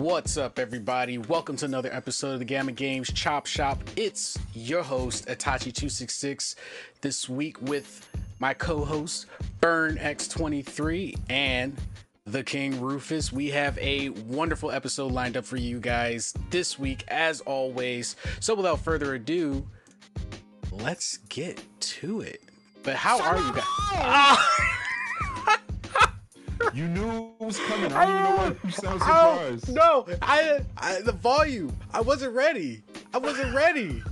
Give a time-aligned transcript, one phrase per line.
[0.00, 1.18] What's up, everybody?
[1.18, 3.78] Welcome to another episode of the Gamma Games Chop Shop.
[3.96, 6.54] It's your host, Atachi266,
[7.02, 9.26] this week with my co host,
[9.60, 11.76] BurnX23, and
[12.24, 13.30] the King Rufus.
[13.30, 18.16] We have a wonderful episode lined up for you guys this week, as always.
[18.40, 19.66] So, without further ado,
[20.72, 22.40] let's get to it.
[22.82, 24.38] But, how are you guys?
[26.74, 27.92] You knew it was coming.
[27.92, 29.72] I don't even know why you sound surprised.
[29.74, 31.74] no, I, I the volume.
[31.92, 32.82] I wasn't ready.
[33.14, 34.02] I wasn't ready.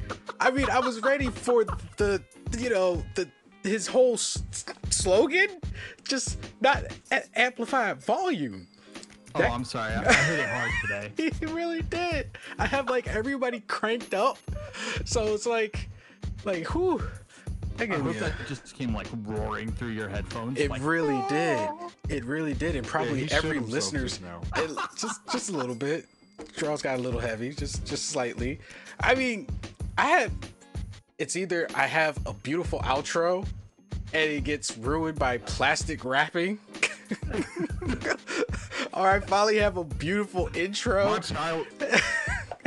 [0.40, 1.64] I mean, I was ready for
[1.96, 2.22] the
[2.58, 3.28] you know the
[3.62, 4.42] his whole s-
[4.90, 5.48] slogan,
[6.04, 8.66] just not a- amplified volume.
[9.34, 9.92] Oh, I'm sorry.
[9.92, 11.32] I, I hit it hard today.
[11.40, 12.30] He really did.
[12.58, 14.38] I have like everybody cranked up,
[15.04, 15.88] so it's like,
[16.44, 17.02] like whew.
[17.78, 20.58] I I can, hope that just came like roaring through your headphones.
[20.58, 21.68] It like, really did.
[22.08, 24.40] It really did, and probably he shit every listener's just now.
[24.56, 26.06] it, just just a little bit.
[26.56, 28.60] Charles got a little heavy, just just slightly.
[29.00, 29.46] I mean,
[29.96, 30.32] I had
[31.18, 33.46] it's either I have a beautiful outro
[34.12, 36.58] and it gets ruined by plastic wrapping.
[38.92, 41.10] or I finally have a beautiful intro.
[41.10, 41.66] My child.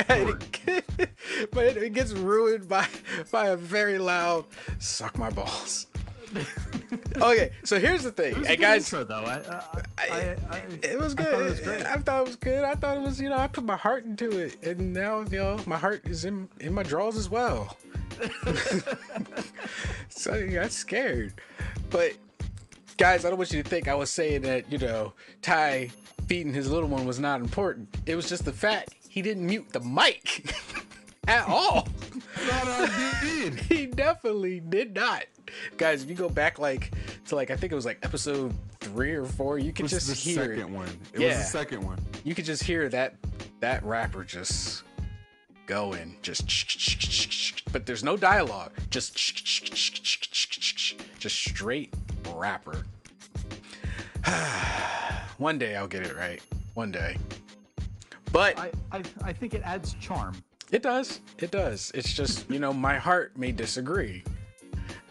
[1.52, 2.86] but it, it gets ruined by
[3.30, 4.44] by a very loud
[4.78, 5.86] suck my balls.
[7.16, 8.92] okay, so here's the thing, It was a hey guys.
[8.92, 9.24] intro, though.
[9.24, 9.60] I,
[9.98, 11.26] I, I, I, It was good.
[11.26, 11.82] I thought it was great.
[11.84, 12.64] I thought it was good.
[12.64, 15.38] I thought it was, you know, I put my heart into it, and now, you
[15.38, 17.76] know, my heart is in in my drawers as well.
[20.08, 21.34] so I got scared,
[21.90, 22.12] but
[22.96, 25.90] guys, I don't want you to think I was saying that, you know, Ty
[26.26, 27.88] feeding his little one was not important.
[28.06, 30.54] It was just the fact he didn't mute the mic
[31.28, 31.86] at all.
[32.50, 33.54] I did.
[33.54, 35.24] he definitely did not.
[35.76, 36.92] Guys, if you go back like
[37.26, 40.14] to like I think it was like episode three or four, you can just the
[40.14, 40.88] hear second one.
[41.12, 41.28] It Yeah.
[41.28, 41.98] was the second one.
[42.24, 43.14] you could just hear that
[43.60, 44.82] that rapper just
[45.66, 49.14] going just but there's no dialogue just
[51.18, 51.94] just straight
[52.34, 52.82] rapper
[55.38, 56.42] one day i'll get it right
[56.74, 57.16] one day
[58.32, 60.34] but I, I, I think it adds charm.
[60.70, 64.24] it does it does it's just you know my heart may disagree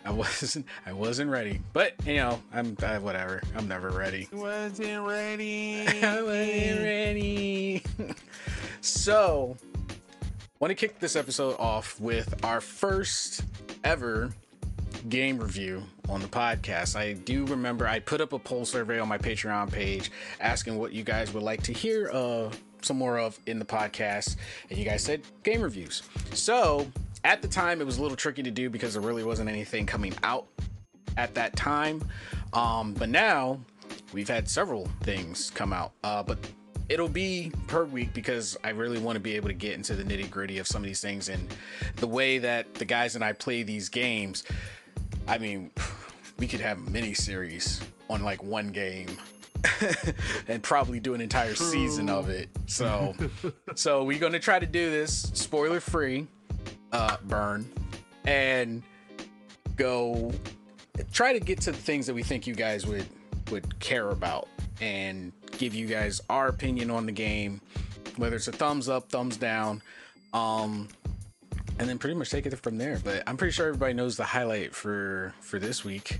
[0.05, 4.35] i wasn't i wasn't ready but you know i'm uh, whatever i'm never ready I
[4.35, 5.85] Wasn't ready.
[5.87, 7.83] I wasn't ready.
[8.81, 9.55] so,
[10.59, 13.43] want to kick this episode off with our first
[13.83, 14.31] ever
[15.09, 16.95] game review on the podcast.
[16.95, 20.91] I do remember I put up a poll survey on my Patreon page asking what
[20.93, 22.51] you guys would like to hear uh,
[22.85, 24.35] some more of in the podcast,
[24.69, 26.03] and you guys said game reviews.
[26.33, 26.87] So,
[27.23, 29.85] at the time, it was a little tricky to do because there really wasn't anything
[29.85, 30.47] coming out
[31.17, 32.03] at that time.
[32.53, 33.59] Um, but now
[34.13, 35.91] we've had several things come out.
[36.03, 36.37] Uh, but
[36.89, 40.03] it'll be per week because I really want to be able to get into the
[40.03, 41.53] nitty gritty of some of these things and
[41.97, 44.43] the way that the guys and I play these games.
[45.27, 45.71] I mean,
[46.37, 49.07] we could have mini series on like one game.
[50.47, 52.49] and probably do an entire season of it.
[52.67, 53.15] So,
[53.75, 56.27] so we're gonna try to do this spoiler free,
[56.91, 57.69] uh, burn,
[58.25, 58.83] and
[59.75, 60.31] go
[61.11, 63.07] try to get to the things that we think you guys would
[63.49, 64.47] would care about
[64.79, 67.61] and give you guys our opinion on the game
[68.17, 69.81] whether it's a thumbs up thumbs down
[70.33, 70.87] um
[71.79, 74.23] and then pretty much take it from there but i'm pretty sure everybody knows the
[74.23, 76.19] highlight for for this week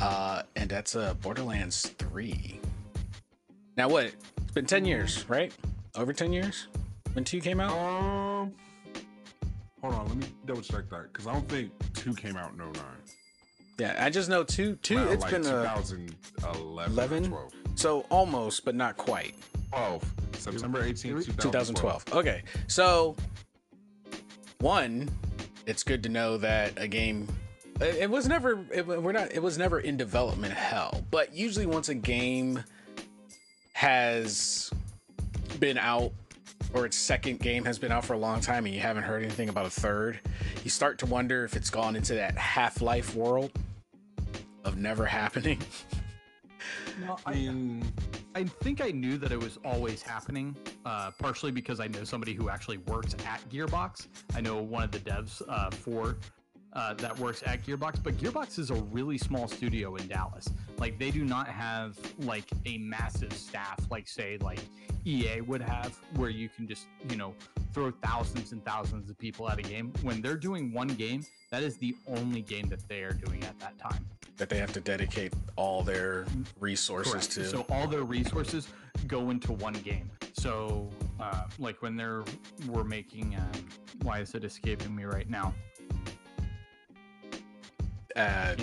[0.00, 2.60] uh and that's uh borderlands 3
[3.76, 5.52] now what it's been 10 years right
[5.96, 6.68] over 10 years
[7.14, 8.52] when 2 came out Um,
[9.80, 12.58] hold on, let me double check that because I don't think two came out in
[12.58, 12.72] 09.
[13.78, 14.96] Yeah, I just know two two.
[14.98, 17.24] Around, It's like been a 2011, 11?
[17.30, 17.52] 12.
[17.74, 19.34] so almost, but not quite.
[19.72, 20.12] 12.
[20.34, 22.04] September 18th, 2012.
[22.12, 23.16] Okay, so
[24.60, 25.08] one,
[25.66, 27.26] it's good to know that a game.
[27.80, 28.64] It it was never.
[28.72, 29.32] It, we're not.
[29.32, 31.02] It was never in development hell.
[31.10, 32.62] But usually, once a game
[33.82, 34.70] has
[35.58, 36.12] been out,
[36.72, 39.24] or its second game has been out for a long time, and you haven't heard
[39.24, 40.20] anything about a third,
[40.62, 43.50] you start to wonder if it's gone into that Half Life world
[44.64, 45.58] of never happening.
[47.00, 47.82] No, I I, mean,
[48.34, 52.34] I think I knew that it was always happening, uh, partially because I know somebody
[52.34, 54.08] who actually works at Gearbox.
[54.36, 56.18] I know one of the devs uh, for
[56.74, 60.48] uh, that works at Gearbox, but Gearbox is a really small studio in Dallas.
[60.82, 64.58] Like they do not have like a massive staff, like say like
[65.04, 67.36] EA would have, where you can just you know
[67.72, 69.92] throw thousands and thousands of people at a game.
[70.02, 73.56] When they're doing one game, that is the only game that they are doing at
[73.60, 74.04] that time.
[74.38, 76.26] that they have to dedicate all their
[76.58, 77.30] resources Correct.
[77.30, 77.44] to.
[77.44, 78.66] So all their resources
[79.06, 80.10] go into one game.
[80.32, 80.90] So
[81.20, 82.24] uh, like when they're
[82.66, 83.68] we're making um,
[84.02, 85.54] why is it escaping me right now?
[88.16, 88.54] uh,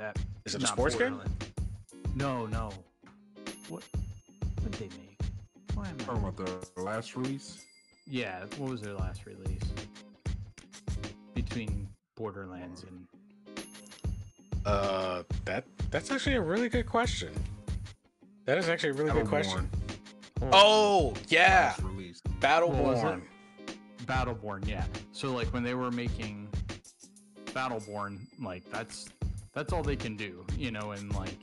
[0.00, 0.12] uh,
[0.44, 1.20] Is it a sports game?
[2.14, 2.70] No, no.
[3.68, 3.82] What?
[4.60, 5.18] What did they make?
[5.74, 6.04] Why am I?
[6.04, 6.36] talking about
[6.74, 7.64] the last release.
[8.06, 9.62] Yeah, what was their last release?
[11.34, 13.06] Between Borderlands and
[14.64, 17.32] Uh, that that's actually a really good question.
[18.44, 19.68] That is actually a really good question.
[20.52, 22.20] Oh yeah, last release.
[22.40, 23.22] What was Battleborn.
[24.04, 24.84] Battleborn, yeah.
[25.12, 26.48] So like when they were making
[27.46, 29.08] Battleborn, like that's
[29.52, 31.36] that's all they can do, you know, and like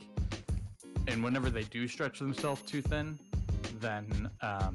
[1.08, 3.18] and whenever they do stretch themselves too thin,
[3.80, 4.74] then um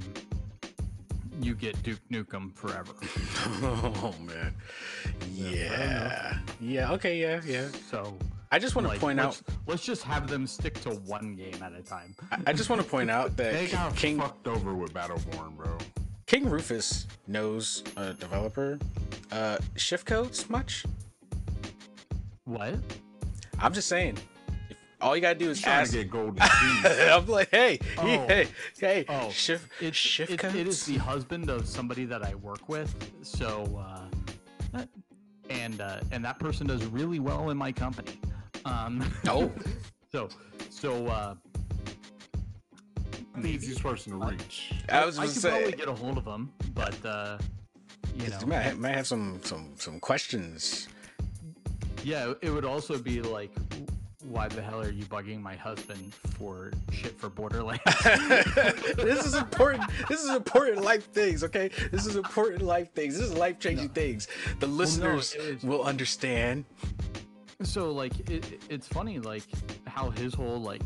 [1.42, 2.94] you get Duke Nukem forever.
[3.64, 4.54] oh man,
[5.34, 6.92] yeah, yeah.
[6.94, 7.68] Okay, yeah, yeah.
[7.90, 8.18] So
[8.52, 9.26] I just want to like, point out.
[9.26, 12.16] let's, let's just have them stick to one game at a time.
[12.32, 15.58] I- I just want to point out They that got King fucked over with Battleborn,
[15.58, 15.78] bro.
[16.26, 18.80] King Rufus knows a developer.
[19.32, 20.86] Uh, shift codes much?
[22.46, 22.76] What?
[23.60, 24.18] I'm just saying.
[24.70, 25.92] If all you gotta do is Trying ask.
[25.92, 26.38] to get golden.
[26.42, 28.04] I'm like, hey, Oh.
[28.28, 28.48] hey,
[28.80, 32.68] hey, Oh, shift, It's, shift it, it is the husband of somebody that I work
[32.70, 32.94] with.
[33.22, 33.84] So,
[34.76, 34.84] uh,
[35.50, 38.20] and uh, and that person does really well in my company.
[38.66, 39.52] Um, Oh.
[40.12, 40.30] so
[40.70, 41.36] so uh,
[43.38, 44.72] the easiest person to reach.
[44.90, 45.50] I was I gonna could say.
[45.50, 47.38] probably get a hold of him, but uh,
[48.18, 50.88] you know, might have, might have some some some questions.
[52.06, 53.52] Yeah, it would also be like,
[54.24, 57.82] why the hell are you bugging my husband for shit for Borderlands?
[58.96, 59.84] this is important.
[60.08, 61.70] This is important life things, okay?
[61.92, 63.18] This is important life things.
[63.18, 64.28] This is life changing things.
[64.60, 66.66] The listeners it is- will understand.
[67.64, 69.44] so like it- it's funny like
[69.88, 70.82] how his whole like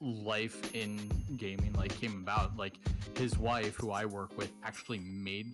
[0.00, 0.98] life in
[1.36, 2.74] gaming like came about like
[3.18, 5.46] his wife who i work with actually made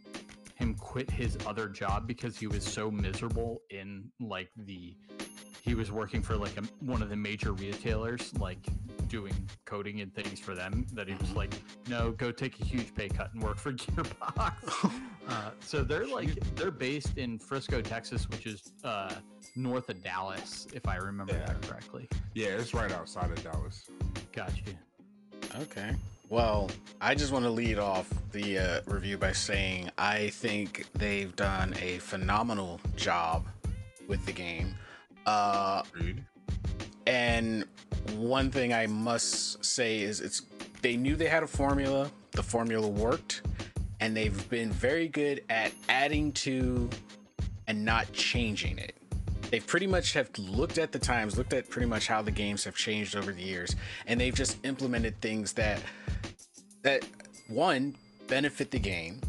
[0.62, 4.94] him quit his other job because he was so miserable in like the
[5.60, 8.58] he was working for like a, one of the major retailers like
[9.08, 9.32] doing
[9.64, 11.52] coding and things for them that he was like
[11.88, 14.92] no go take a huge pay cut and work for gearbox
[15.28, 19.12] uh, so they're like they're based in frisco texas which is uh,
[19.56, 21.46] north of dallas if i remember Yeah.
[21.46, 23.88] that correctly Yeah, it's right outside of Dallas.
[24.32, 24.74] got you
[25.60, 25.94] Okay.
[26.32, 31.36] Well, I just want to lead off the uh, review by saying I think they've
[31.36, 33.46] done a phenomenal job
[34.08, 34.74] with the game.
[35.26, 35.82] Uh,
[37.06, 37.66] and
[38.16, 40.40] one thing I must say is it's
[40.80, 42.10] they knew they had a formula.
[42.30, 43.42] The formula worked,
[44.00, 46.88] and they've been very good at adding to
[47.66, 48.96] and not changing it.
[49.52, 52.64] They pretty much have looked at the times, looked at pretty much how the games
[52.64, 55.82] have changed over the years, and they've just implemented things that
[56.80, 57.06] that
[57.48, 57.94] one
[58.28, 59.20] benefit the game,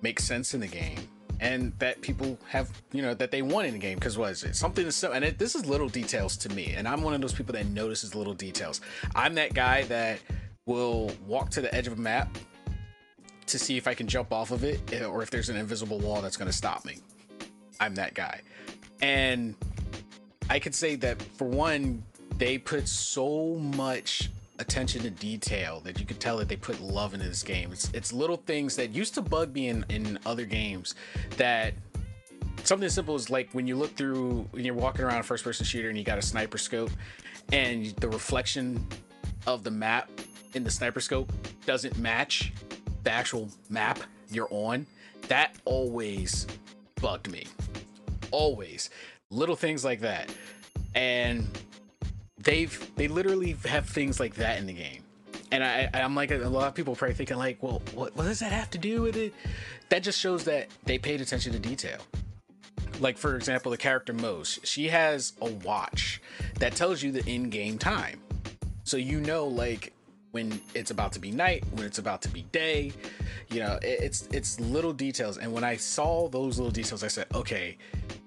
[0.00, 1.06] make sense in the game,
[1.40, 3.98] and that people have you know that they want in the game.
[3.98, 4.56] Because what is it?
[4.56, 7.20] Something is so, and it, this is little details to me, and I'm one of
[7.20, 8.80] those people that notices little details.
[9.14, 10.20] I'm that guy that
[10.64, 12.38] will walk to the edge of a map
[13.44, 15.98] to see if I can jump off of it, eh, or if there's an invisible
[15.98, 17.00] wall that's going to stop me.
[17.80, 18.40] I'm that guy.
[19.00, 19.54] And
[20.50, 22.02] I could say that for one,
[22.38, 27.14] they put so much attention to detail that you could tell that they put love
[27.14, 27.70] into this game.
[27.72, 30.94] It's it's little things that used to bug me in, in other games
[31.36, 31.74] that
[32.64, 35.44] something as simple as like when you look through when you're walking around a first
[35.44, 36.90] person shooter and you got a sniper scope
[37.52, 38.84] and the reflection
[39.46, 40.10] of the map
[40.54, 41.32] in the sniper scope
[41.64, 42.52] doesn't match
[43.04, 44.00] the actual map
[44.30, 44.86] you're on.
[45.28, 46.46] That always
[47.00, 47.44] bugged me
[48.30, 48.90] always
[49.30, 50.32] little things like that.
[50.94, 51.46] And
[52.38, 55.02] they've they literally have things like that in the game.
[55.50, 58.40] And I, I'm like a lot of people probably thinking like, well, what, what does
[58.40, 59.32] that have to do with it?
[59.88, 61.98] That just shows that they paid attention to detail.
[63.00, 66.20] Like for example, the character Moze, she has a watch
[66.58, 68.20] that tells you the in-game time,
[68.84, 69.92] so you know like
[70.38, 72.92] when it's about to be night, when it's about to be day.
[73.50, 75.38] You know, it, it's it's little details.
[75.38, 77.76] And when I saw those little details, I said, okay,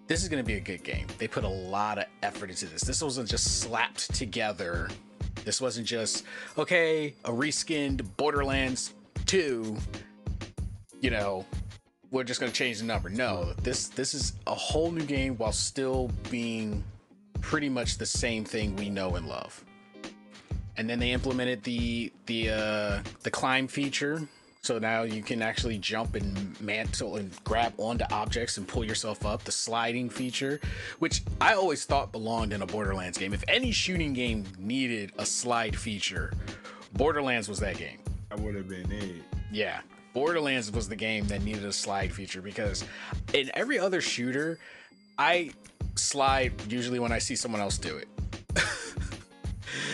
[0.08, 1.08] this is going to be a good game.
[1.18, 2.82] They put a lot of effort into this.
[2.82, 4.89] This wasn't just slapped together.
[5.46, 6.25] This wasn't just
[6.58, 8.94] okay, a reskinned Borderlands
[9.27, 9.77] 2.
[11.00, 11.46] You know,
[12.12, 13.10] we're just going to change the number.
[13.10, 16.84] No, this this is a whole new game while still being
[17.39, 19.63] pretty much the same thing we know and love.
[20.78, 24.28] And then they implemented the the uh, the climb feature,
[24.62, 29.25] so now you can actually jump and mantle and grab onto objects and pull yourself
[29.25, 29.44] up.
[29.44, 30.60] The sliding feature,
[31.00, 33.34] which I always thought belonged in a Borderlands game.
[33.34, 36.32] If any shooting game needed a slide feature,
[36.94, 38.00] Borderlands was that game.
[38.30, 39.24] That would have been it.
[39.51, 39.82] Yeah.
[40.13, 42.84] Borderlands was the game that needed a slide feature because
[43.34, 44.60] in every other shooter,
[45.18, 45.51] I
[45.96, 48.08] slide usually when I see someone else do it.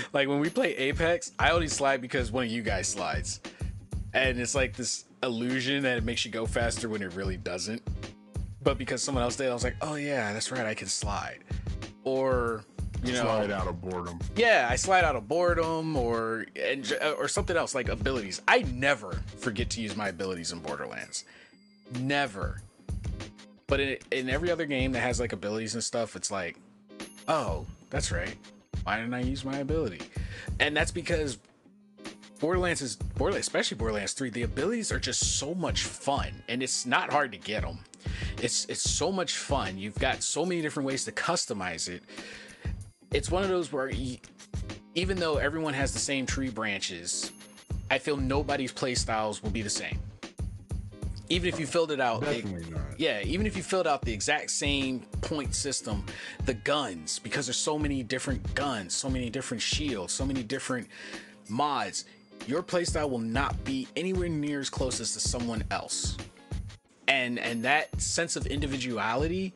[0.14, 3.40] like when we play Apex, I only slide because one of you guys slides.
[4.14, 7.82] And it's like this illusion that it makes you go faster when it really doesn't.
[8.64, 11.44] But because someone else did, I was like, oh yeah, that's right, I can slide.
[12.04, 12.64] Or
[13.04, 14.20] you know, Slide out of boredom.
[14.36, 18.42] yeah, I slide out of boredom or and, uh, or something else like abilities.
[18.48, 21.24] I never forget to use my abilities in Borderlands.
[22.00, 22.60] Never.
[23.68, 26.58] But in, in every other game that has like abilities and stuff, it's like,
[27.28, 28.36] oh, that's right.
[28.84, 30.02] Why didn't I use my ability?
[30.60, 31.38] And that's because
[32.40, 36.86] Borderlands is Borderlands, especially Borderlands 3, the abilities are just so much fun and it's
[36.86, 37.80] not hard to get them.
[38.42, 39.78] It's it's so much fun.
[39.78, 42.04] You've got so many different ways to customize it.
[43.12, 44.18] It's one of those where you,
[44.96, 47.32] even though everyone has the same tree branches,
[47.90, 50.00] I feel nobody's play styles will be the same.
[51.30, 52.98] Even if you filled it out, Definitely not.
[52.98, 56.06] yeah, even if you filled out the exact same point system,
[56.46, 60.88] the guns, because there's so many different guns, so many different shields, so many different
[61.50, 62.06] mods,
[62.48, 66.16] your playstyle will not be anywhere near as close as to someone else.
[67.10, 69.54] And and that sense of individuality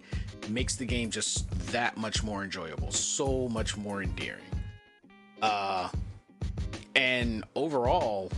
[0.49, 4.43] makes the game just that much more enjoyable, so much more endearing.
[5.41, 5.89] Uh
[6.95, 8.29] and overall,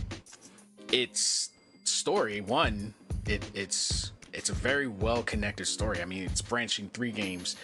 [0.92, 1.50] its
[1.84, 2.94] story one
[3.26, 7.56] it it's it's a very well connected story i mean it's branching three games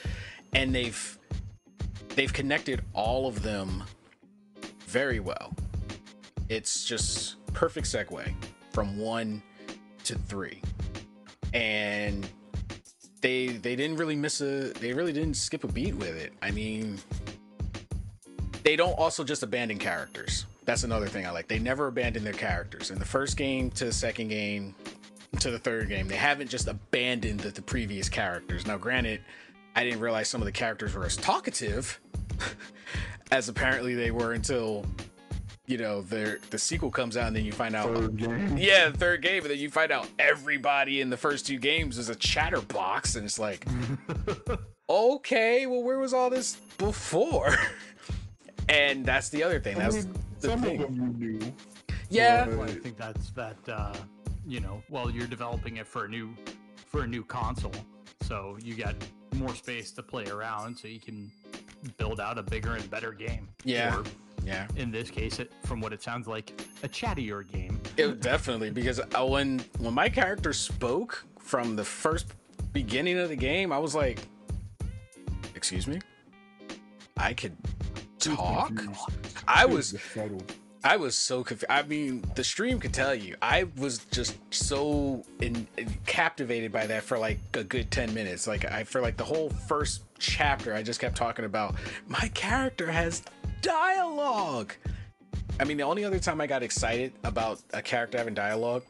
[0.54, 1.18] and they've
[2.10, 3.82] they've connected all of them
[4.86, 5.54] very well
[6.48, 8.32] it's just perfect segue
[8.72, 9.42] from one
[10.04, 10.62] to three
[11.54, 12.28] and
[13.20, 16.50] they they didn't really miss a they really didn't skip a beat with it i
[16.50, 16.98] mean
[18.62, 20.46] they don't also just abandon characters.
[20.64, 21.48] That's another thing I like.
[21.48, 22.90] They never abandon their characters.
[22.90, 24.74] In the first game to the second game
[25.38, 28.66] to the third game, they haven't just abandoned the, the previous characters.
[28.66, 29.20] Now, granted,
[29.76, 32.00] I didn't realize some of the characters were as talkative
[33.30, 34.84] as apparently they were until
[35.66, 38.56] you know their the sequel comes out and then you find out Third game.
[38.58, 41.96] yeah the third game and then you find out everybody in the first two games
[41.96, 43.64] is a chatterbox and it's like
[44.90, 47.54] okay well where was all this before
[48.68, 51.52] and that's the other thing I that's mean, the some thing of them you knew.
[52.08, 53.56] yeah but- Well, I think that's that.
[53.68, 53.94] Uh,
[54.46, 56.34] you know, well, you're developing it for a new
[56.86, 57.72] for a new console,
[58.22, 58.94] so you got
[59.34, 61.30] more space to play around, so you can
[61.96, 63.48] build out a bigger and better game.
[63.64, 63.98] Yeah.
[63.98, 64.04] Or
[64.44, 67.80] yeah in this case, it, from what it sounds like, a chattier game.
[67.96, 72.26] It, definitely because uh, when when my character spoke from the first
[72.72, 74.20] beginning of the game, I was like,
[75.54, 76.00] "Excuse me,
[77.16, 77.56] I could
[78.18, 78.72] talk."
[79.46, 80.54] I was befuddled.
[80.82, 81.70] I was so confused.
[81.70, 83.36] I mean, the stream could tell you.
[83.42, 85.66] I was just so in,
[86.06, 88.46] captivated by that for like a good 10 minutes.
[88.46, 91.74] Like I for like the whole first chapter, I just kept talking about
[92.08, 93.22] my character has
[93.60, 94.72] dialogue.
[95.58, 98.82] I mean, the only other time I got excited about a character having dialogue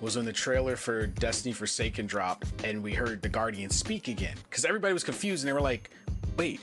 [0.00, 4.36] was when the trailer for Destiny Forsaken dropped and we heard the Guardian speak again.
[4.48, 5.90] Because everybody was confused and they were like,
[6.36, 6.60] wait,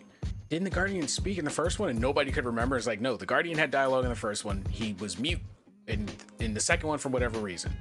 [0.50, 1.90] didn't the Guardian speak in the first one?
[1.90, 2.76] And nobody could remember.
[2.76, 4.66] It's like, no, the Guardian had dialogue in the first one.
[4.70, 5.40] He was mute
[5.88, 6.08] in
[6.40, 7.72] in the second one for whatever reason.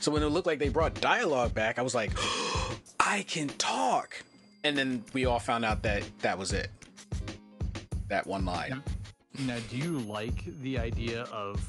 [0.00, 2.12] So when it looked like they brought dialogue back, I was like,
[3.00, 4.22] I can talk.
[4.62, 6.70] And then we all found out that that was it.
[8.08, 8.82] That one line.
[9.40, 11.64] Now, do you like the idea of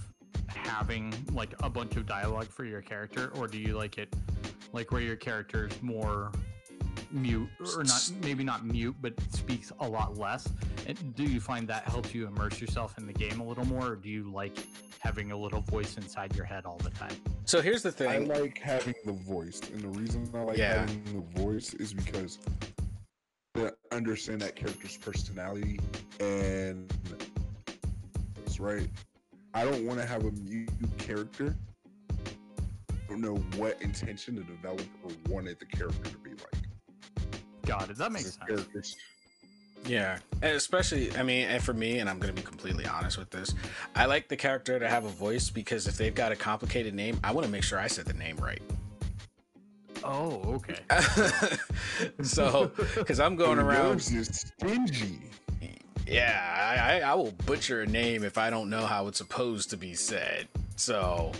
[0.47, 4.13] having like a bunch of dialogue for your character, or do you like it
[4.73, 6.31] like where your character's more
[7.11, 10.47] mute or not maybe not mute but speaks a lot less
[11.15, 13.95] do you find that helps you immerse yourself in the game a little more or
[13.95, 14.57] do you like
[14.99, 18.17] having a little voice inside your head all the time So here's the thing I
[18.17, 20.79] like having the voice, and the reason I like Yeah.
[20.81, 22.37] having the voice is because
[23.55, 25.79] to understand that character's personality
[26.19, 26.91] and
[28.35, 28.87] that's right.
[29.53, 31.55] I don't want to have a mute character.
[32.11, 32.13] I
[33.07, 34.85] don't know what intention the developer
[35.27, 36.58] wanted the character to be like.
[37.69, 38.95] Got it that makes sense
[39.85, 43.29] Yeah, and especially, I mean, and for me, and I'm gonna be completely honest with
[43.29, 43.53] this,
[43.95, 47.17] I like the character to have a voice because if they've got a complicated name,
[47.23, 48.61] I want to make sure I said the name right.
[50.03, 50.79] oh okay
[52.23, 55.19] so, because I'm going around, yours stingy.
[56.05, 56.39] yeah,
[56.77, 59.77] I, I, I will butcher a name if I don't know how it's supposed to
[59.77, 60.47] be said.
[60.75, 61.31] So,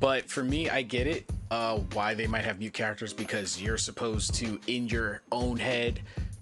[0.00, 1.24] but for me, I get it.
[1.50, 6.00] Uh, why they might have new characters because you're supposed to, in your own head,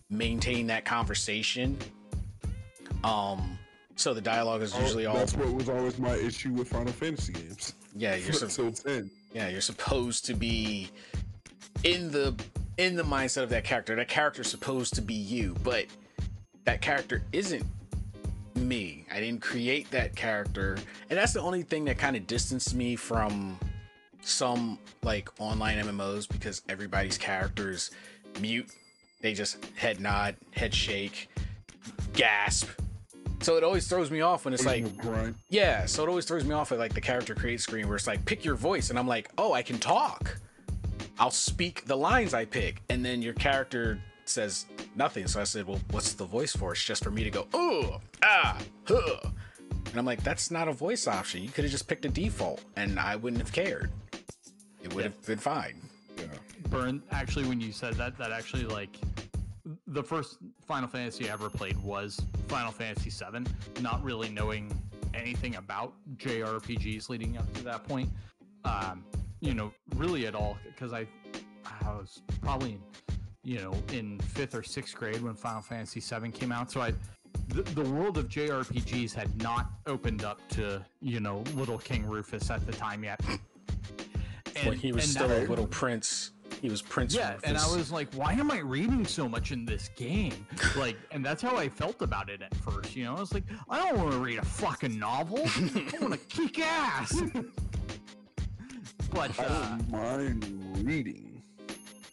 [0.08, 1.76] maintain that conversation.
[3.04, 3.58] Um,
[3.96, 7.32] so the dialogue is usually all That's what was always my issue with Final Fantasy
[7.32, 7.74] games.
[7.94, 8.14] yeah.
[8.14, 9.10] You're so 10.
[9.34, 10.88] yeah you're supposed to be
[11.84, 12.34] in the
[12.78, 15.86] in the mindset of that character that character's supposed to be you but
[16.64, 17.64] that character isn't
[18.56, 19.06] me.
[19.12, 20.76] I didn't create that character.
[21.10, 23.58] And that's the only thing that kind of distanced me from
[24.22, 27.90] some like online mmos because everybody's characters
[28.40, 28.68] mute.
[29.20, 31.28] They just head nod head shake
[32.12, 32.68] gasp.
[33.40, 34.84] So it always throws me off when it's like
[35.48, 38.06] yeah, so it always throws me off at like the character create screen where it's
[38.06, 40.38] like pick your voice, and I'm like, oh, I can talk.
[41.18, 43.98] I'll speak the lines I pick, and then your character
[44.28, 45.26] says nothing.
[45.26, 46.72] So I said, well, what's the voice for?
[46.72, 49.16] It's just for me to go, oh, ah, huh.
[49.86, 51.42] And I'm like, that's not a voice option.
[51.42, 53.90] You could have just picked a default, and I wouldn't have cared.
[54.82, 55.80] It would have been fine.
[56.18, 56.24] Yeah.
[56.68, 58.96] burn actually when you said that that actually like
[59.88, 60.36] the first
[60.66, 63.46] final fantasy i ever played was final fantasy 7
[63.80, 64.70] not really knowing
[65.14, 68.08] anything about jrpgs leading up to that point
[68.64, 69.02] um
[69.40, 71.06] you know really at all because i
[71.82, 72.78] i was probably
[73.44, 76.92] you know in fifth or sixth grade when final fantasy 7 came out so i
[77.48, 82.50] the, the world of jrpgs had not opened up to you know little king rufus
[82.50, 83.20] at the time yet
[84.64, 87.14] when he was and still that- a little prince, he was Prince.
[87.14, 90.46] yeah, and I was like, why am I reading so much in this game?
[90.76, 92.94] Like, and that's how I felt about it at first.
[92.94, 95.38] You know, I was like, I don't want to read a fucking novel.
[95.44, 97.20] I want to kick ass.
[99.12, 101.42] but I uh, don't mind reading.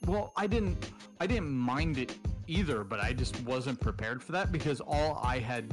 [0.07, 2.15] well, I didn't, I didn't mind it
[2.49, 2.83] either.
[2.83, 5.71] But I just wasn't prepared for that because all I had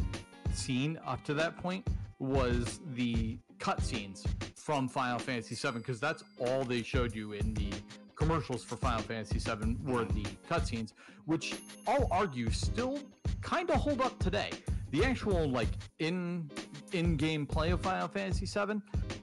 [0.53, 1.87] seen up to that point
[2.19, 7.71] was the cutscenes from Final Fantasy VII because that's all they showed you in the
[8.15, 10.93] commercials for Final Fantasy VII were the cutscenes,
[11.27, 11.55] which
[11.87, 12.99] I'll argue still
[13.43, 14.51] kind of hold up today.
[14.91, 16.51] The actual like in
[16.93, 18.81] in game play of Final Fantasy VII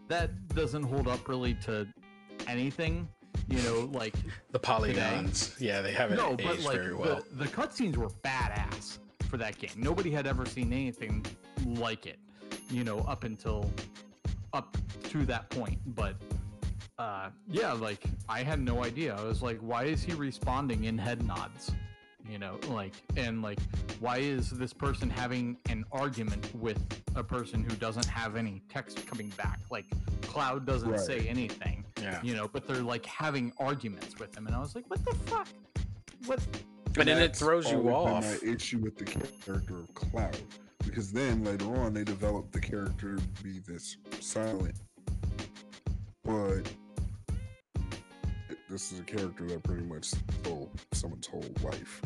[0.07, 1.88] that doesn't hold up really to
[2.47, 3.07] anything.
[3.49, 4.15] You know, like
[4.51, 5.56] the polygons.
[5.60, 7.21] Yeah, they haven't no, aged but like very well.
[7.32, 9.71] the, the cutscenes were badass for that game.
[9.75, 11.25] Nobody had ever seen anything
[11.65, 12.19] like it,
[12.69, 13.69] you know, up until
[14.53, 14.77] up
[15.10, 15.79] to that point.
[15.88, 16.15] But
[16.97, 19.15] uh yeah, like I had no idea.
[19.15, 21.71] I was like, why is he responding in head nods?
[22.29, 23.59] You know, like and like
[23.99, 26.79] why is this person having an argument with
[27.15, 29.59] a person who doesn't have any text coming back?
[29.69, 29.86] Like
[30.21, 30.99] Cloud doesn't Right.
[30.99, 32.19] say anything Yeah.
[32.23, 35.13] you know, but they're like having arguments with him, and I was like, what the
[35.13, 35.47] fuck?
[36.25, 36.39] What?
[36.97, 38.21] And then it throws you off.
[38.21, 40.38] been My issue with the character of Cloud,
[40.86, 44.79] because then later on they develop the character to be this silent,
[46.23, 46.62] but
[48.73, 52.01] this is a character that pretty much stole someone's whole life.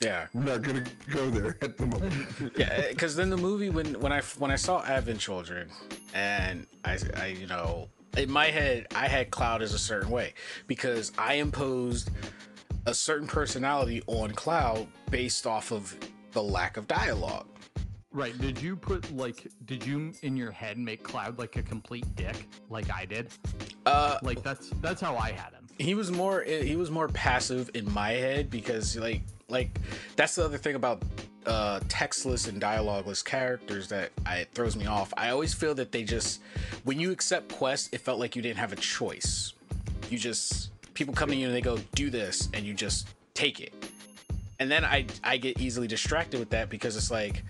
[0.00, 0.28] Yeah.
[0.32, 2.14] We're not gonna go there at the moment.
[2.56, 5.68] yeah because then the movie when when i when i saw advent children
[6.12, 10.34] and I, I you know in my head i had cloud as a certain way
[10.66, 12.10] because i imposed
[12.86, 15.96] a certain personality on cloud based off of
[16.32, 17.46] the lack of dialogue
[18.14, 18.36] Right?
[18.38, 19.48] Did you put like?
[19.66, 23.28] Did you in your head make Cloud like a complete dick, like I did?
[23.86, 25.66] uh Like that's that's how I had him.
[25.78, 29.80] he was more he was more passive in my head because like like
[30.14, 31.02] that's the other thing about
[31.44, 35.12] uh textless and dialogueless characters that I it throws me off.
[35.16, 36.40] I always feel that they just
[36.84, 39.54] when you accept quests, it felt like you didn't have a choice.
[40.08, 43.58] You just people come to you and they go do this and you just take
[43.58, 43.72] it.
[44.60, 47.42] And then I I get easily distracted with that because it's like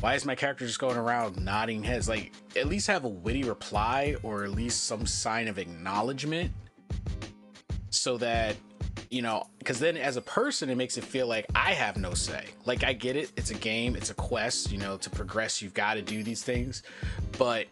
[0.00, 2.08] why is my character just going around nodding heads?
[2.08, 6.52] Like at least have a witty reply or at least some sign of acknowledgement
[7.90, 8.56] so that
[9.10, 12.14] you know, because then as a person, it makes it feel like I have no
[12.14, 12.46] say.
[12.64, 15.74] Like I get it, it's a game, it's a quest, you know, to progress, you've
[15.74, 16.82] got to do these things,
[17.38, 17.66] but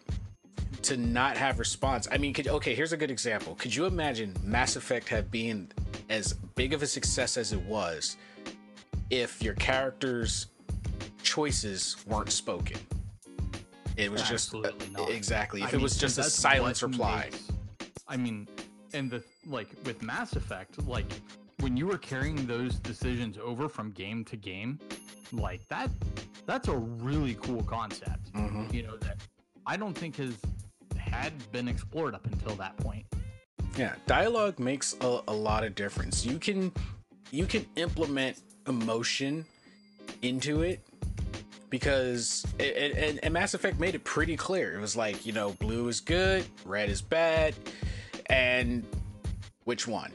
[0.82, 2.06] to not have response.
[2.10, 3.54] I mean, could, okay, here's a good example.
[3.56, 5.72] Could you imagine Mass Effect have been
[6.08, 8.16] as big of a success as it was
[9.10, 10.46] if your character's
[11.22, 12.78] choices weren't spoken?
[13.96, 15.10] It was Absolutely just not.
[15.10, 15.60] exactly.
[15.62, 17.28] If I it mean, was just a silence reply.
[17.30, 17.48] makes-
[18.08, 18.48] I mean,
[18.92, 21.06] and the like with Mass Effect, like
[21.60, 24.78] when you were carrying those decisions over from game to game,
[25.32, 25.90] like that,
[26.46, 28.32] that's a really cool concept.
[28.32, 28.72] Mhm.
[28.72, 29.18] You know that
[29.66, 30.34] I don't think has
[30.98, 33.06] had been explored up until that point.
[33.76, 36.26] Yeah, dialogue makes a, a lot of difference.
[36.26, 36.72] You can
[37.30, 39.46] you can implement emotion
[40.24, 40.80] into it
[41.70, 44.74] because it, it- and, and Mass Effect made it pretty clear.
[44.76, 47.54] It was like you know, blue is good, red is bad,
[48.26, 48.84] and
[49.64, 50.12] which one?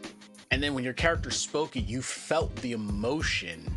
[0.51, 3.71] And then when your character spoke it, you felt the emotion.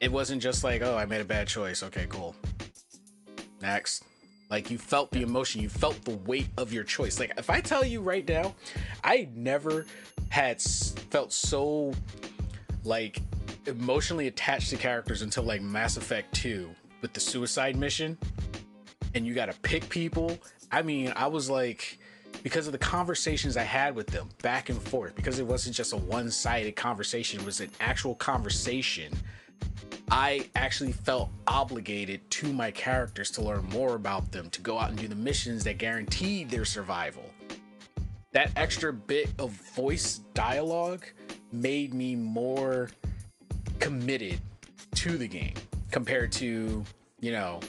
[0.00, 1.82] It wasn't just like, oh, I made a bad choice.
[1.82, 2.34] Okay, cool.
[3.60, 4.04] Next.
[4.50, 7.20] Like you felt the emotion, you felt the weight of your choice.
[7.20, 8.54] Like if I tell you right now,
[9.04, 9.84] I never
[10.30, 11.92] had felt so
[12.82, 13.20] like
[13.66, 18.18] emotionally attached to characters until like Mass Effect 2 with the suicide mission
[19.14, 20.38] and you got to pick people.
[20.70, 21.98] I mean, I was like
[22.42, 25.92] because of the conversations I had with them back and forth because it wasn't just
[25.92, 29.12] a one-sided conversation, it was an actual conversation.
[30.10, 34.90] I actually felt obligated to my characters to learn more about them, to go out
[34.90, 37.28] and do the missions that guaranteed their survival.
[38.32, 41.04] That extra bit of voice dialogue
[41.52, 42.90] made me more
[43.78, 44.40] committed
[44.96, 45.54] to the game
[45.90, 46.84] compared to,
[47.20, 47.60] you know,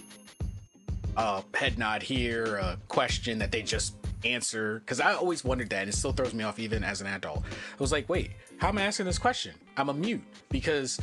[1.17, 4.79] a head nod here, a question that they just answer.
[4.79, 7.43] Because I always wondered that, and it still throws me off even as an adult.
[7.43, 9.53] I was like, wait, how am I asking this question?
[9.77, 10.99] I'm a mute because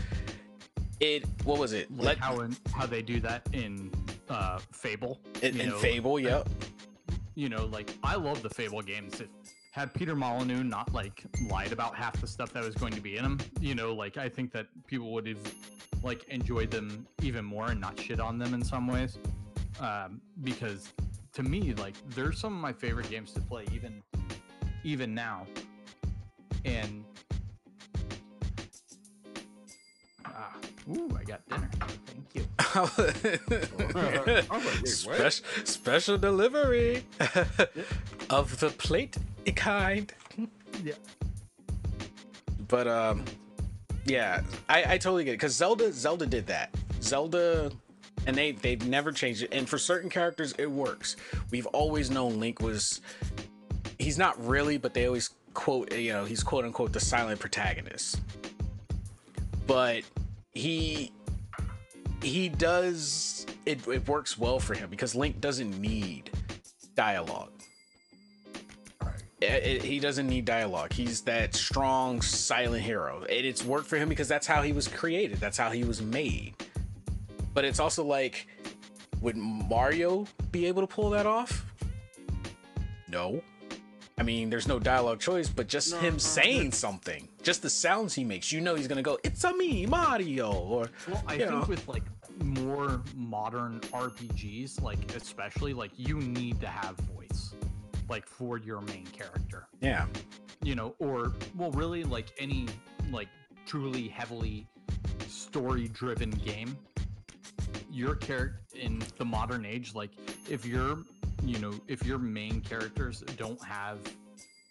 [1.00, 1.94] it, what was it?
[1.96, 3.90] Like how in, how they do that in
[4.28, 5.18] uh, Fable.
[5.42, 6.48] in, in know, Fable, yep.
[7.34, 9.20] you know, like I love the Fable games.
[9.20, 9.28] If
[9.76, 13.18] had Peter Molyneux not like lied about half the stuff that was going to be
[13.18, 15.54] in them, you know, like I think that people would have
[16.02, 19.18] like enjoyed them even more and not shit on them in some ways.
[19.78, 20.94] Um, because
[21.34, 24.02] to me, like they're some of my favorite games to play, even
[24.82, 25.46] even now.
[26.64, 27.04] And
[30.24, 30.56] ah,
[30.88, 31.68] ooh, I got dinner.
[32.06, 32.46] Thank you.
[34.56, 34.86] Like.
[34.86, 37.04] Special, special delivery
[38.30, 39.18] of the plate
[39.56, 40.12] kind.
[40.82, 40.94] Yeah.
[42.68, 43.24] But um,
[44.04, 46.74] yeah, I, I totally get it because Zelda Zelda did that.
[47.00, 47.70] Zelda,
[48.26, 49.50] and they they've never changed it.
[49.52, 51.16] And for certain characters, it works.
[51.50, 53.00] We've always known Link was.
[53.98, 58.20] He's not really, but they always quote you know he's quote unquote the silent protagonist.
[59.66, 60.02] But
[60.52, 61.12] he
[62.22, 66.30] he does it, it works well for him because Link doesn't need
[66.94, 67.55] dialogue.
[69.40, 70.92] It- it- he doesn't need dialogue.
[70.92, 73.20] He's that strong, silent hero.
[73.24, 75.38] And it's worked for him because that's how he was created.
[75.38, 76.54] That's how he was made.
[77.52, 78.46] But it's also like,
[79.20, 81.66] would Mario be able to pull that off?
[83.08, 83.42] No.
[84.18, 88.24] I mean, there's no dialogue choice, but just him saying something, just the sounds he
[88.24, 91.64] makes, you know he's gonna go, "It's a me, Mario," or Well, I think know.
[91.68, 92.02] with like
[92.42, 97.45] more modern RPGs, like especially like you need to have voice,
[98.08, 100.06] like for your main character, yeah,
[100.62, 102.66] you know, or well, really like any
[103.10, 103.28] like
[103.66, 104.66] truly heavily
[105.28, 106.76] story-driven game.
[107.90, 110.10] Your character in the modern age, like
[110.48, 110.98] if your
[111.42, 113.98] you know if your main characters don't have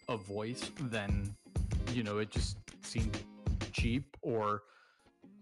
[0.09, 1.35] a voice, then
[1.91, 3.15] you know it just seems
[3.71, 4.63] cheap or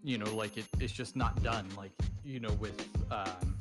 [0.02, 1.92] you know like it, it's just not done like
[2.24, 3.56] you know with um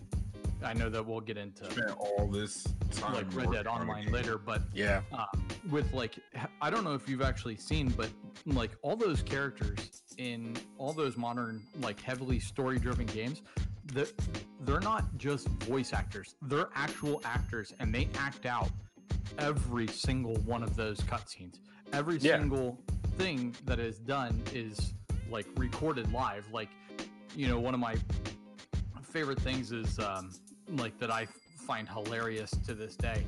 [0.64, 3.78] i know that we'll get into Spent all this time like red dead working on
[3.88, 5.26] a online later but yeah, uh,
[5.70, 6.16] with like
[6.62, 8.10] I don't know if you've actually seen but
[8.46, 13.42] like all those characters in all those modern like heavily story driven games
[13.94, 14.12] that
[14.62, 16.36] they're not just voice actors.
[16.44, 18.70] They're actual actors and they act out
[19.38, 21.60] every single one of those cutscenes.
[21.92, 22.38] Every Yeah.
[22.40, 22.80] single
[23.18, 24.94] thing that is done is
[25.30, 26.46] like recorded live.
[26.52, 26.70] Like
[27.36, 27.96] you know one of my
[29.02, 30.32] favorite things is um
[30.70, 31.26] like that i
[31.68, 33.24] find hilarious to this day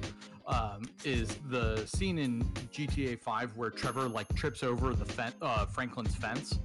[0.48, 2.44] um, is the scene in
[2.74, 6.60] GTA 5 where Trevor like trips over the fen- uh, Franklin's fence.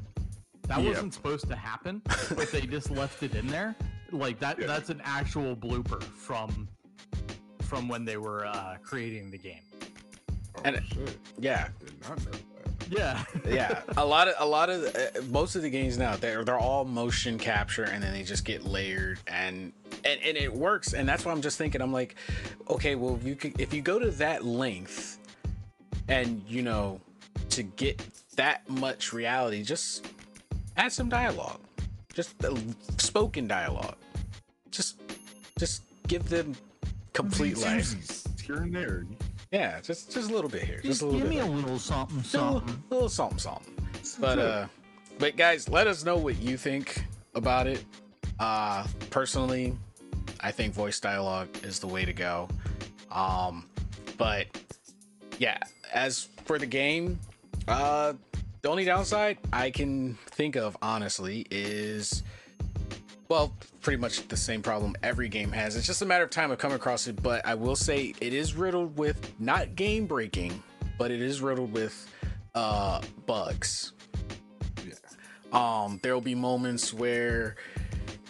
[0.66, 0.88] That Yeah.
[0.90, 3.74] wasn't supposed to happen, but they just left it in there.
[4.10, 4.66] Like that Yeah.
[4.66, 6.68] that's an actual blooper from
[7.62, 9.62] from when they were uh, creating the game.
[10.56, 11.16] Oh, And- shit.
[11.38, 11.68] yeah.
[11.78, 12.40] Did not know that.
[12.90, 13.24] Yeah.
[13.48, 16.58] yeah, a lot of a lot of uh, most of the games now they're they're
[16.58, 19.72] all motion capture and then they just get layered and
[20.04, 22.14] and and it works and that's why I'm just thinking I'm like,
[22.68, 25.18] okay, well if you could, if you go to that length
[26.08, 27.00] and you know
[27.50, 28.00] to get
[28.36, 30.06] that much reality, just
[30.76, 31.60] add some dialogue,
[32.14, 32.34] just
[33.00, 33.96] spoken dialogue,
[34.70, 35.00] just
[35.58, 36.54] just give them
[37.12, 37.94] complete life.
[38.42, 39.06] Here and there.
[39.52, 41.36] Yeah, just just a little bit here, just Just a little give bit.
[41.36, 42.82] me a little something, Just a something.
[42.90, 43.74] little something, something.
[44.20, 44.66] But uh,
[45.18, 47.84] but guys, let us know what you think about it.
[48.38, 49.76] Uh, personally,
[50.40, 52.48] I think voice dialogue is the way to go.
[53.10, 53.64] Um,
[54.16, 54.46] but
[55.38, 55.58] yeah,
[55.92, 57.18] as for the game,
[57.68, 58.14] uh,
[58.62, 62.22] the only downside I can think of honestly is
[63.30, 65.76] well, pretty much the same problem every game has.
[65.76, 68.34] It's just a matter of time of coming across it, but I will say it
[68.34, 70.60] is riddled with not game breaking,
[70.98, 72.12] but it is riddled with
[72.56, 73.92] uh bugs.
[74.84, 74.94] Yeah.
[75.52, 77.54] Um there will be moments where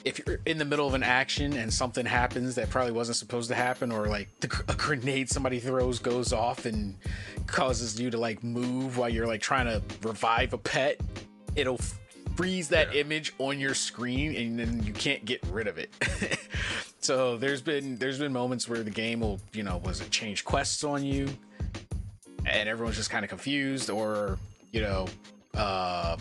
[0.05, 3.49] if you're in the middle of an action and something happens that probably wasn't supposed
[3.49, 6.97] to happen or like the, a grenade somebody throws goes off and
[7.47, 11.01] causes you to like move while you're like trying to revive a pet
[11.57, 11.79] it'll
[12.37, 15.91] freeze that image on your screen and then you can't get rid of it.
[17.01, 20.45] So there's been there's been moments where the game will you know was it change
[20.45, 21.29] quests on you
[22.45, 24.39] and everyone's just kind of confused or
[24.71, 25.07] you know
[25.55, 26.17] uh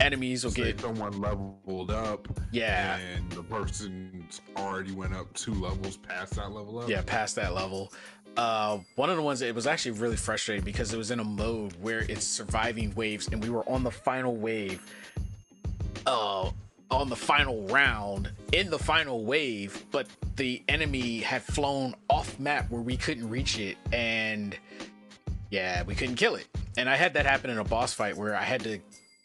[0.00, 2.28] enemies will get someone leveled up.
[2.52, 2.98] Yeah.
[2.98, 6.88] And the person's already went up two levels past that level up.
[6.88, 7.92] yeah past that level
[8.36, 11.24] uh one of the ones it was actually really frustrating because it was in a
[11.24, 14.80] mode where it's surviving waves and we were on the final wave
[16.06, 16.48] uh
[16.92, 22.70] on the final round in the final wave but the enemy had flown off map
[22.70, 24.56] where we couldn't reach it and
[25.50, 28.36] yeah we couldn't kill it and i had that happen in a boss fight where
[28.36, 28.78] i had to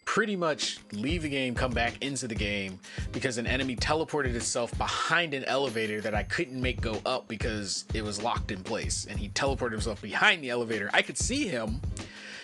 [0.05, 2.79] pretty much leave the game, come back into the game
[3.11, 7.85] because an enemy teleported itself behind an elevator that I couldn't make go up because
[7.93, 9.07] it was locked in place.
[9.09, 10.89] And he teleported himself behind the elevator.
[10.93, 11.81] I could see him.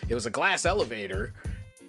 [0.09, 1.33] It was a glass elevator,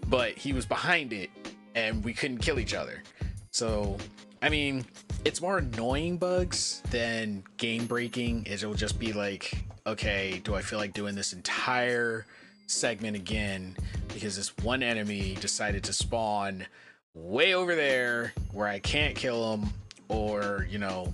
[0.08, 1.30] but he was behind it
[1.74, 3.02] and we couldn't kill each other.
[3.50, 3.96] So,
[4.42, 4.84] I mean,
[5.24, 8.46] it's more annoying bugs than game breaking.
[8.48, 12.26] It'll just be like, okay, do I feel like doing this entire
[12.72, 13.76] segment again
[14.08, 16.66] because this one enemy decided to spawn
[17.14, 19.68] way over there where I can't kill him,
[20.08, 21.12] or you know,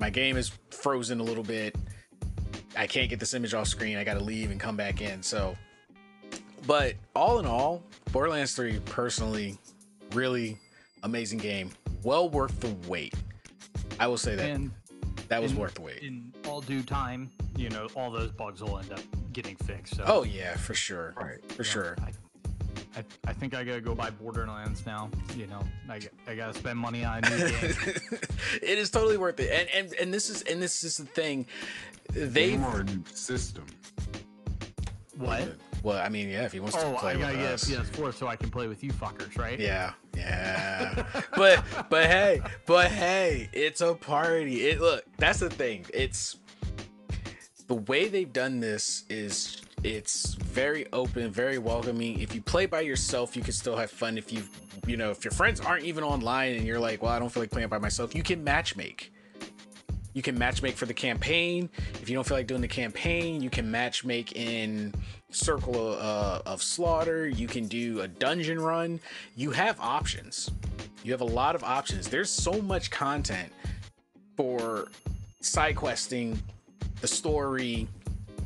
[0.00, 1.76] my game is frozen a little bit.
[2.76, 3.96] I can't get this image off screen.
[3.96, 5.22] I got to leave and come back in.
[5.22, 5.56] So,
[6.66, 9.58] but all in all, Borderlands 3 personally,
[10.12, 10.58] really
[11.02, 11.70] amazing game.
[12.02, 13.14] Well worth the wait.
[14.00, 14.70] I will say that And
[15.28, 15.98] that was in- worth the wait.
[16.02, 19.00] in all due time, you know, all those bugs will end up
[19.32, 19.96] getting fixed.
[19.96, 21.14] So Oh yeah, for sure.
[21.16, 21.44] Right.
[21.52, 21.96] For yeah, sure.
[22.02, 22.10] I,
[23.00, 25.10] I, I think I gotta go buy Borderlands now.
[25.36, 27.52] You know, I, I gotta spend money on a new game.
[28.62, 29.50] it is totally worth it.
[29.50, 31.46] And and and this is and this is the thing.
[32.12, 33.64] They Game or a new system.
[35.16, 35.56] what?
[35.82, 37.82] well, I mean, yeah, if he wants to Oh, play I gotta with get a.
[37.82, 39.58] PS4 so I can play with you fuckers, right?
[39.58, 41.04] Yeah, yeah.
[41.36, 44.66] but but hey, but hey, it's a party.
[44.68, 45.84] It look, that's the thing.
[45.92, 46.36] It's
[47.66, 52.20] the way they've done this is it's very open, very welcoming.
[52.20, 54.18] If you play by yourself, you can still have fun.
[54.18, 54.42] If you
[54.86, 57.42] you know, if your friends aren't even online and you're like, well, I don't feel
[57.42, 59.08] like playing by myself, you can matchmake.
[60.12, 61.68] You can matchmake for the campaign.
[62.00, 64.94] If you don't feel like doing the campaign, you can matchmake in
[65.30, 67.28] Circle uh, of Slaughter.
[67.28, 69.00] You can do a dungeon run.
[69.34, 70.50] You have options.
[71.02, 72.08] You have a lot of options.
[72.08, 73.52] There's so much content
[74.36, 74.88] for
[75.40, 76.40] side questing,
[77.00, 77.88] the story,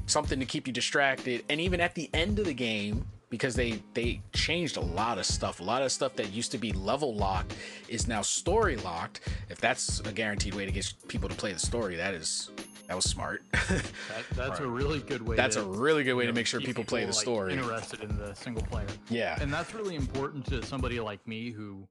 [0.07, 3.83] something to keep you distracted, and even at the end of the game, because they
[3.94, 5.61] they changed a lot of stuff.
[5.61, 7.55] A lot of stuff that used to be level locked
[7.88, 9.20] is now story locked.
[9.51, 12.51] If that's a guaranteed way to get people to play the story, that is
[12.88, 13.42] that was smart.
[13.68, 15.37] That, that's a really good way.
[15.37, 17.09] that's to, a really good way you to know, make sure keep people play the
[17.09, 17.53] like, story.
[17.53, 18.87] Interested in the single player.
[19.11, 19.37] Yeah.
[19.40, 21.87] and that's really important to somebody like me who,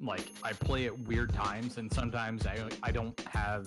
[0.00, 3.66] like, I play at weird times, and sometimes I I don't have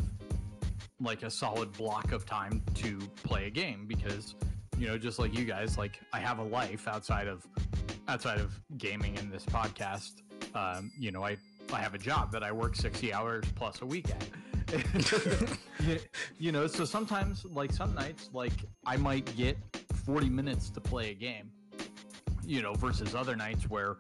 [1.02, 4.36] like a solid block of time to play a game because
[4.78, 7.46] you know just like you guys like i have a life outside of
[8.08, 10.22] outside of gaming and this podcast.
[10.54, 11.38] Um, you know i
[11.72, 14.28] i have a job that i work 60 hours plus a week at.
[16.40, 18.54] You, know so sometimes like some nights like
[18.86, 19.58] i might get
[20.06, 21.52] 40 minutes to play a game
[22.46, 23.98] you know versus other nights where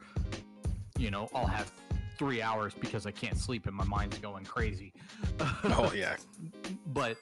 [0.97, 1.71] you know i'll have
[2.21, 4.93] three hours because i can't sleep and my mind's going crazy
[5.63, 6.15] oh yeah.
[6.93, 7.17] but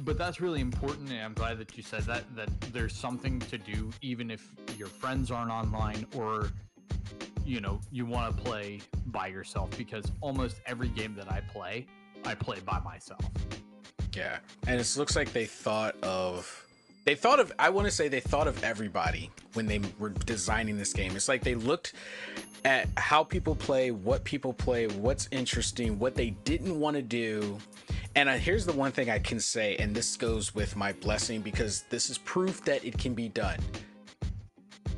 [0.00, 3.58] but that's really important and i'm glad that you said that that there's something to
[3.58, 6.48] do even if your friends aren't online or
[7.44, 11.86] you know you want to play by yourself because almost every game that i play
[12.24, 13.20] i play by myself
[14.16, 16.66] Yeah, and it looks like they thought of
[17.04, 20.78] they thought of I want to say they thought of everybody when they were designing
[20.78, 21.16] this game.
[21.16, 21.94] It's like they looked
[22.64, 27.58] at how people play, what people play, what's interesting, what they didn't want to do.
[28.14, 31.40] And uh, here's the one thing I can say, and this goes with my blessing
[31.40, 33.58] because this is proof that it can be done.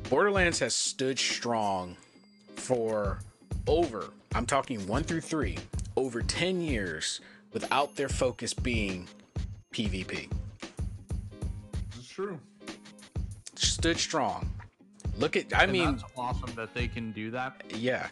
[0.09, 1.97] Borderlands has stood strong
[2.55, 3.19] for
[3.67, 5.57] over, I'm talking one through three,
[5.95, 7.21] over 10 years
[7.53, 9.07] without their focus being
[9.73, 10.29] PvP.
[11.97, 12.39] It's true.
[13.55, 14.49] Stood strong.
[15.17, 18.07] Look at, I And mean, that's awesome that they can do that yeah.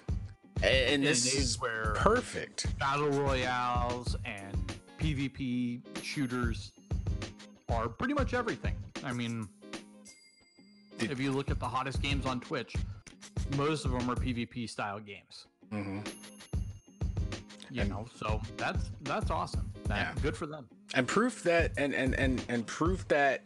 [0.61, 2.77] A- And this is where perfect.
[2.79, 6.71] battle royales and PvP shooters
[7.69, 8.75] are pretty much everything.
[9.03, 9.47] I mean,
[10.97, 12.73] Did- if you look at the hottest games on Twitch,
[13.57, 15.47] most of them are PvP style games.
[15.71, 15.99] hmm
[17.69, 19.69] You And- know, so that's that's awesome.
[19.85, 20.21] That, Yeah.
[20.21, 20.69] Good for them.
[20.93, 23.41] And proof that, and, and, and, and proof that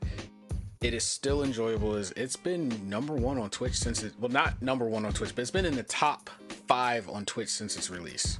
[0.81, 4.61] it is still enjoyable is it's been number one on Twitch since it, well, not
[4.61, 6.29] number one on Twitch, but it's been in the top
[6.67, 8.39] five on Twitch since its release.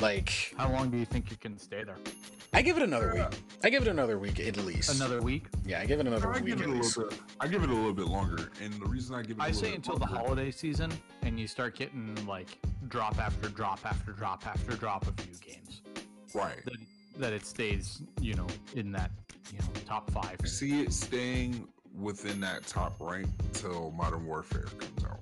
[0.00, 1.96] Like, How long do you think you can stay there?
[2.52, 3.40] I give it another week.
[3.62, 4.96] I give it another week at least.
[4.96, 5.44] Another week?
[5.64, 6.96] Yeah, I give it another I week give it at a least.
[6.96, 7.20] little bit.
[7.38, 9.46] I give it a little bit longer, and the reason I give it, a I
[9.48, 10.90] little say bit until the holiday season,
[11.22, 12.58] and you start getting like
[12.88, 15.82] drop after drop after drop after drop of new games.
[16.34, 16.64] Right.
[16.64, 16.74] That
[17.20, 19.10] that it stays, you know, in that
[19.52, 20.36] you know top five.
[20.42, 25.20] I see it staying within that top rank till Modern Warfare comes out.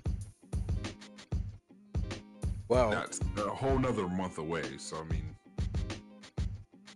[2.69, 4.63] Well, That's a whole nother month away.
[4.79, 5.25] So I mean,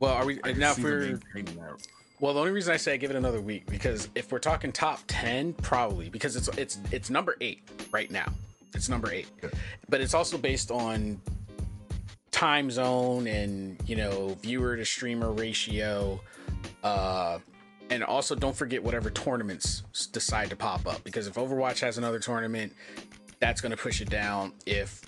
[0.00, 0.72] well, are we I now?
[0.74, 0.76] for?
[0.76, 1.86] see them we're maintaining that.
[2.20, 4.70] Well, the only reason I say I give it another week because if we're talking
[4.70, 7.62] top ten, probably because it's it's it's number eight
[7.92, 8.30] right now.
[8.74, 9.54] It's number eight, Okay.
[9.88, 11.20] but it's also based on
[12.42, 16.20] time zone and you know viewer to streamer ratio.
[16.82, 17.38] Uh,
[17.88, 22.18] and also don't forget whatever tournaments decide to pop up because if Overwatch has another
[22.18, 22.72] tournament,
[23.38, 24.52] that's going to push it down.
[24.66, 25.02] If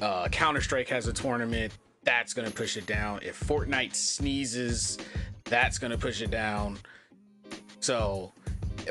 [0.00, 1.72] uh, Counter Strike has a tournament,
[2.04, 3.18] that's going to push it down.
[3.22, 4.96] If Fortnite sneezes,
[5.42, 6.78] that's going to push it down.
[7.80, 8.32] So,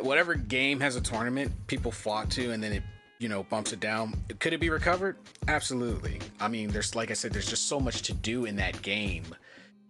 [0.02, 2.84] whatever game has a tournament, people flock to, and then it,
[3.20, 4.14] you know, bumps it down.
[4.40, 5.18] Could it be recovered?
[5.48, 6.20] Absolutely.
[6.40, 9.24] I mean, there's, like I said, there's just so much to do in that game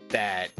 [0.09, 0.51] that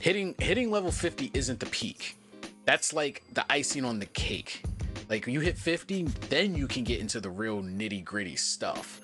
[0.00, 2.16] hitting hitting level 50 isn't the peak.
[2.64, 4.62] That's like the icing on the cake.
[5.08, 9.00] Like you hit 50, then you can get into the real nitty gritty stuff.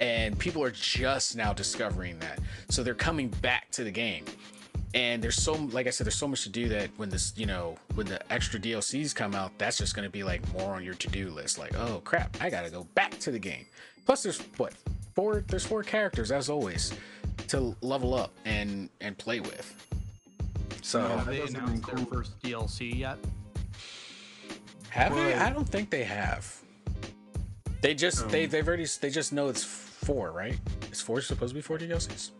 [0.00, 2.40] And people are just now discovering that.
[2.68, 4.24] So they're coming back to the game.
[4.96, 7.44] And there's so, like I said, there's so much to do that when this, you
[7.44, 10.82] know, when the extra DLCs come out, that's just going to be like more on
[10.82, 11.58] your to do list.
[11.58, 13.66] Like, oh crap, I got to go back to the game.
[14.06, 14.72] Plus, there's what
[15.14, 15.44] four?
[15.48, 16.94] There's four characters as always
[17.48, 19.86] to level up and and play with.
[20.80, 21.16] So Yeah.
[21.16, 23.18] Have they doesn't announced their first DLC yet?
[24.88, 25.34] have they?
[25.34, 26.62] I don't think they have.
[27.82, 30.58] They just they Um, they've already they just know it's four, right?
[30.90, 32.30] It's four supposed to be four DLCs,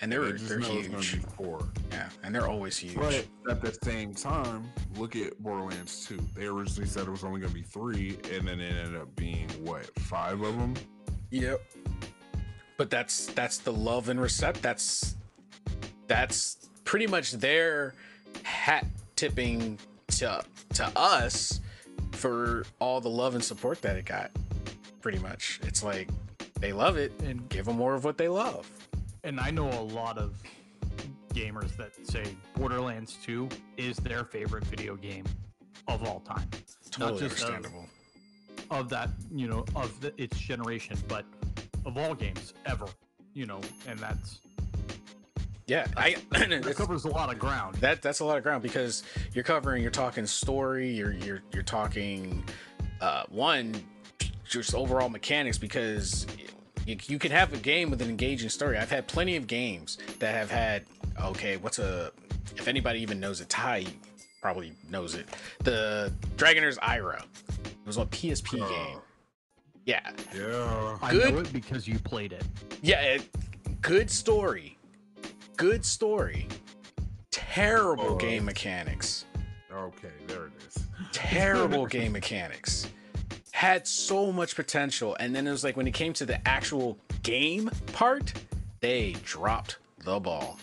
[0.00, 1.22] and they're They they're know it's gonna huge.
[1.22, 1.68] be four.
[1.90, 2.94] Yeah, and they're always huge.
[2.96, 6.18] But at the same time, look at Borderlands 2.
[6.34, 9.14] They originally said it was only going to be three, and then it ended up
[9.16, 10.74] being what five of them.
[11.30, 11.60] Yep.
[12.76, 14.60] But that's that's the love and recept.
[14.62, 15.16] That's
[16.06, 17.94] that's pretty much their
[18.42, 18.86] hat
[19.16, 20.42] tipping to
[20.74, 21.60] to us
[22.12, 24.30] for all the love and support that it got.
[25.02, 26.08] Pretty much, it's like
[26.58, 28.70] they love it and And- give them more of what they love.
[29.24, 30.40] And I know a lot of
[31.34, 32.24] gamers that say
[32.56, 35.24] Borderlands 2 is their favorite video game
[35.88, 36.48] of all time.
[36.90, 37.86] Totally just of- understandable.
[38.70, 41.24] Of that, you know, of the, its generation, but
[41.84, 42.86] of all games ever,
[43.34, 44.40] you know, and that's
[45.66, 47.76] Yeah, I that covers a lot of ground.
[47.76, 49.02] that that's a lot of ground because
[49.32, 52.44] you're covering you're talking story you're you're you're talking
[53.00, 53.74] uh one
[54.48, 56.26] just overall mechanics because
[56.86, 59.98] you, you can have a game with an engaging story i've had plenty of games
[60.18, 60.84] that have had
[61.22, 62.10] okay what's a
[62.56, 63.84] if anybody even knows it ty
[64.42, 65.28] probably knows it
[65.64, 67.22] the Dragoneer's Aria
[67.64, 68.98] it was a psp Uh, game
[69.86, 70.98] yeah Yeah.
[71.02, 72.44] I good- know it because you played it.
[72.82, 73.28] yeah it,
[73.82, 74.78] good story
[75.56, 76.48] good story
[77.30, 78.16] terrible Oh.
[78.16, 79.24] game mechanics
[79.72, 80.84] Okay, there it is.
[81.12, 82.88] terrible game mechanics.
[83.60, 86.98] Had so much potential, and then it was like when it came to the actual
[87.22, 88.32] game part,
[88.80, 90.58] they dropped the ball.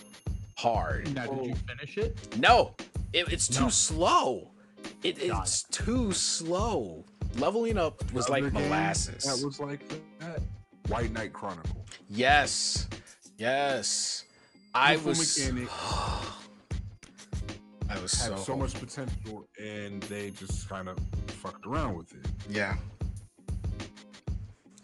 [0.56, 1.14] hard.
[1.14, 2.36] Now, did you finish it?
[2.36, 2.74] No,
[3.12, 3.68] it, it's too No.
[3.68, 4.50] slow.
[5.04, 7.04] It, it's too slow.
[7.36, 9.22] Leveling up was like molasses.
[9.22, 9.88] That was like
[10.18, 10.42] that.
[10.88, 11.86] White Knight Chronicle.
[12.10, 12.88] yes,
[13.36, 14.24] yes.
[14.74, 16.28] I Beautiful was.
[17.88, 17.98] mechanic.
[17.98, 22.12] I was Had so, so much potential, and they just kind of fucked around with
[22.12, 22.26] it.
[22.48, 22.76] Yeah.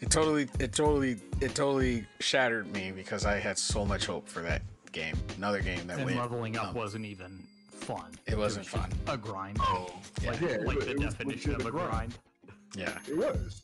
[0.01, 4.41] It totally, it totally, it totally shattered me because I had so much hope for
[4.43, 5.17] that game.
[5.39, 6.19] Another game that And went.
[6.19, 8.11] leveling up um, wasn't even fun.
[8.27, 8.93] It wasn't was fun.
[9.09, 9.59] A grind.
[9.61, 9.87] Oh,
[10.27, 11.89] like yeah, like it- the it definition of a a grind.
[11.91, 12.19] grind.
[12.77, 13.63] Yeah, It was.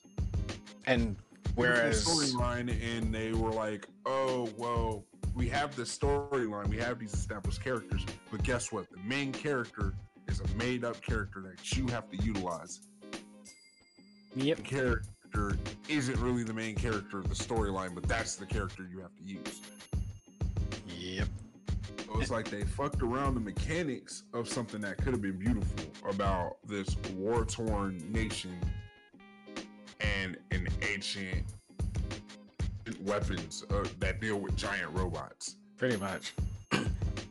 [0.87, 1.17] and
[1.57, 5.05] whereas storyline, and they were like, "Oh, well,
[5.35, 8.91] we have the storyline, we have these established characters, but guess what?
[8.91, 9.95] The main character
[10.29, 12.81] is a made-up character that you have to utilize.
[14.37, 15.59] yep, The character
[15.89, 19.23] isn't really the main character of the storyline, but that's the character you have to
[19.23, 19.61] use."
[20.87, 21.29] yep,
[22.07, 25.85] So it's like they fucked around the mechanics of something that could have been beautiful
[26.09, 28.59] about this war-torn nation
[30.01, 31.45] and an ancient
[33.01, 35.57] weapons uh, that deal with giant robots.
[35.77, 36.33] pretty much.
[36.73, 36.87] it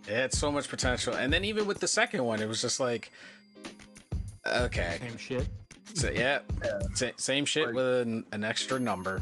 [0.07, 3.11] had so much potential, and then even with the second one, it was just like,
[4.45, 5.47] okay, Same shit.
[5.93, 6.39] so, yeah,
[6.95, 9.21] sa- same shit Like- with an, an extra number.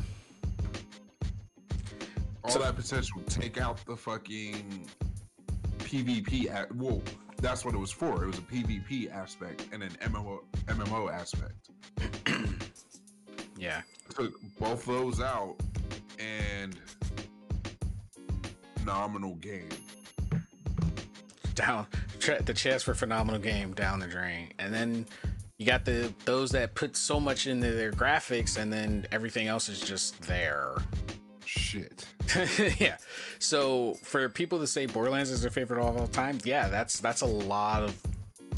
[2.44, 3.22] All So- that potential.
[3.28, 4.88] Take out the fucking
[5.80, 6.50] PvP.
[6.50, 7.02] At, well,
[7.42, 8.24] that's what it was for.
[8.24, 11.70] It was a PvP aspect and an MMO MMO aspect.
[13.60, 13.82] Yeah,
[14.16, 15.56] took both those out
[16.20, 16.76] and
[18.78, 19.70] phenomenal game.
[21.56, 21.88] down
[22.46, 25.06] the chance for phenomenal game down the drain, and then
[25.58, 29.70] you got the those that put so much into their graphics, and then everything else
[29.70, 30.76] is just there.
[31.46, 32.06] Shit.
[32.80, 32.98] yeah.
[33.40, 37.22] So for people to say Borderlands is their favorite of all time, yeah, that's that's
[37.22, 38.00] a lot of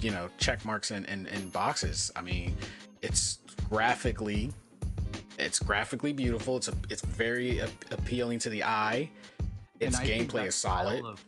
[0.01, 2.12] you know check marks and, and, and boxes.
[2.16, 2.55] I mean,
[3.01, 3.39] it's
[3.70, 4.51] graphically,
[5.39, 6.57] it's graphically beautiful.
[6.57, 9.09] It's a, it's very a- appealing to the eye.
[9.79, 11.03] Its And I think gameplay is solid.
[11.05, 11.23] of-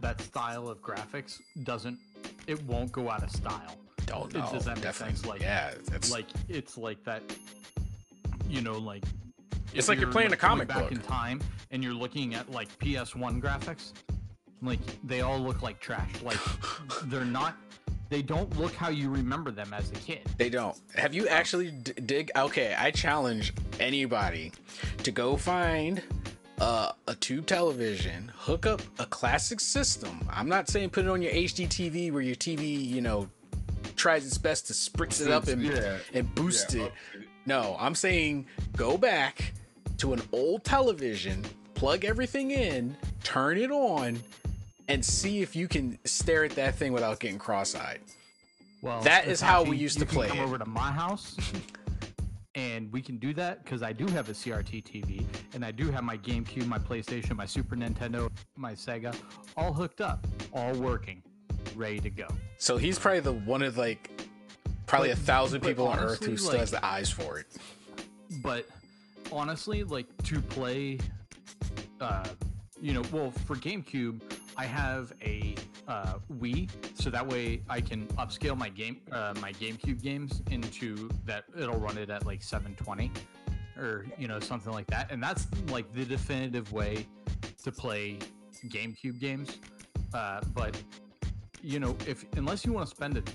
[0.00, 1.98] that style of graphics doesn't.
[2.46, 3.78] It won't go out of style.
[4.06, 4.50] Don't It- know.
[4.52, 5.16] does that make definitely.
[5.16, 5.26] sense?
[5.26, 7.22] Like- yeah, it's like it's like that
[8.48, 9.02] you know like
[9.72, 10.92] It's like you're playing a going comic back book.
[10.92, 11.40] in time
[11.70, 13.92] and you're looking at like ps1 graphics
[14.60, 16.38] like they all look like trash like
[17.04, 17.56] they're not
[18.10, 20.76] they don't look how you remember them as a kid They don't.
[20.96, 22.30] Have you actually d- dig?
[22.36, 24.52] Okay, I challenge anybody
[25.02, 26.02] to go find
[26.60, 30.26] uh, a tube television, hook up a classic system.
[30.30, 33.28] I'm not saying put it on your HD TV where your TV, you know,
[33.96, 35.98] tries its best to spritz it up and Yeah.
[36.12, 36.92] and boost Yeah, it.
[37.46, 38.46] No, I'm saying
[38.76, 39.52] go back
[39.98, 41.44] to an old television,
[41.74, 44.20] plug everything in, turn it on,
[44.88, 48.00] and see if you can stare at that thing without getting cross-eyed.
[48.82, 50.42] well That is how we used to play come it.
[50.42, 51.36] over to my house
[52.54, 55.24] and we can do that because i do have a crt tv
[55.54, 59.12] and i do have my gamecube my playstation my super nintendo my sega
[59.56, 61.20] all hooked up all working
[61.74, 62.28] ready to go
[62.58, 64.08] So he's probably the one of like
[64.86, 67.46] probably But- a thousand people on Earth who still like- has the eyes for it.
[68.42, 68.68] but
[69.32, 70.98] honestly like to play
[72.00, 72.24] uh
[72.80, 74.20] you know well for gamecube
[74.56, 75.54] i have a
[75.88, 81.08] uh wii so that way i can upscale my game uh my gamecube games into
[81.24, 83.10] that it'll run it at like 720
[83.76, 85.10] or you know something like that.
[85.10, 87.06] And that's like the definitive way
[87.62, 88.18] to play
[88.68, 89.58] gamecube games.
[90.12, 90.80] Uh but
[91.62, 93.28] you know if unless you want to spend it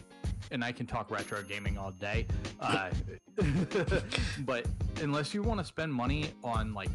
[0.51, 2.27] and i can talk retro gaming all day
[2.61, 2.89] uh
[4.39, 4.67] but
[5.01, 6.91] unless you want to spend money on like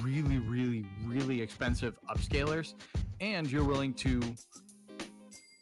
[0.00, 2.74] really really really expensive upscalers
[3.32, 4.20] and you're willing to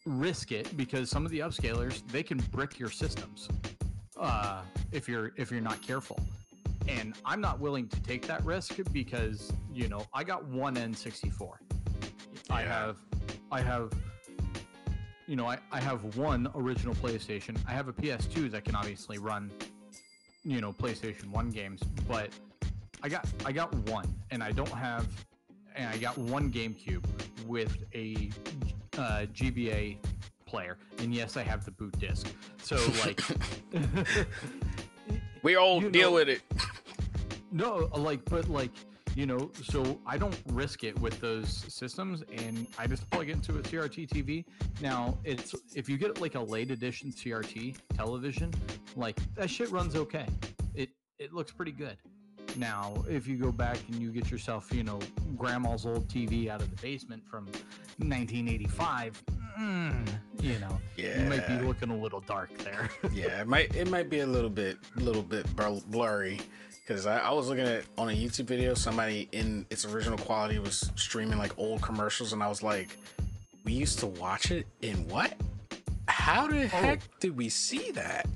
[0.05, 3.49] risk it because some of the upscalers they can brick your systems
[4.19, 6.19] uh, if you're if you're not careful.
[6.89, 11.51] And i'm not willing to take that risk because you know i got one n64
[12.51, 12.97] i have
[13.53, 13.93] i have
[15.29, 17.57] you know I, I have one original playstation.
[17.69, 19.53] I have a ps2 that can obviously run
[20.45, 22.31] you know playstation 1 games but
[23.05, 25.07] i got i got one and i don't have
[25.77, 27.05] and i got one gamecube
[27.47, 28.31] with a
[28.99, 29.97] uh, gba
[30.47, 30.77] player.
[30.99, 32.27] And yes i have the boot disc.
[32.63, 33.21] So like
[35.43, 36.43] We all deal know- with it.
[37.51, 38.71] no like but like
[39.15, 43.33] you know so i don't risk it with those systems and i just plug it
[43.33, 44.43] into a crt tv
[44.81, 48.51] now it's if you get like a late edition crt television
[48.97, 50.27] like that shit runs okay.
[50.75, 50.89] It
[51.19, 51.99] it looks pretty good
[52.57, 54.99] Now, if you go back and you get yourself, you know,
[55.37, 57.47] grandma's old TV out of the basement from
[57.99, 59.23] 1985,
[59.59, 60.09] mm,
[60.41, 61.23] you know, yeah.
[61.23, 62.91] you might be looking a little dark there.
[63.13, 66.41] yeah, it might it might be a little bit little bit blurry
[66.87, 70.59] because I, I was looking at on a YouTube video somebody in its original quality
[70.59, 72.97] was streaming like old commercials and I was like,
[73.65, 75.35] we used to watch it in what?
[76.09, 78.27] How the heck did we see that?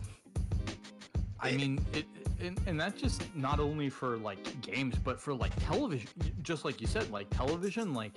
[1.40, 2.06] I mean, it,
[2.40, 6.08] and, and that's just not only for like games, but for like television.
[6.42, 8.12] Just like you said, like television, like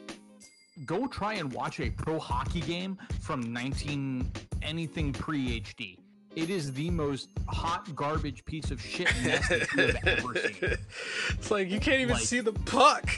[0.86, 5.98] go try and watch a pro hockey game from 19 anything pre HD.
[6.36, 10.78] It is the most hot garbage piece of shit mess that you have ever seen.
[11.32, 13.10] It's like you can't even Like- see the puck.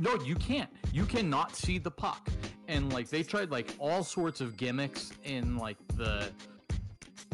[0.00, 0.70] No, you can't.
[0.92, 2.28] You cannot see the puck.
[2.68, 6.30] And like they tried like all sorts of gimmicks in like the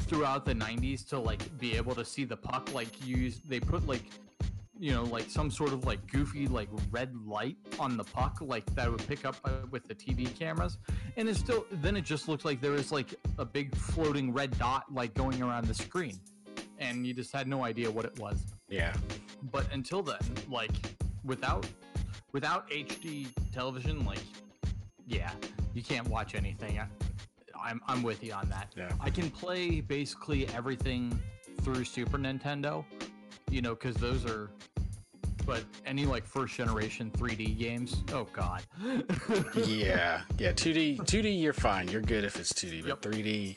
[0.07, 3.87] throughout the 90s to like be able to see the puck like use they put
[3.87, 4.05] like
[4.79, 8.65] you know like some sort of like goofy like red light on the puck like
[8.75, 10.79] that would pick up uh, with the TV cameras.
[11.17, 14.57] And it still then it just looked like there was like a big floating red
[14.59, 16.19] dot like going around the screen.
[16.79, 18.39] And you just had no idea what it was.
[18.69, 18.95] Yeah.
[19.53, 20.19] but until then
[20.51, 20.73] like
[21.25, 21.67] without
[22.33, 24.19] without hd television like
[25.07, 25.31] yeah
[25.73, 26.81] you can't watch anything
[27.63, 28.91] i'm i'm with you on that Yeah.
[29.01, 31.19] i can play basically everything
[31.63, 32.85] through super nintendo
[33.51, 34.51] you know because those are
[35.45, 38.63] but any like first generation 3d games oh god
[39.55, 40.53] yeah, yeah.
[40.53, 41.87] 2D, 2D, you're fine.
[41.89, 43.03] You're good if it's 2D, but Yep.
[43.03, 43.57] 3D,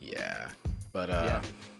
[0.00, 0.48] yeah.
[0.92, 1.22] But uh,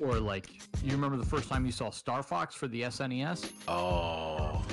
[0.00, 0.48] yeah or like
[0.82, 4.64] you remember the first time you saw star fox for the snes oh,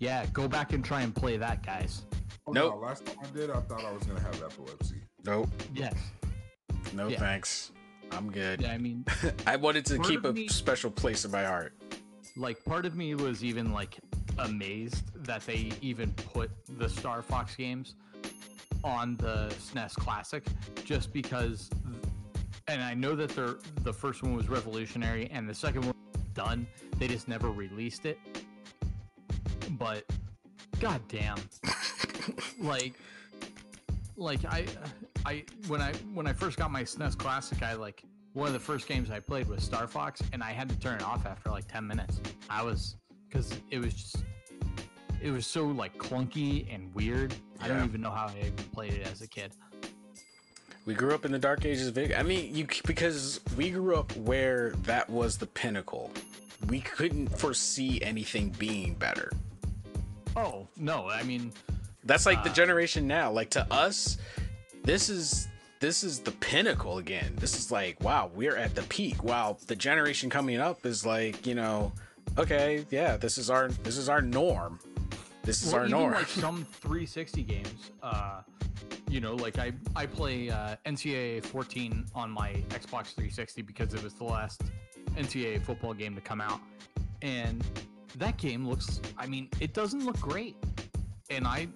[0.00, 2.02] yeah go back and try and play that guys
[2.44, 2.74] Oh, Nope.
[2.74, 4.96] no, last time I did, I thought I was gonna have epilepsy.
[5.24, 5.94] Nope, yes
[6.94, 7.18] no Yeah.
[7.18, 7.70] thanks.
[8.10, 8.60] I'm good.
[8.60, 9.04] yeah i mean
[9.46, 11.74] I wanted to keep a me- special place in my heart.
[12.36, 13.98] like part of me was even like
[14.38, 17.94] amazed that they even put the Star Fox games
[18.82, 20.42] on the SNES Classic
[20.84, 21.70] just because
[22.68, 25.94] and I know that the the first one was revolutionary and the second one
[26.34, 26.66] done
[26.98, 28.18] they just never released it
[29.72, 30.04] but
[30.80, 31.36] god damn
[32.60, 32.94] like
[34.22, 34.66] like I
[35.26, 38.02] I when I when I first got my SNES Classic I like
[38.32, 40.96] one of the first games I played was Star Fox and I had to turn
[40.96, 42.20] it off after like 10 minutes.
[42.48, 42.96] I was
[43.30, 44.24] cuz it was just
[45.20, 47.34] it was so like clunky and weird.
[47.60, 49.52] I don't even know how I even played it as a kid.
[50.84, 52.18] We grew up in the dark ages of video.
[52.18, 56.10] I mean, you because we grew up where that was the pinnacle.
[56.68, 59.30] We couldn't foresee anything being better.
[60.36, 61.08] Oh, no.
[61.08, 61.52] I mean,
[62.04, 63.30] That's like the Uh, generation now.
[63.30, 64.18] Like to us,
[64.84, 65.48] this is
[65.80, 67.34] this is the pinnacle again.
[67.36, 69.24] This is like, wow, we're at the peak.
[69.24, 71.92] Wow, the generation coming up is like, you know,
[72.38, 74.78] okay, yeah, this is our this is our norm.
[75.42, 76.12] This is well, our even norm.
[76.14, 78.42] like some 360 games, uh,
[79.08, 84.02] you know, like I I play uh, NCAA 14 on my Xbox 360 because it
[84.04, 84.62] was the last
[85.16, 86.60] NCAA football game to come out,
[87.22, 87.64] and
[88.18, 89.00] that game looks.
[89.18, 90.54] I mean, it doesn't look great,
[91.36, 91.68] and I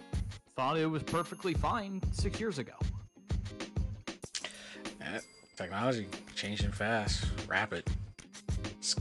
[0.55, 2.75] thought it was perfectly fine six years ago.
[5.01, 5.21] Eh,
[5.57, 7.85] technology changing fast, rapid.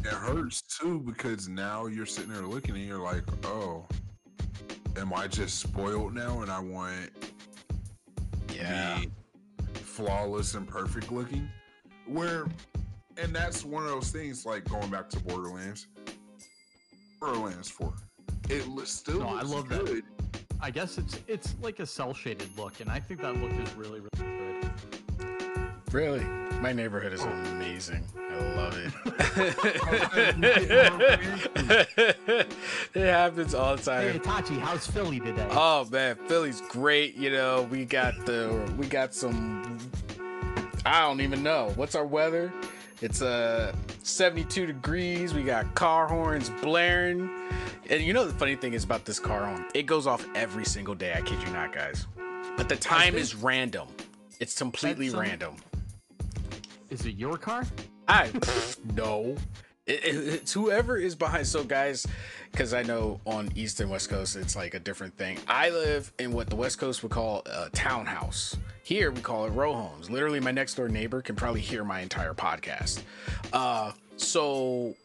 [0.03, 3.85] It hurts too because now you're sitting there looking and you're like, oh,
[4.97, 7.11] am I just spoiled now and I want
[8.51, 9.01] Yeah.
[9.57, 11.49] the flawless and perfect looking?
[12.07, 12.47] Where,
[13.17, 15.87] and that's one of those things like going back to Borderlands.
[17.19, 17.93] Borderlands 4.
[18.49, 20.01] It li- still No, I looks love that.
[20.65, 23.71] I guess it's it's like a cel shaded look, and I think that look is
[23.75, 24.71] really really good.
[25.91, 26.23] Really?
[26.59, 28.03] My neighborhood is amazing.
[28.17, 28.91] I love it.
[32.95, 34.13] it happens all the time.
[34.13, 34.17] Hey.
[34.17, 35.47] Itachi, how's Philly today?
[35.51, 37.15] Oh man, Philly's great.
[37.15, 39.77] You know, we got the we got some.
[40.83, 42.51] I don't even know what's our weather.
[43.03, 45.35] It's uh 72 degrees.
[45.35, 47.29] We got car horns blaring,
[47.89, 50.65] and you know the funny thing is about this car horn, it goes off every
[50.65, 51.13] single day.
[51.13, 52.07] I kid you not, guys.
[52.57, 53.87] But the time is random.
[54.39, 55.55] It's completely That's, um, random.
[56.89, 57.65] Is it your car?
[58.07, 58.31] I
[58.95, 59.35] no.
[59.85, 61.45] It, it- it's whoever is behind.
[61.47, 62.05] So, guys,
[62.51, 65.37] because I know on East and West Coast it's like a different thing.
[65.47, 68.57] I live in what the West Coast would call a townhouse.
[68.83, 70.09] Here we call it row homes.
[70.09, 73.01] Literally, my next door neighbor can probably hear my entire podcast.
[73.51, 74.95] Uh, so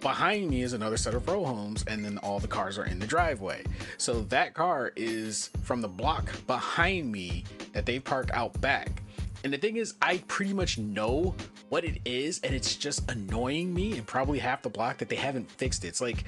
[0.00, 2.98] behind me is another set of row homes, and then all the cars are in
[2.98, 3.64] the driveway.
[3.96, 9.02] So that car is from the block behind me that they park out back.
[9.44, 11.34] And the thing is, I pretty much know
[11.68, 15.16] what it is, and it's just annoying me and probably half the block that they
[15.16, 15.88] haven't fixed it.
[15.88, 16.24] It's like,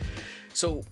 [0.53, 0.85] so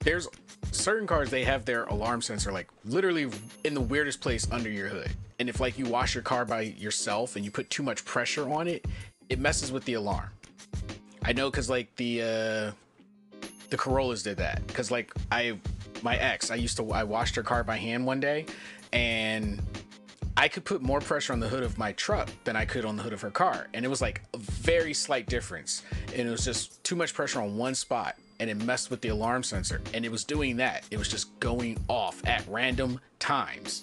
[0.00, 0.28] there's
[0.70, 3.30] certain cars they have their alarm sensor like literally
[3.64, 5.10] in the weirdest place under your hood.
[5.38, 8.48] And if like you wash your car by yourself and you put too much pressure
[8.52, 8.86] on it,
[9.28, 10.30] it messes with the alarm.
[11.24, 12.72] I know because like the uh
[13.70, 14.66] the Corollas did that.
[14.66, 15.58] Because like I
[16.02, 18.46] my ex I used to I washed her car by hand one day
[18.92, 19.60] and
[20.36, 22.96] I could put more pressure on the hood of my truck than I could on
[22.96, 23.66] the hood of her car.
[23.74, 25.82] And it was like a very slight difference.
[26.14, 29.08] And it was just too much pressure on one spot and it messed with the
[29.08, 29.80] alarm sensor.
[29.94, 30.84] And it was doing that.
[30.92, 33.82] It was just going off at random times.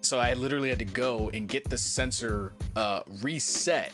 [0.00, 3.92] So I literally had to go and get the sensor uh, reset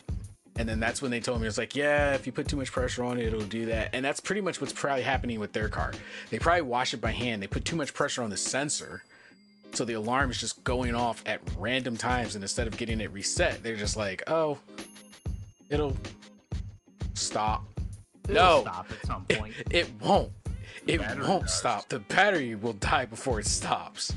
[0.58, 2.72] and then that's when they told me, it's like, yeah, if you put too much
[2.72, 3.90] pressure on it, it'll do that.
[3.92, 5.92] And that's pretty much what's probably happening with their car.
[6.30, 7.40] They probably wash it by hand.
[7.40, 9.04] They put too much pressure on the sensor.
[9.72, 12.34] So the alarm is just going off at random times.
[12.34, 14.58] And instead of getting it reset, they're just like, oh,
[15.70, 15.96] it'll
[17.14, 17.64] stop.
[18.28, 19.54] It'll no, stop at some point.
[19.70, 20.32] it won't.
[20.88, 21.88] It won't stop.
[21.88, 24.12] The battery will die before it stops.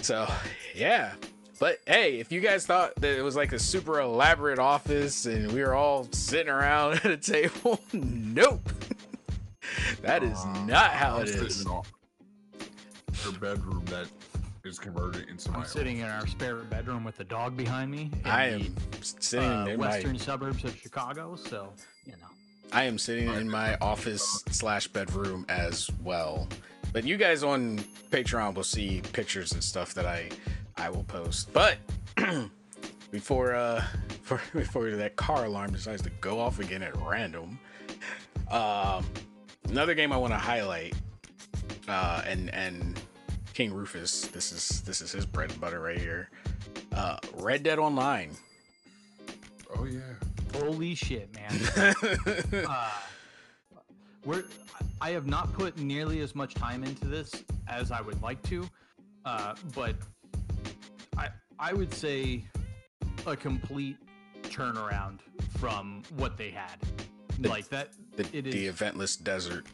[0.00, 0.30] So,
[0.76, 1.14] yeah.
[1.58, 5.50] But hey, if you guys thought that it was like a super elaborate office and
[5.52, 8.68] we were all sitting around at a table, nope.
[10.02, 11.82] that is not how I'm it sitting in
[13.14, 14.06] Her bedroom that
[14.64, 18.10] is converted into my I'm sitting in our spare bedroom with the dog behind me.
[18.12, 21.72] in I the, am sitting uh, in western my suburbs of Chicago, so
[22.04, 22.28] you know.
[22.72, 26.48] I am sitting in my office slash bedroom as well.
[26.92, 27.78] But you guys on
[28.10, 30.30] Patreon will see pictures and stuff that I
[30.76, 31.52] I will post.
[31.52, 31.78] But
[33.10, 37.58] before uh before, before that car alarm decides to go off again at random,
[38.50, 39.04] um,
[39.68, 40.94] another game I want to highlight,
[41.88, 43.00] uh, and and
[43.54, 46.30] King Rufus, this is this is his bread and butter right here.
[46.94, 48.36] Uh, Red Dead Online.
[49.76, 50.00] Oh yeah.
[50.54, 51.94] Holy shit, man.
[52.68, 52.90] uh,
[54.24, 54.44] we're,
[55.00, 58.68] I have not put nearly as much time into this as I would like to,
[59.24, 59.94] uh, but
[61.16, 62.44] I I would say
[63.26, 63.96] a complete
[64.42, 65.20] turnaround
[65.58, 66.76] from what they had.
[67.40, 68.54] The- like that, The, it is.
[68.54, 69.66] the eventless desert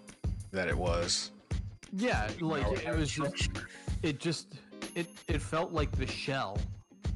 [0.52, 1.30] that it was.
[1.92, 3.50] yeah, like No, it, it was just
[4.02, 4.54] it just
[4.94, 6.58] it it felt like the shell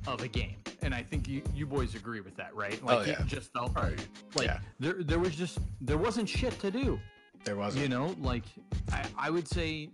[0.06, 3.08] of a game and i think you you boys agree with that right oh, like
[3.08, 3.20] Oh, yeah.
[3.22, 3.98] it just felt Right.
[4.36, 4.60] like Yeah.
[4.78, 7.00] there there was just there wasn't shit to do
[7.44, 7.82] There wasn't.
[7.82, 8.44] you know like
[8.92, 9.88] I, I would say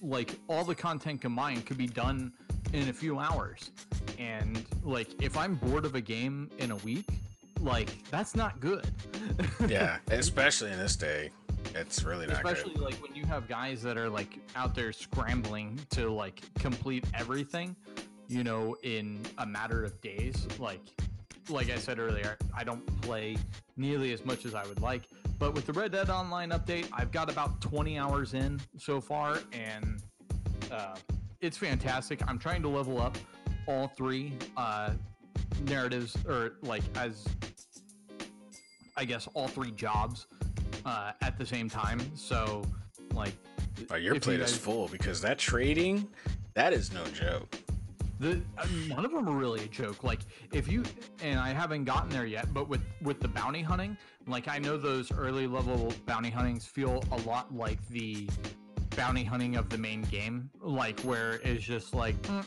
[0.00, 2.32] like all the content combined could be done
[2.72, 3.70] in a few hours
[4.18, 7.06] and like if i'm bored of a game in a week
[7.60, 8.86] like that's not good
[9.68, 11.30] yeah, especially in this day,
[11.74, 12.52] it's really not good.
[12.52, 12.84] especially good.
[12.84, 17.74] like when you have guys that are like out there scrambling to like complete everything
[18.28, 20.80] you know in a matter of days like
[21.48, 23.36] like i said earlier i don't play
[23.76, 25.08] nearly as much as i would like
[25.38, 29.38] but with the red dead online update i've got about 20 hours in so far
[29.52, 30.02] and
[30.70, 30.94] uh,
[31.40, 33.16] it's fantastic i'm trying to level up
[33.66, 34.90] all three uh,
[35.64, 37.26] narratives or like as
[38.96, 40.26] i guess all three jobs
[40.84, 42.62] uh, at the same time so
[43.14, 43.34] like
[43.90, 46.08] Oh, your if you plate is full because that trading,
[46.54, 47.56] that is no joke.
[48.20, 50.02] The uh, none of them are really a joke.
[50.02, 50.20] Like
[50.52, 50.82] if you
[51.22, 54.76] and I haven't gotten there yet, but with with the bounty hunting, like I know
[54.76, 58.28] those early level bounty huntings feel a lot like the
[58.96, 62.46] bounty hunting of the main game, like where it's just like, "Mm,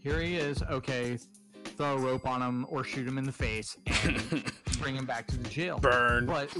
[0.00, 1.18] here he is, okay,
[1.64, 5.26] throw a rope on him or shoot him in the face and bring him back
[5.28, 5.78] to the jail.
[5.78, 6.26] Burn.
[6.26, 6.54] But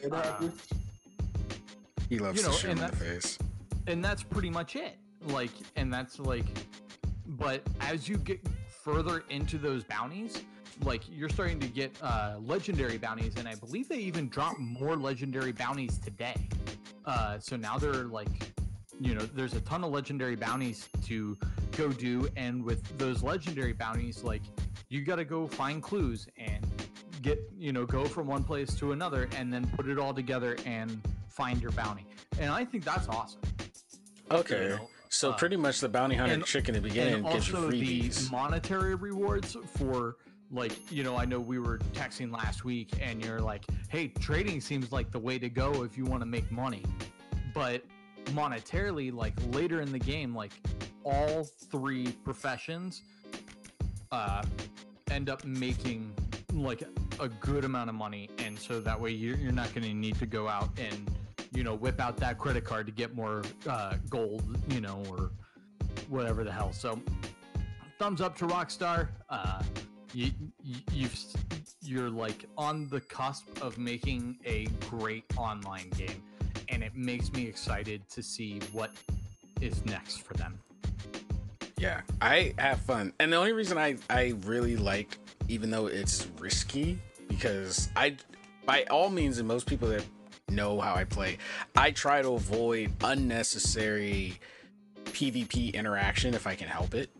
[0.00, 0.50] It Uh.
[2.08, 3.38] He loves you know, to shoot him and in the face.
[3.86, 4.96] and that's pretty much it
[5.28, 6.44] like and that's like
[7.26, 10.42] but as you get further into those bounties
[10.82, 14.96] like you're starting to get uh legendary bounties and i believe they even drop more
[14.96, 16.46] legendary bounties today
[17.06, 18.28] uh so now they're like
[19.00, 21.36] you know there's a ton of legendary bounties to
[21.76, 24.42] go do and with those legendary bounties like
[24.88, 26.64] you got to go find clues and
[27.22, 30.56] get you know go from one place to another and then put it all together
[30.66, 32.06] and find your bounty.
[32.38, 33.40] And i think that's awesome.
[34.30, 34.68] Okay.
[34.68, 37.48] know, so uh, pretty much the bounty hunter and- chick in the beginning and gives
[37.48, 40.16] you also the monetary rewards for
[40.54, 44.60] like you know i know we were texting last week and you're like hey trading
[44.60, 46.82] seems like the way to go if you want to make money.
[47.52, 47.84] But
[48.26, 50.52] monetarily like later in the game like
[51.04, 53.02] all three professions
[54.10, 54.42] uh
[55.10, 56.12] end up making
[56.52, 56.82] like
[57.20, 58.30] a good amount of money.
[58.38, 61.10] And so that way you're, you're not going to need to go out and
[61.52, 65.30] you know whip out that credit card to get more uh, gold you know or
[66.08, 66.72] whatever the hell.
[66.72, 67.00] So
[67.98, 69.08] thumbs up to Rockstar.
[69.28, 69.62] Uh,
[70.14, 70.30] you,
[70.92, 71.08] you
[71.82, 76.22] you're like on the cusp of making a great online game,
[76.68, 78.90] and it makes me excited to see what
[79.60, 80.58] is next for them.
[81.78, 86.28] Yeah, I have fun, and the only reason I I really like, even though it's
[86.38, 86.98] risky,
[87.28, 88.16] because I,
[88.64, 90.04] by all means, and most people that
[90.48, 91.38] know how I play,
[91.76, 94.38] I try to avoid unnecessary
[95.06, 97.10] PvP interaction if I can help it.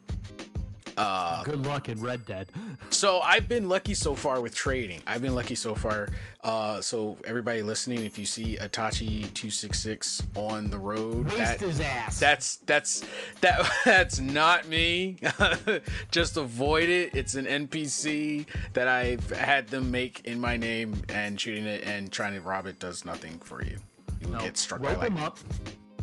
[0.96, 2.48] Uh, Good luck in Red Dead.
[2.90, 5.00] so I've been lucky so far with trading.
[5.06, 6.08] I've been lucky so far.
[6.42, 11.60] Uh, so everybody listening, if you see Atachi two six six on the road, that-
[11.60, 12.18] his ass.
[12.20, 13.02] that's that's
[13.40, 15.16] that that's not me.
[16.10, 17.14] Just avoid it.
[17.14, 22.10] It's an NPC that I've had them make in my name, and shooting it and
[22.12, 23.76] trying to rob it does nothing for you.
[24.20, 25.38] You No, get struck by rope him up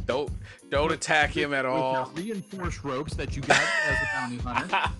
[0.05, 0.29] Don't
[0.69, 2.05] don't attack him at with all.
[2.15, 4.91] the reinforced ropes that you got as a bounty hunter,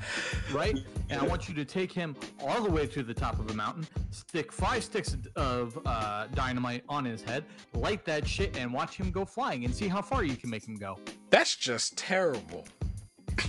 [0.54, 0.78] right?
[1.10, 3.54] And I want you to take him all the way to the top of a
[3.54, 7.44] mountain, stick five sticks of uh, dynamite on his head,
[7.74, 10.66] light that shit, and watch him go flying, and see how far you can make
[10.68, 10.98] him go.
[11.30, 12.66] That's just terrible.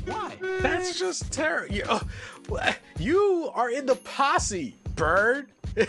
[0.04, 0.36] Why?
[0.60, 1.74] That's just terrible.
[1.74, 5.52] You, uh, you are in the posse, bird.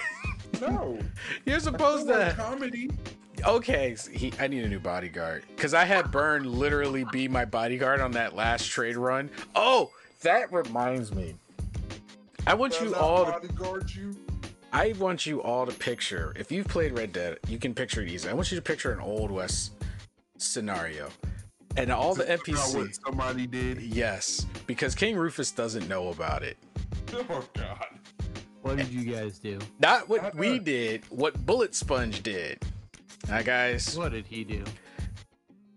[0.61, 0.97] No.
[1.45, 2.34] You're supposed to.
[2.38, 2.89] comedy.
[3.46, 8.00] Okay, he, I need a new bodyguard because I had Burn literally be my bodyguard
[8.00, 9.30] on that last trade run.
[9.54, 9.91] Oh,
[10.22, 11.36] that reminds me.
[12.48, 13.26] I want you Does all.
[13.26, 14.16] that To, bodyguard you.
[14.72, 16.34] I want you all to picture.
[16.38, 18.32] If you've played Red Dead, you can picture it easily.
[18.32, 19.74] I want you to picture an old west
[20.38, 21.10] scenario,
[21.78, 23.00] and all the About what NPCs.
[23.06, 23.82] somebody did.
[23.82, 26.58] Yes, because King Rufus doesn't know about it.
[27.30, 27.86] Oh God.
[28.64, 29.60] What did you guys do?
[29.80, 32.60] Not what we did, what Bullet Sponge did.
[33.28, 34.64] Now, guys, What did he do?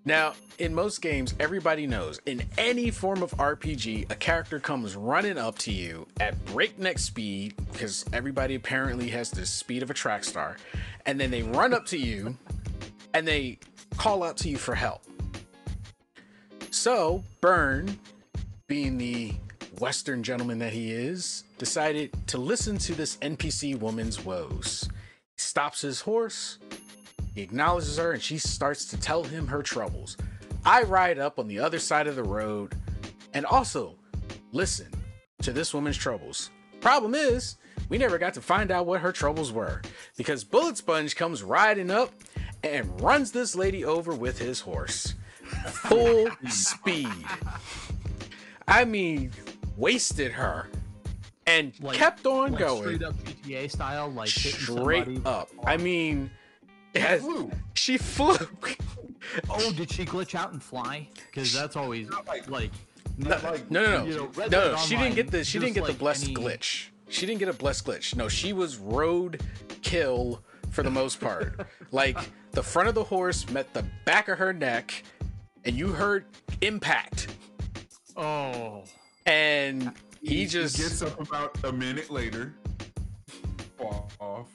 [0.05, 5.37] now in most games, everybody knows in any form of RPG, a character comes running
[5.39, 10.25] up to you at breakneck speed because everybody apparently has the speed of a track
[10.25, 10.57] star,
[11.07, 12.37] and then they run up to you
[13.15, 13.59] and they
[13.97, 15.03] call out to you for help.
[16.71, 17.99] So, Burn,
[18.67, 19.35] being the
[19.79, 24.89] Western gentleman that he is, decided to listen to this NPC woman's woes.
[24.91, 26.59] He stops his horse,
[27.37, 30.17] he acknowledges her, and she starts to tell him her troubles.
[30.65, 32.75] I ride up on the other side of the road
[33.35, 33.97] and also
[34.53, 34.89] listen
[35.43, 36.51] to this woman's troubles.
[36.81, 37.57] Problem is,
[37.91, 39.83] we never got to find out what her troubles were
[40.17, 42.11] because Bullet Sponge comes riding up
[42.65, 45.15] and runs this lady over with his horse.
[45.67, 47.13] Full speed.
[48.67, 49.31] I mean,
[49.77, 50.69] wasted her
[51.47, 55.51] and Like- kept on Like going straight up GTA style, like straight up.
[55.65, 56.31] I mean,
[56.97, 57.51] it has- flew.
[57.75, 58.37] she flew.
[59.51, 61.09] Oh, did she glitch out and fly?
[61.27, 62.71] Because that's always like- like.
[63.19, 64.17] No, like, no, no, you no.
[64.19, 65.99] know, Red no, Dead no, she didn't get the she didn't just get the like
[65.99, 66.89] blessed any- glitch.
[67.09, 68.15] She didn't get a blessed glitch.
[68.15, 69.43] No, she was road
[69.83, 71.67] kill for the most part.
[71.93, 72.19] like
[72.53, 75.03] the front of the horse met the back of her neck,
[75.65, 76.25] and you heard
[76.61, 77.29] impact,
[78.17, 78.85] Oh.
[79.27, 79.93] and
[80.23, 82.55] he just gets up about a minute later.
[83.77, 84.49] Fall off.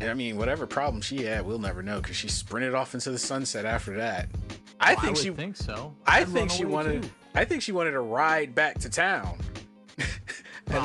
[0.00, 3.18] I mean, whatever problem she had, we'll never know because she sprinted off into the
[3.18, 4.28] sunset after that.
[4.80, 5.94] I oh, Well, think would she think so.
[6.06, 7.02] I I'd think she wanted.
[7.02, 7.10] too.
[7.34, 9.38] I think she wanted to ride back to town.
[9.98, 10.06] and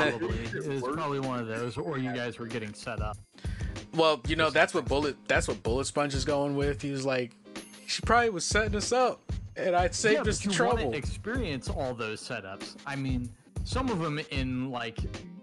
[0.01, 0.39] then, Probably.
[0.45, 3.17] it was probably one of those, or you guys were getting set up.
[3.95, 5.15] well, you know, that's what bullet.
[5.27, 6.81] That's what Bullet Sponge is going with.
[6.81, 7.35] He was like,
[7.85, 10.77] she probably was setting us up, and I'd saved yeah, us but the you want
[10.79, 10.91] trouble.
[10.93, 12.75] to experience all those setups.
[12.87, 13.29] I mean,
[13.63, 14.97] some of them in like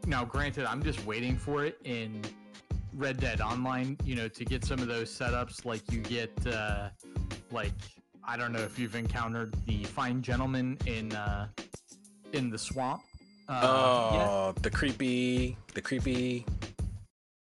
[0.07, 0.25] now.
[0.25, 2.23] Granted, I'm just waiting for it in
[2.95, 3.97] Red Dead Online.
[4.05, 5.64] You know, to get some of those setups.
[5.64, 6.88] Like you get, uh,
[7.51, 7.72] like
[8.24, 11.49] I don't know if you've encountered the fine gentleman in uh,
[12.32, 13.03] in the swamp.
[13.49, 14.26] Uh, yet.
[14.28, 16.47] oh, the creepy, the creepy.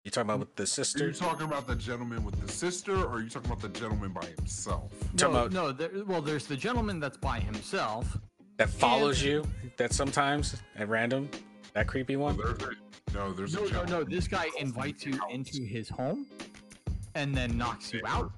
[0.04, 1.12] You talking about with the Are you sister?
[1.14, 4.26] talking about the gentleman with the sister, or are you talking about the gentleman by
[4.36, 4.92] himself?
[5.18, 5.72] No, about- no.
[5.72, 8.18] There, well, there's the gentleman that's by himself.
[8.58, 9.46] That follows and- you?
[9.78, 11.30] That sometimes at random?
[11.72, 12.36] That creepy one?
[12.36, 12.72] There's a,
[13.12, 14.04] no, there's No, a no, no.
[14.04, 16.26] This guy invites you into his home,
[17.14, 18.32] and then knocks you out.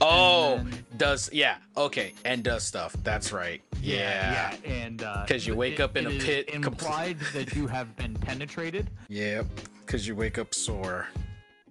[0.00, 1.56] Oh, then- does yeah?
[1.76, 2.96] Okay, and does stuff.
[3.04, 3.62] That's right.
[3.80, 4.56] Yeah.
[4.64, 7.18] yeah, and uh, 'Cause you it- wake up in it a is pit compl- implied
[7.32, 8.90] that you have been penetrated.
[9.08, 9.46] Yep.
[9.86, 11.08] Because you wake up sore.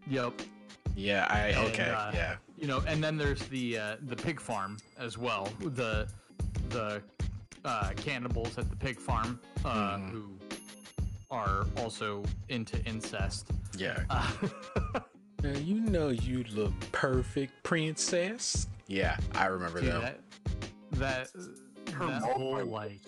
[0.09, 0.41] Yep.
[0.95, 1.27] Yeah.
[1.29, 1.89] I and, okay.
[1.89, 2.35] uh, yeah.
[2.57, 5.49] You know, and then there's the uh, the pig farm as well.
[5.59, 6.07] The
[6.69, 7.03] the
[7.65, 10.09] uh, cannibals at the pig farm uh, Mhm.
[10.11, 10.36] who
[11.29, 13.47] are also into incest.
[13.77, 14.03] Yeah.
[14.09, 14.31] Uh,
[15.43, 18.65] Now, you know you look perfect, princess.
[18.87, 20.19] Yeah, I remember dude, that.
[20.93, 22.99] that that her that whole like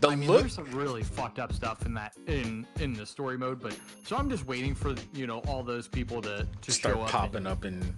[0.00, 3.04] The I mean, look there's some really fucked up stuff in that in in the
[3.04, 3.76] story mode, but
[4.06, 7.10] so I'm just waiting for you know all those people to to start show up
[7.10, 7.94] popping and- up and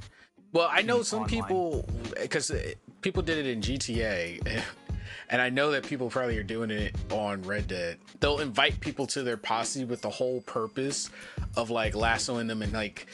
[0.53, 1.31] well i know some online.
[1.45, 1.89] people
[2.21, 2.51] because
[3.03, 4.61] people did it in gta
[5.29, 7.99] and i know that people probably are doing it on red dead.
[8.21, 11.11] They'll invite people to their posse with the whole purpose
[11.57, 13.07] of like lassoing them and like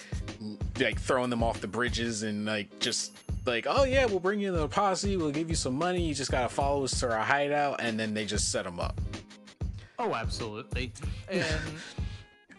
[0.80, 4.52] like throwing them off the bridges and like just like oh yeah we'll bring you
[4.52, 5.16] the posse.
[5.16, 6.02] We'll give you some money.
[6.02, 7.80] You just gotta follow us to our hideout.
[7.80, 9.00] And then they just set them up.
[9.98, 10.92] Oh, absolutely.
[11.30, 11.44] And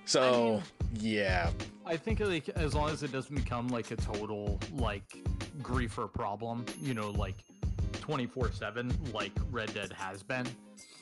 [0.06, 0.62] so
[0.94, 1.52] yeah.
[1.86, 5.18] I think like as long as it doesn't become like a total like
[5.62, 7.44] griefer problem, you know, like
[8.08, 10.48] 24/7 like Red Dead has been.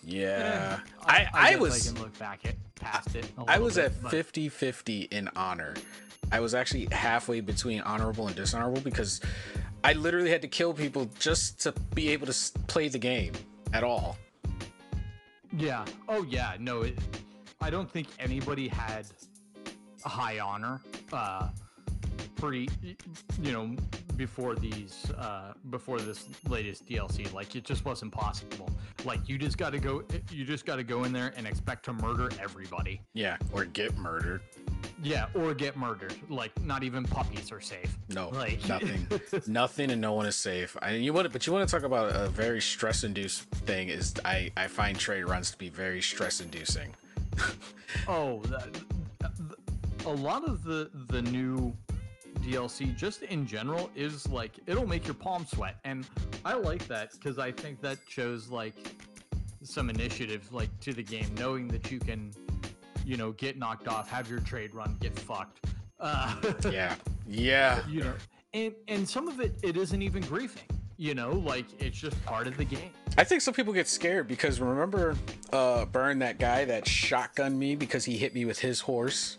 [0.03, 3.29] yeah eh, i i, guess was I can look back at past it.
[3.37, 5.73] a I was bit, at but- 50 50 in honor.
[6.31, 9.21] I was actually halfway between honorable and dishonorable because
[9.83, 12.35] I literally had to kill people just to be able to
[12.65, 13.33] play the game
[13.73, 14.17] at all.
[15.55, 15.85] Yeah.
[16.09, 16.55] Oh yeah.
[16.59, 16.97] No, it,
[17.61, 19.05] I don't think anybody had
[20.03, 20.81] a high honor
[21.13, 21.49] uh
[22.35, 22.67] pre
[23.41, 23.75] you know
[24.17, 28.69] before these uh before this latest DLC like it just wasn't possible
[29.03, 31.83] like you just got to go you just got to go in there and expect
[31.85, 34.41] to murder everybody Yeah, or get murdered.
[35.03, 39.07] yeah or get murdered like not even puppies are safe No, Like- nothing,
[39.47, 40.77] nothing, and no one is safe.
[40.81, 44.51] I you want, but you want to talk about a very stress-induced thing is I
[44.55, 46.95] I find trade runs to be very stress-inducing.
[48.09, 48.67] Oh, that,
[50.05, 51.73] a lot of the the new
[52.45, 56.05] DLC, just in general, is like it'll make your palms sweat, and
[56.43, 58.75] I like that because I think that shows like
[59.63, 62.31] some initiative, like to the game, knowing that you can,
[63.03, 65.65] you know, get knocked off, have your trade run get fucked.
[65.99, 66.35] Uh,
[66.71, 66.95] Yeah,
[67.27, 67.81] yeah.
[67.87, 68.13] you know,
[68.53, 70.69] and and some of it it isn't even griefing.
[70.97, 72.91] You know, like it's just part of the game.
[73.17, 75.15] I think some people get scared because remember,
[75.51, 79.37] uh, Burn that guy that shotgunned me because he hit me with his horse.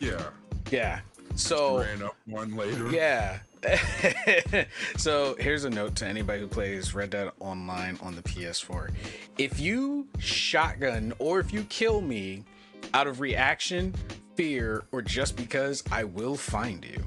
[0.00, 0.22] Yeah.
[0.70, 1.00] Yeah.
[1.34, 2.90] So Ran up one later.
[2.90, 3.38] yeah.
[4.96, 8.90] so here's a note to anybody who plays Red Dead Online on the PS4.
[9.38, 12.44] If you shotgun or if you kill me
[12.92, 13.94] out of reaction,
[14.36, 17.02] fear, or just because, I will find you.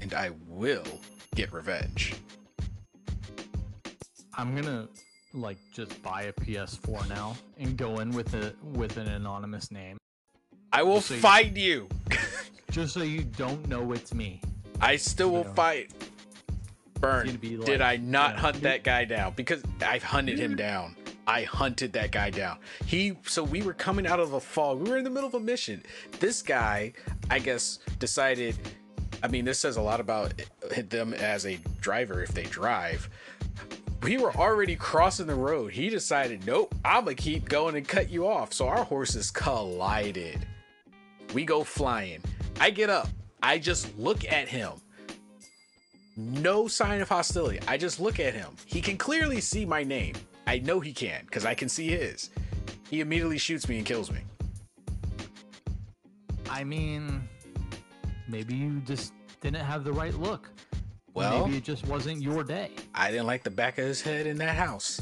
[0.00, 1.00] And I will
[1.34, 2.14] get revenge.
[4.34, 4.88] I'm gonna
[5.34, 9.98] like just buy a PS4 now and go in with a with an anonymous name,
[10.72, 11.88] I will So find you.
[12.70, 14.40] just so you don't know it's me.
[14.80, 15.92] I still will fight.
[16.94, 17.28] Burn.
[17.42, 19.34] It's Did I not know, hunt that guy down?
[19.34, 20.96] Because I hunted him down.
[21.26, 22.58] I hunted that guy down.
[22.86, 24.80] He so we were coming out of a fog.
[24.80, 25.82] We were in the middle of a mission.
[26.18, 26.92] This guy,
[27.30, 28.56] I guess, decided.
[29.22, 30.32] I mean, this says a lot about
[30.88, 33.08] them as a driver if they drive.
[34.02, 35.72] We were already crossing the road.
[35.72, 38.52] He decided, nope, I'm gonna keep going and cut you off.
[38.52, 40.44] So our horses collided.
[41.34, 42.22] We go flying.
[42.60, 43.08] I get up.
[43.42, 44.72] I just look at him.
[46.16, 47.58] No sign of hostility.
[47.66, 48.54] I just look at him.
[48.66, 50.14] He can clearly see my name.
[50.46, 52.30] I know he can because I can see his.
[52.90, 54.20] He immediately shoots me and kills me.
[56.50, 57.26] I mean,
[58.28, 60.50] maybe you just didn't have the right look.
[61.14, 62.72] Well- maybe it just wasn't your day.
[62.94, 65.00] I didn't like the back of his head in that house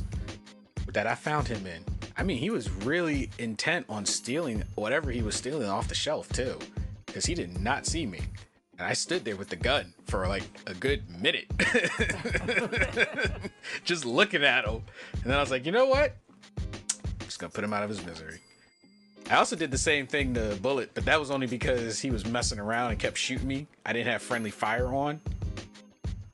[0.92, 1.84] that I found him in.
[2.20, 6.28] I mean, he was really intent on stealing whatever he was stealing off the shelf,
[6.28, 6.58] too,
[7.06, 8.20] because he did not see me.
[8.78, 11.46] And I stood there with the gun for like a good minute,
[13.84, 14.82] just looking at him.
[15.14, 16.14] And then I was like, you know what?
[16.58, 18.38] I'm just gonna put him out of his misery.
[19.30, 22.26] I also did the same thing to Bullet, but that was only because he was
[22.26, 23.66] messing around and kept shooting me.
[23.86, 25.22] I didn't have friendly fire on.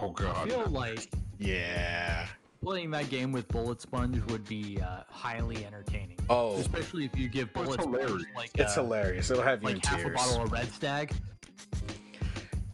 [0.00, 0.48] Oh I god.
[0.48, 1.08] feel like
[1.38, 2.26] Yeah.
[2.66, 6.18] Playing that game with Bullet Sponge would be uh, highly entertaining.
[6.28, 6.56] Oh.
[6.56, 8.26] especially if you give Oh, it's Bullet Sponge hilarious.
[8.34, 9.30] like It's uh, hilarious.
[9.30, 11.12] It'll have you like in half a bottle of Red Stag.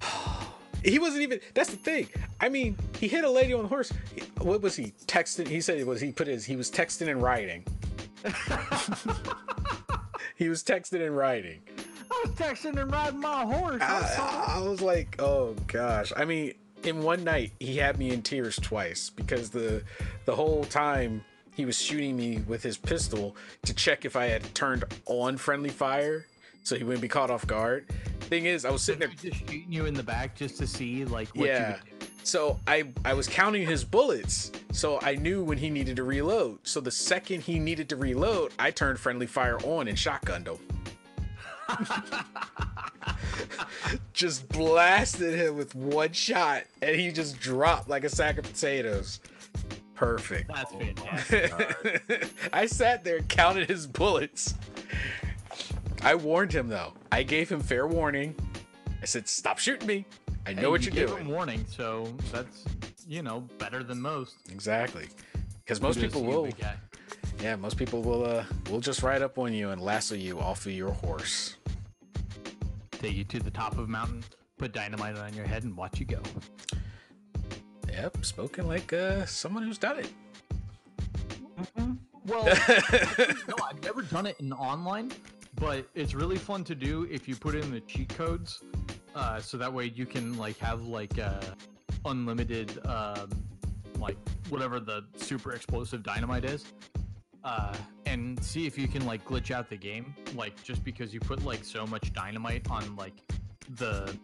[0.84, 1.38] He wasn't even.
[1.54, 2.08] That's the thing.
[2.40, 3.92] I mean, he hit a lady on the horse.
[4.38, 5.46] What was he texting?
[5.46, 6.00] He said it was.
[6.00, 6.44] He put his.
[6.44, 7.64] He was texting and writing.
[10.34, 11.60] he was texting and writing.
[12.10, 13.80] I was texting and riding my horse.
[13.80, 16.12] I, I was like, oh gosh.
[16.16, 16.54] I mean,
[16.86, 19.82] in one night, he had me in tears twice because the
[20.24, 21.24] the whole time
[21.54, 25.70] he was shooting me with his pistol to check if I had turned on friendly
[25.70, 26.26] fire,
[26.62, 27.86] so he wouldn't be caught off guard.
[28.20, 31.04] Thing is, I was sitting there just shooting you in the back just to see
[31.04, 31.78] like what yeah.
[32.24, 36.58] So I I was counting his bullets, so I knew when he needed to reload.
[36.62, 40.58] So the second he needed to reload, I turned friendly fire on and shotgunned him.
[44.12, 49.20] just blasted him with one shot, and he just dropped like a sack of potatoes.
[49.94, 50.50] Perfect.
[50.52, 52.32] That's oh fantastic.
[52.52, 54.54] I sat there and counted his bullets.
[56.02, 56.94] I warned him though.
[57.12, 58.34] I gave him fair warning.
[59.00, 60.04] I said, "Stop shooting me.
[60.46, 62.64] I know Hey, what you're you're gave doing." him warning, so that's
[63.06, 64.36] you know better than most.
[64.50, 65.08] Exactly.
[65.64, 66.48] Because most people to you, will.
[67.40, 68.24] Yeah, most people will.
[68.24, 71.56] Uh, will just ride up on you and lasso you off of your horse.
[72.92, 74.22] take you to the top of a mountain,
[74.58, 76.20] put dynamite on your head, and watch you go.
[77.88, 80.12] Yep, spoken like uh, someone who's done it.
[82.26, 82.44] Well,
[83.48, 85.10] no, I've never done it in online,
[85.56, 88.62] but it's really fun to do if you put in the cheat codes,
[89.14, 91.40] uh, so that way you can like have like uh,
[92.04, 93.28] unlimited, um,
[93.98, 94.16] like
[94.48, 96.64] whatever the super explosive dynamite is,
[97.44, 97.74] uh,
[98.06, 101.44] and see if you can like glitch out the game, like just because you put
[101.44, 103.14] like so much dynamite on like
[103.76, 104.16] the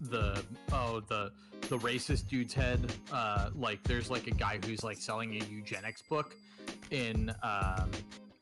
[0.00, 0.42] the
[0.72, 1.32] oh the
[1.68, 2.92] the racist dude's head.
[3.12, 6.36] Uh like there's like a guy who's like selling a eugenics book
[6.90, 7.90] in um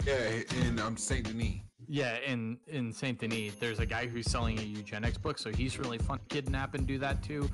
[0.07, 1.61] Yeah, in um Saint Denis.
[1.88, 5.78] yeah in in saint denis there's a guy who's selling a eugenics book so he's
[5.78, 6.18] really fun.
[6.28, 7.48] Kidnap and do that too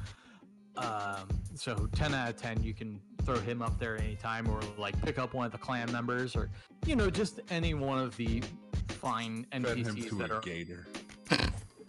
[0.83, 5.01] um so 10 out of 10 you can throw him up there anytime or like
[5.03, 6.49] pick up one of the clan members or
[6.87, 8.43] you know just any one of the
[8.89, 10.87] fine NPCs Fed him to that a are gator.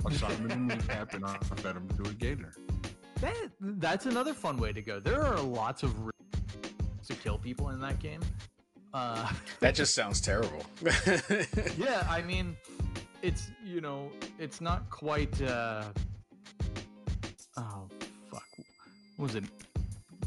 [0.06, 2.54] I shot him in the kneecap and I fed him to a gator.
[3.22, 5.00] That, that's another fun way to go.
[5.00, 6.12] There are lots of re-
[7.08, 8.22] to kill people in that game.
[8.94, 9.30] Uh,
[9.60, 10.66] That just sounds terrible.
[11.78, 12.56] yeah, I mean,
[13.22, 15.42] it's you know, it's not quite.
[15.42, 15.86] Uh,
[19.20, 19.44] what was it?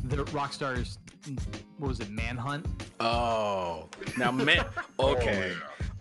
[0.04, 0.98] The Rockstar's
[1.78, 2.10] what was it?
[2.10, 2.66] Manhunt.
[3.00, 3.88] oh,
[4.18, 4.66] now man.
[5.00, 5.54] Okay,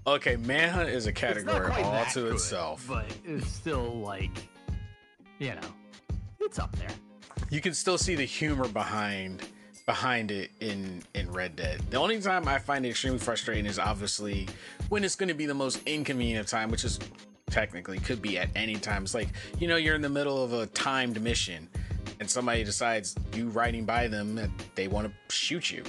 [0.05, 0.35] oh, okay.
[0.35, 2.85] Manhunt is a category all to good, itself.
[2.89, 4.49] but it's still like,
[5.39, 5.61] you know,
[6.41, 6.89] it's up there.
[7.49, 9.41] you can still see the humor behind
[9.85, 11.79] behind it in in Red Dead.
[11.91, 14.49] The only time I find it extremely frustrating is obviously
[14.89, 16.99] when it's going to be the most inconvenient time, which is
[17.49, 19.03] technically could be at any time.
[19.03, 19.29] It's like
[19.59, 21.69] you know you're in the middle of a timed mission,
[22.21, 25.83] and somebody decides you riding by them that they want to shoot you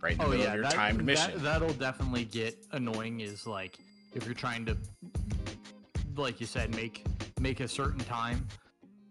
[0.00, 1.32] right in the Oh middle yeah, of your that, timed mission.
[1.32, 3.20] That, that'll definitely get annoying.
[3.20, 3.76] Is like
[4.14, 4.76] if you're trying to,
[6.16, 7.04] like you said, make
[7.40, 8.46] make a certain time.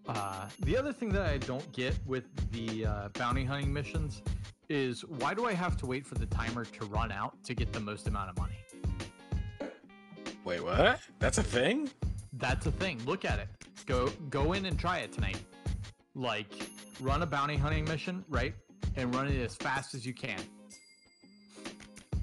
[0.07, 4.23] Uh, the other thing that I don't get with the uh, bounty hunting missions
[4.69, 7.73] is why do I have to wait for the timer to run out to get
[7.73, 8.57] the most amount of money?
[10.45, 10.99] Wait, what?
[11.19, 11.91] That's a thing?
[12.33, 13.03] That's a thing.
[13.05, 13.49] Look at it.
[13.85, 15.37] Go go in and try it tonight.
[16.15, 16.51] Like
[16.99, 18.53] run a bounty hunting mission, right?
[18.95, 20.39] And run it as fast as you can.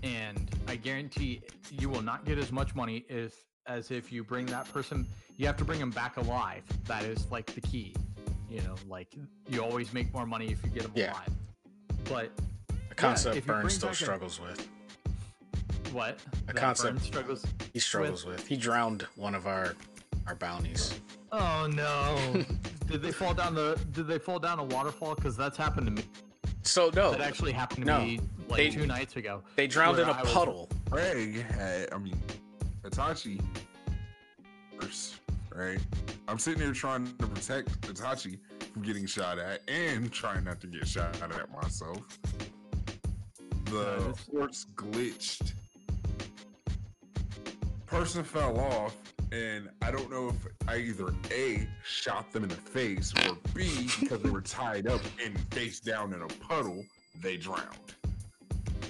[0.02, 3.34] And I guarantee you will not get as much money if
[3.66, 5.06] as if you bring that person
[5.38, 6.62] you have to bring them back alive.
[6.86, 7.94] That is like the key.
[8.48, 9.14] You know, like
[9.48, 11.12] you always make more money if you get them Yeah.
[11.12, 11.30] alive.
[12.04, 12.30] But
[12.90, 14.68] A concept you Burns still back a- struggles with.
[15.92, 16.18] what?
[16.44, 17.44] A That concept- Burns struggles.
[17.72, 18.46] He struggles with.
[18.46, 19.74] He drowned one of our
[20.26, 21.00] our bounties.
[21.32, 22.44] Oh no!
[22.86, 23.78] did they fall down the?
[23.92, 25.14] Did they fall down a waterfall?
[25.14, 26.02] Because that's happened to me.
[26.62, 28.00] So no, That actually happened to No.
[28.00, 29.42] me like They- two nights ago.
[29.54, 30.68] they drowned in where a I puddle.
[30.90, 32.20] Craig had, I mean,
[32.82, 33.40] Itachi
[34.80, 35.16] first,
[35.54, 35.78] right?
[36.28, 38.38] I'm sitting here trying to protect Itachi
[38.72, 41.98] from getting shot at and trying not to get shot at myself.
[43.66, 44.28] The Nice.
[44.28, 45.52] horse glitched.
[47.86, 48.96] Person fell off,
[49.32, 53.88] and I don't know if I either A, shot them in the face, or B,
[54.00, 56.84] because they were tied up and face down in a puddle,
[57.20, 57.94] they drowned.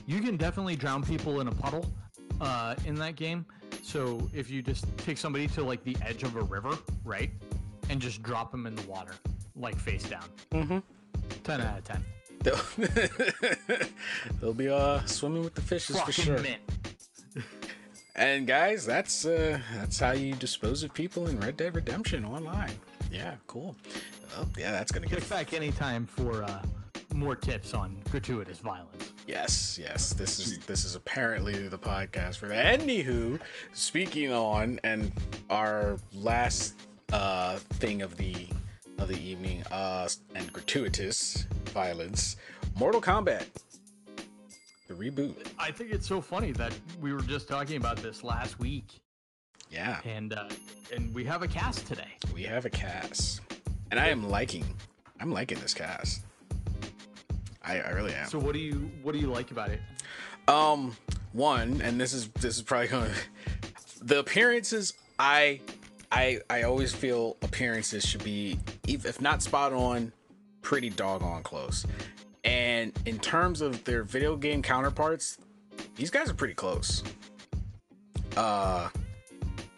[0.07, 1.87] You can definitely drown people in a puddle
[2.41, 3.47] uh, in that game.
[3.83, 7.31] So if you just take somebody to like the edge of a river, right,
[7.89, 9.15] and just drop them in the water,
[9.55, 10.25] like face down.
[10.53, 10.79] Mm-hmm.
[11.45, 12.05] Ten out of ten.
[12.43, 12.61] They'll,
[14.41, 16.39] they'll be uh swimming with the fishes for sure.
[16.39, 16.61] mint.
[18.17, 22.73] And guys, that's uh that's how you dispose of people in Red Dead Redemption online.
[23.13, 23.77] Yeah, cool.
[24.37, 26.63] Oh, yeah, that's gonna get Click back anytime for uh,
[27.15, 29.13] more tips on gratuitous violence.
[29.27, 30.15] Yes, yes.
[30.15, 32.81] This is this is apparently the podcast for that.
[32.81, 33.39] Anywho,
[33.75, 35.13] speaking on and
[35.51, 36.75] our last
[37.13, 38.35] uh thing of the
[38.99, 42.37] of the evening, uh and gratuitous violence,
[42.79, 43.45] Mortal Kombat.
[44.89, 45.35] The reboot.
[45.59, 49.01] I think it's so funny that we were just talking about this last week,
[49.71, 49.99] Yeah.
[50.05, 50.49] and uh,
[50.95, 52.09] and we have a cast today.
[52.33, 53.41] We have a cast.
[53.91, 54.65] And I am liking
[55.21, 56.23] I'm liking this cast.
[57.65, 58.29] I, I really am.
[58.29, 59.81] So what do you what do you like about it?
[60.47, 60.97] Um,
[61.33, 63.11] one, and this is this is probably gonna
[64.03, 65.61] the appearances I
[66.13, 70.13] I I always feel appearances should be if if not spot on,
[70.63, 71.85] pretty doggone close.
[72.47, 75.39] And in terms of their video game counterparts,
[75.97, 77.03] these guys are pretty close.
[78.37, 78.89] Uh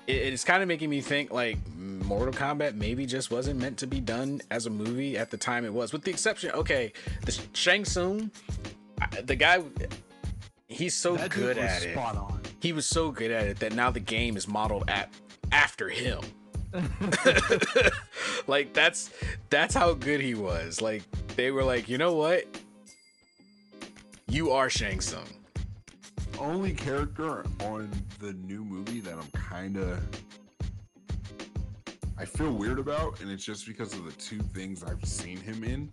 [0.07, 4.01] it's kind of making me think like Mortal Kombat maybe just wasn't meant to be
[4.01, 6.51] done as a movie at the time it was, with the exception.
[6.53, 6.93] Okay,
[7.27, 8.31] the Shang Tsung,
[9.25, 9.63] the guy,
[10.67, 11.95] he's so That good at it.
[11.97, 12.41] on.
[12.61, 15.13] He was so good at it that now the game is modeled at
[15.53, 16.21] after him.
[18.47, 19.11] like that's
[19.51, 20.81] that's how good he was.
[20.83, 21.03] Like
[21.37, 22.47] they were like, you know what?
[24.29, 25.29] You are Shang Tsung.
[26.39, 27.91] Only character on
[28.21, 30.01] the new movie that I'm kind of
[32.19, 35.63] I feel weird about, and it's just because of the two things I've seen him
[35.63, 35.93] in.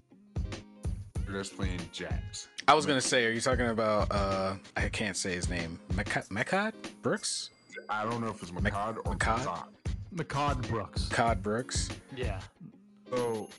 [1.26, 2.48] They're just playing Jax.
[2.68, 4.12] I was gonna say, are you talking about?
[4.12, 5.80] uh I can't say his name.
[5.94, 7.52] Mehcad Brooks.
[7.90, 9.68] I don't know if it's Makad or Makad?
[10.16, 10.26] Makad.
[10.26, 11.08] McCod Brooks.
[11.10, 11.90] Cod Brooks.
[12.16, 12.40] Yeah.
[13.14, 13.50] So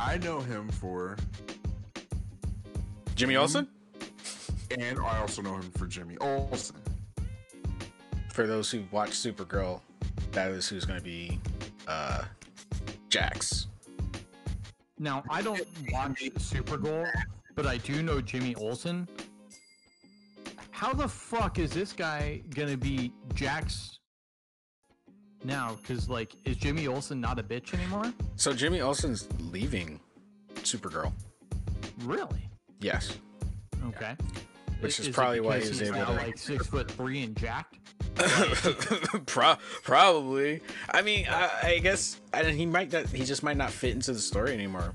[0.00, 1.16] I know him for,
[3.14, 3.68] Jimmy Olsen.
[4.76, 6.76] and I also know him for Jimmy Olsen.
[8.32, 9.80] For those who watch Supergirl,
[10.32, 11.38] that is who's gonna be
[11.86, 12.24] uh
[13.08, 13.68] Jax.
[14.98, 17.08] Now I don't watch Supergirl,
[17.54, 19.06] but I do know Jimmy Olsen.
[20.72, 23.93] How the fuck is this guy gonna be Jax
[25.44, 25.76] now?
[25.80, 28.12] Because like, is Jimmy Olsen not a bitch anymore?
[28.36, 30.00] So Jimmy Olsen's leaving
[30.56, 31.12] Supergirl.
[32.02, 32.48] Really?
[32.80, 33.18] Yes.
[33.88, 34.14] Okay.
[34.80, 36.90] Which is it probably why because he was he's able now, to- like six foot
[36.90, 37.78] three and jacked.
[39.26, 40.60] Pro- probably.
[40.92, 43.06] I mean, I, I guess I, he might not.
[43.08, 44.92] He just might not fit into the story anymore.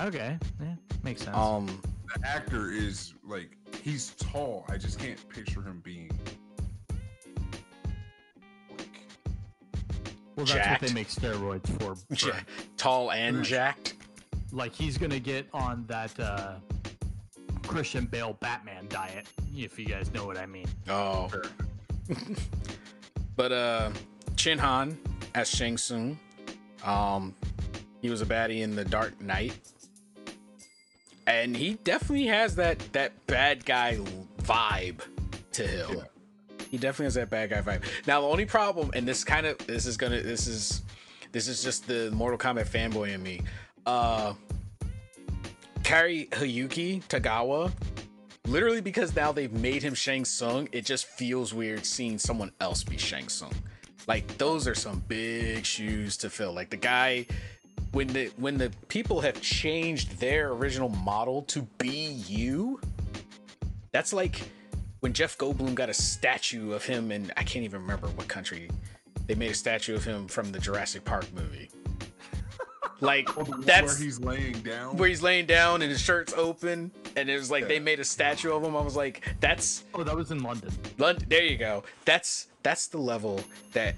[0.00, 1.36] Okay, yeah, makes sense.
[1.36, 1.66] Um,
[2.14, 3.50] The actor is like
[3.82, 4.64] he's tall.
[4.68, 6.10] I just can't picture him being
[10.38, 10.82] well, that's jacked.
[10.82, 11.96] what they make steroids for.
[12.10, 12.46] Vern.
[12.76, 13.94] tall and jacked.
[14.52, 16.54] Like he's gonna get on that uh,
[17.66, 20.68] Christian Bale Batman diet, if you guys know what I mean.
[20.88, 21.28] Oh.
[23.36, 23.90] but uh,
[24.36, 24.96] Chin Han
[25.34, 26.16] as Shang Tsung.
[26.84, 27.34] Um,
[28.00, 29.58] he was a baddie in the Dark Knight,
[31.26, 33.98] and he definitely has that that bad guy
[34.42, 35.00] vibe
[35.52, 35.96] to him.
[35.96, 36.04] Yeah.
[36.70, 37.82] He definitely has that bad guy vibe.
[38.06, 40.82] Now the only problem, and this kind of this is gonna this is
[41.32, 43.40] this is just the Mortal Kombat fanboy in me.
[43.86, 44.34] Uh,
[45.82, 47.72] Cary-Hiroyuki Tagawa
[48.48, 52.82] literally because now they've made him Shang Tsung, it just feels weird seeing someone else
[52.82, 53.52] be Shang Tsung.
[54.06, 56.52] Like those are some big shoes to fill.
[56.52, 57.26] Like the guy
[57.92, 62.80] when the when the people have changed their original model to be you,
[63.92, 64.40] that's like
[65.00, 68.68] when Jeff Goldblum got a statue of him and I can't even remember what country
[69.26, 71.70] they made a statue of him from the Jurassic Park movie.
[73.00, 74.96] Like the that's where he's laying down.
[74.96, 78.04] where he's laying down and his shirt's open and it was like they made a
[78.04, 80.72] statue of him i was like that's Oh, that was in London.
[80.98, 83.40] London, there you go that's that's the level
[83.72, 83.94] that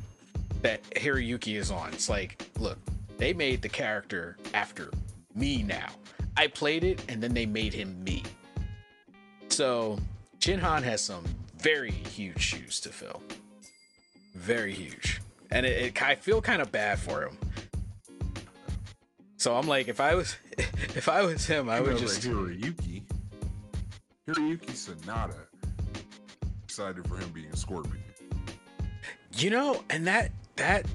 [0.60, 2.76] that hiroyuki is on it's like look
[3.16, 4.90] they made the character after
[5.34, 5.88] me now
[6.36, 8.22] i played it and then they made him me
[9.48, 9.98] so
[10.40, 11.24] chin han has some
[11.58, 13.22] very huge shoes to fill
[14.34, 15.20] very huge
[15.50, 17.36] and it, it i feel kind of bad for him
[19.36, 23.02] so i'm like if i was if i was him i would Like just Hiroyuki.
[24.28, 25.34] Hiroyuki Sanada.
[26.64, 28.02] Excited for him being Scorpion.
[29.36, 30.86] You know, and that that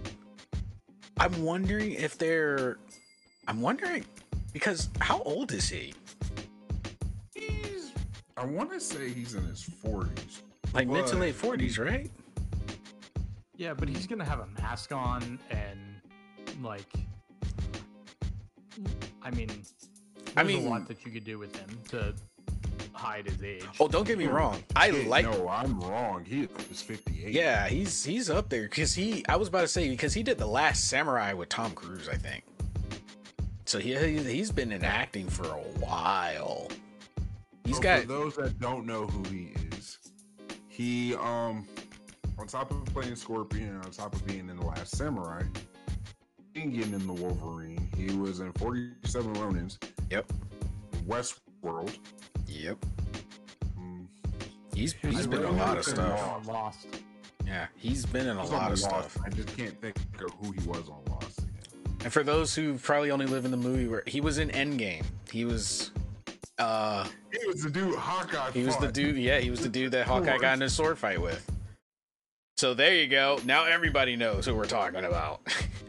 [1.18, 2.78] I'm wondering if they're
[3.48, 4.06] I'm wondering
[4.54, 5.94] because how old is he?
[8.38, 10.42] He's I want to say he's in his 40s.
[10.74, 12.10] Like mid to late 40s, right?
[13.56, 15.80] Yeah, but he's gonna have a mask on and
[16.62, 16.92] like,
[19.22, 19.50] I mean,
[20.36, 22.14] I mean- a lot that you could do with him to
[22.92, 23.66] hide his age.
[23.80, 24.62] Oh, don't get me wrong.
[24.76, 26.26] I Hey, like No, I'm wrong.
[26.26, 27.34] He is 58.
[27.34, 30.38] Yeah, he's he's up there cuz he I was about to say because he did
[30.38, 32.44] the last samurai with Tom Cruise, I think.
[33.66, 36.70] So he he's been in acting for a while.
[37.66, 39.98] He's So got For those that don't know who he is,
[40.68, 41.68] he um,
[42.38, 45.42] on top of playing Scorpion, on top of being in the Last Samurai,
[46.56, 49.78] and getting in the Wolverine, he was in 47 Ronins,
[50.12, 50.32] Yep.
[51.08, 51.98] Westworld.
[52.48, 52.78] Yep.
[53.78, 54.08] Um,
[54.74, 56.48] He's he's I been in a lot of stuff.
[56.48, 56.88] Lost.
[57.46, 58.84] Yeah, he's been in a lot of Lost.
[58.84, 59.18] stuff.
[59.26, 61.40] I just can't think of who he was on Lost.
[61.40, 61.52] Again.
[62.04, 65.04] And for those who probably only live in the movie where he was in Endgame,
[65.32, 65.92] he was
[66.60, 68.52] uh He was the dude Hawkeye.
[68.52, 70.98] he was the dude yeah, he was the dude that Hawkeye got in a sword
[70.98, 71.50] fight with.
[72.58, 73.40] So there you go.
[73.46, 75.42] Now everybody knows who we're talking about.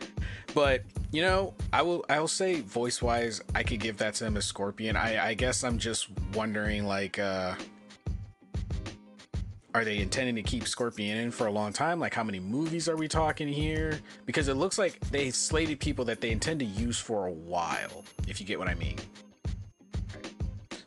[0.55, 4.27] but you know, I will I will say voice wise, I could give that to
[4.27, 4.97] him as Scorpion.
[4.97, 7.55] I I guess I'm just wondering like uh
[9.75, 11.99] are they intending to keep Scorpion in for a long time?
[11.99, 13.99] Like how many movies are we talking here?
[14.25, 18.05] Because it looks like they slated people that they intend to use for a while,
[18.29, 18.97] if you get what I mean.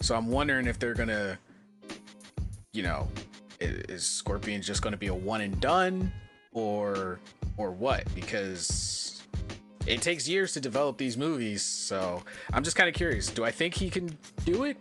[0.01, 1.37] So I'm wondering if they're gonna
[2.71, 3.07] you know,
[3.59, 6.11] is Scorpion just to be a one and done
[6.53, 7.19] or
[7.57, 8.03] or what?
[8.15, 9.23] Because
[9.85, 12.23] it takes years to develop these movies, so
[12.53, 13.29] I'm just kind of curious.
[13.29, 14.77] Do I think he can do it?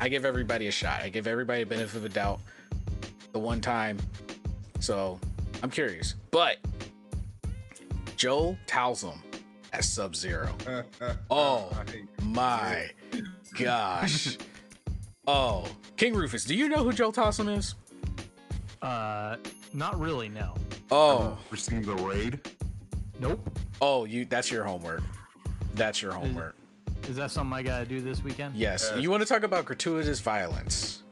[0.00, 1.00] I give everybody a shot.
[1.02, 2.40] I give everybody a benefit of a doubt
[3.32, 3.98] the one time.
[4.80, 5.18] So
[5.62, 6.14] I'm curious.
[6.30, 6.58] But
[8.16, 9.18] Joe Taslim
[9.72, 10.54] as Sub Zero.
[11.30, 11.70] Oh
[12.22, 12.90] my
[13.58, 14.36] gosh.
[15.30, 15.66] Oh,
[15.98, 17.74] King Rufus, do you know who Joe Taslim is?
[18.80, 19.36] Uh,
[19.74, 20.30] not really.
[20.30, 20.54] No.
[20.90, 22.40] Oh, Received the raid.
[23.20, 23.38] Nope.
[23.82, 24.24] oh, you.
[24.24, 25.02] That's your homework.
[25.74, 26.56] That's your homework.
[27.10, 28.56] Is that something I gotta do this weekend?
[28.56, 28.90] Yes.
[28.96, 31.02] You want to talk about gratuitous violence?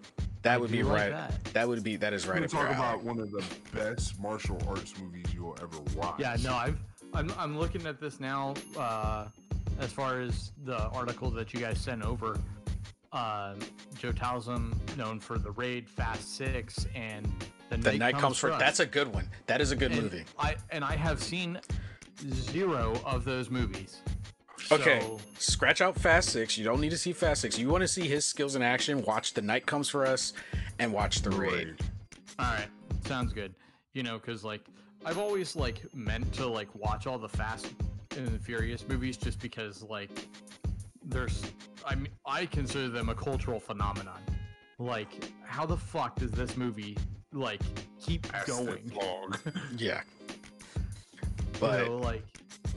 [0.41, 1.11] That I would be do like right.
[1.11, 1.45] that.
[1.53, 1.97] That would be.
[1.97, 3.45] That is right We're up talking about one of the
[3.75, 6.19] best martial arts movies you'll ever watch.
[6.19, 6.39] Yeah.
[6.43, 6.55] No.
[6.55, 6.79] I've.
[7.13, 7.31] I'm.
[7.37, 8.55] I'm looking at this now.
[8.79, 9.27] Uh,
[9.79, 12.39] as far as the article that you guys sent over,
[13.17, 13.59] um,
[13.99, 17.27] Joe Taslim, known for the Raid, Fast Six, and
[17.71, 18.53] the, The night comes for.
[18.53, 18.61] Us.
[18.61, 19.29] That's a good one.
[19.47, 20.25] That is a good and movie.
[20.39, 21.59] I and I have seen
[22.31, 24.03] zero of those movies.
[24.73, 26.59] Okay, So, scratch out Fast Six.
[26.59, 27.59] You don't need to see Fast Six.
[27.59, 29.03] You want to see his skills in action.
[29.03, 30.33] Watch The Night Comes for Us,
[30.79, 31.77] and watch The Raid.
[32.39, 32.67] all right,
[33.07, 33.55] sounds good.
[33.93, 34.63] You know, because like
[35.05, 37.73] I've always like meant to like watch all the Fast
[38.17, 40.11] and the Furious movies just because like
[41.07, 41.43] there's
[41.85, 44.21] I mean I consider them a cultural phenomenon.
[44.79, 46.97] Like, how the fuck does this movie
[47.33, 47.61] like
[48.01, 48.85] keep That's going?
[48.87, 49.53] the vlog.
[49.79, 50.35] Yeah, you
[51.61, 52.23] but know, like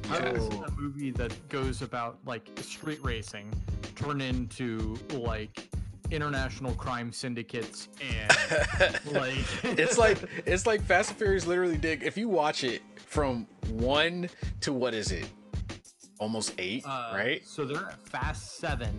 [0.05, 0.31] how Yeah.
[0.33, 3.51] does a movie that goes about like street racing
[3.95, 5.67] turn into like
[6.11, 12.01] international crime syndicates and like it's like it's like Fast and Furious literally did.
[12.03, 14.29] If you watch it from one
[14.61, 15.27] to what is it,
[16.19, 17.45] almost eight, Uh, right?
[17.47, 18.95] So they're at Fast Seven,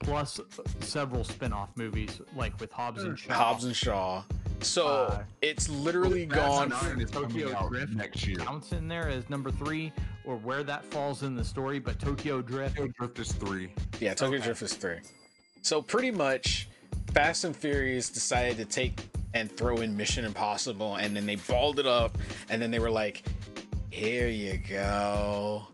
[0.00, 0.40] plus
[0.80, 3.32] several spin-off movies like with Hobbs and Shaw.
[3.32, 4.22] Hobbs and Shaw.
[4.60, 6.68] So Uh, it's literally Fast gone.
[6.70, 8.36] Nine is Tokyo Drift next year.
[8.38, 9.92] counts in there as number three,
[10.24, 11.78] or where that falls in the story.
[11.78, 13.72] But Tokyo Drift, Tokyo Drift is three.
[14.00, 14.98] Yeah, Tokyo Drift is three.
[15.62, 16.68] So pretty much,
[17.12, 19.00] Fast and Furious decided to take
[19.34, 22.16] and throw in Mission Impossible, and then they balled it up,
[22.48, 23.24] and then they were like,
[23.90, 25.66] "Here you go."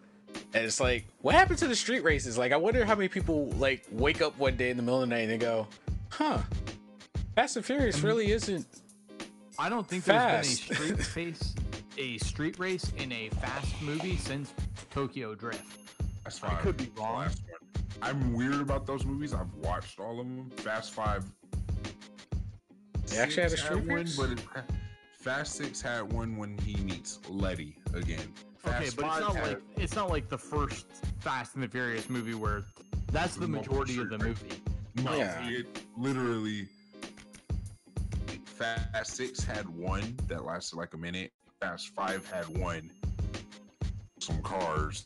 [0.52, 2.36] And it's like, what happened to the street races?
[2.36, 5.08] Like, I wonder how many people like wake up one day in the middle of
[5.08, 5.66] the night and they go,
[6.08, 6.38] "Huh,
[7.36, 8.66] Fast and Furious um, really isn't."
[9.58, 10.68] I don't think Fast.
[10.68, 11.54] there's been a street face,
[11.98, 14.52] a street race in a Fast movie since
[14.90, 15.78] Tokyo Drift.
[16.24, 17.28] That's I could be wrong.
[18.02, 19.34] I'm weird about those movies.
[19.34, 20.50] I've watched all of them.
[20.56, 21.24] Fast Five.
[23.06, 24.16] They actually had a Six street one, race?
[24.16, 24.40] but it,
[25.12, 28.32] Fast Six had one when he meets Letty again.
[28.62, 30.86] Fast okay, but it's not had- like it's not like the first
[31.20, 32.62] Fast and the Furious movie where
[33.12, 34.62] that's the majority of the movie.
[35.02, 35.48] No, Yeah.
[35.48, 35.66] it
[35.96, 36.68] literally.
[38.44, 41.32] Fast Six had one that lasted like a minute.
[41.60, 42.90] Fast Five had one.
[44.20, 45.04] Some cars.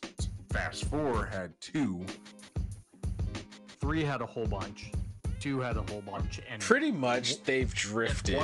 [0.51, 2.05] Fast Four had two.
[3.79, 4.91] Three had a whole bunch.
[5.39, 8.41] Two had a whole bunch, and Pretty much, they've drifted.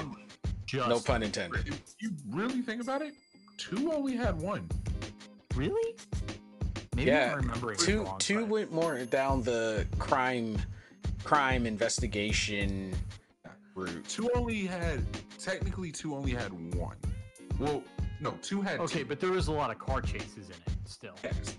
[0.65, 1.67] Just No pun intended.
[1.67, 3.13] if you really think about it,
[3.61, 4.67] two only had one.
[5.55, 5.95] Really?
[6.95, 10.57] Maybe yeah, I'm remembering it two wrong, two but- went more down the crime
[11.23, 12.93] crime investigation
[13.75, 14.07] route.
[14.07, 15.05] Two only had
[15.39, 16.97] technically two only had one.
[17.59, 17.83] Well,
[18.19, 19.05] no, two had Okay, two.
[19.05, 21.15] but there was a lot of car chases in it still.
[21.23, 21.55] Yes,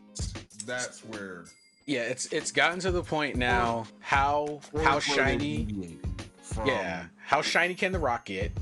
[0.67, 1.45] that's where
[1.87, 5.99] Yeah, it's it's gotten to the point now how or how shiny
[6.43, 8.53] From, yeah how shiny can the rock get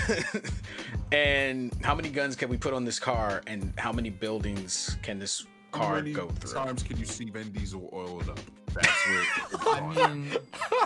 [1.12, 5.18] and how many guns can we put on this car and how many buildings can
[5.18, 8.28] this How car many go through How many times can you see Vin Diesel oiled
[8.28, 8.40] up?
[8.72, 9.74] That's where.
[9.74, 10.36] I mean,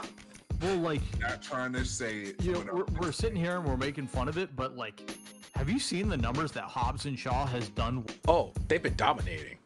[0.62, 2.42] well, like not trying to say it.
[2.42, 5.16] you know, we're, we're sitting here and we're making fun of it, but like,
[5.54, 8.04] have you seen the numbers that Hobbs and Shaw has done?
[8.28, 9.58] oh they've been dominating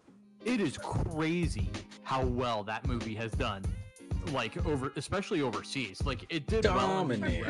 [0.44, 1.70] It is crazy
[2.02, 3.64] how well that movie has done.
[4.32, 6.02] Like over, especially overseas.
[6.04, 6.76] Like it did well.
[6.76, 7.44] Dominating.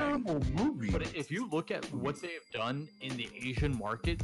[0.55, 0.91] movie.
[0.91, 4.21] But if you look at what they have done in the Asian market,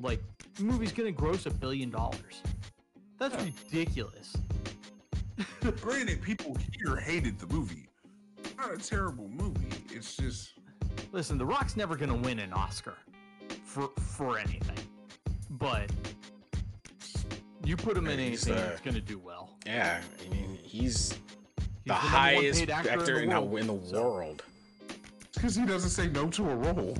[0.00, 0.20] like
[0.54, 2.42] the movie's gonna gross a billion dollars.
[3.18, 4.36] That's ridiculous.
[5.80, 7.88] Granted, people here hated the movie.
[8.58, 9.70] Not a terrible movie.
[9.90, 10.54] It's just
[11.12, 12.94] Listen, The Rock's never gonna win an Oscar
[13.64, 14.78] for for anything,
[15.50, 15.90] but
[17.64, 19.56] you put him in Yeah, he's, anything, uh, it's gonna do well.
[19.66, 21.14] Yeah, I mean he's,
[21.86, 24.02] the, number one highest paid actor, actor in, in the the, world, in the so-
[24.02, 24.42] world.
[25.34, 26.96] Because he doesn't say no to a role.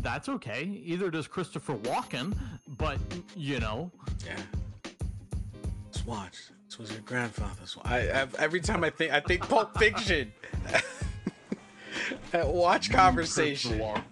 [0.00, 0.64] That's okay.
[0.84, 2.36] Either does Christopher Walken,
[2.78, 2.98] but
[3.34, 3.90] you know,
[4.24, 4.36] Yeah.
[5.86, 6.36] Let's watch.
[6.68, 7.76] This was your grandfather's.
[7.84, 10.32] I, I every time I think I think Pulp Fiction.
[12.32, 13.78] that watch conversation.
[13.78, 14.02] Walk-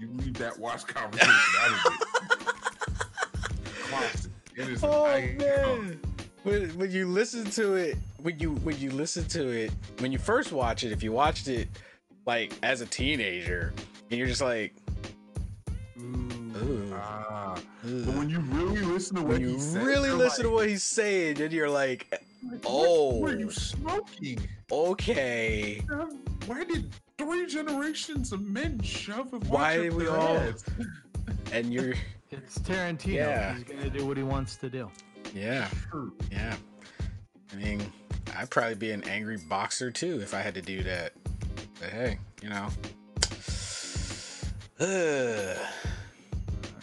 [0.00, 2.08] You leave that watch conversation out of it.
[3.88, 4.30] Classic.
[4.56, 5.36] It is an Oh icon.
[5.38, 6.00] man.
[6.44, 10.18] When, when you listen to it, when you when you listen to it, when you
[10.18, 11.68] first watch it, if you watched it
[12.26, 13.72] like as a teenager,
[14.10, 14.74] and you're just like,
[15.98, 16.90] Ooh.
[16.94, 17.58] Ah.
[17.82, 20.50] But when you really listen to what when you he said, really you're listen to
[20.50, 22.22] what he's saying, then you're like,
[22.64, 23.18] oh.
[23.20, 24.38] What are you smoking?
[24.70, 25.82] okay.
[26.46, 30.64] Why did three generations of men shove a watch Why did we their all- heads?
[31.52, 31.92] And you're,
[32.30, 33.14] it's Tarantino.
[33.14, 33.54] Yeah.
[33.54, 34.90] He's gonna do what he wants to do.
[35.34, 35.68] yeah.
[36.30, 36.56] Yeah.
[37.52, 37.82] I mean,
[38.36, 41.12] I'd probably be an angry boxer too if I had to do that.
[41.80, 42.68] But hey, you know.
[44.80, 45.56] Ugh.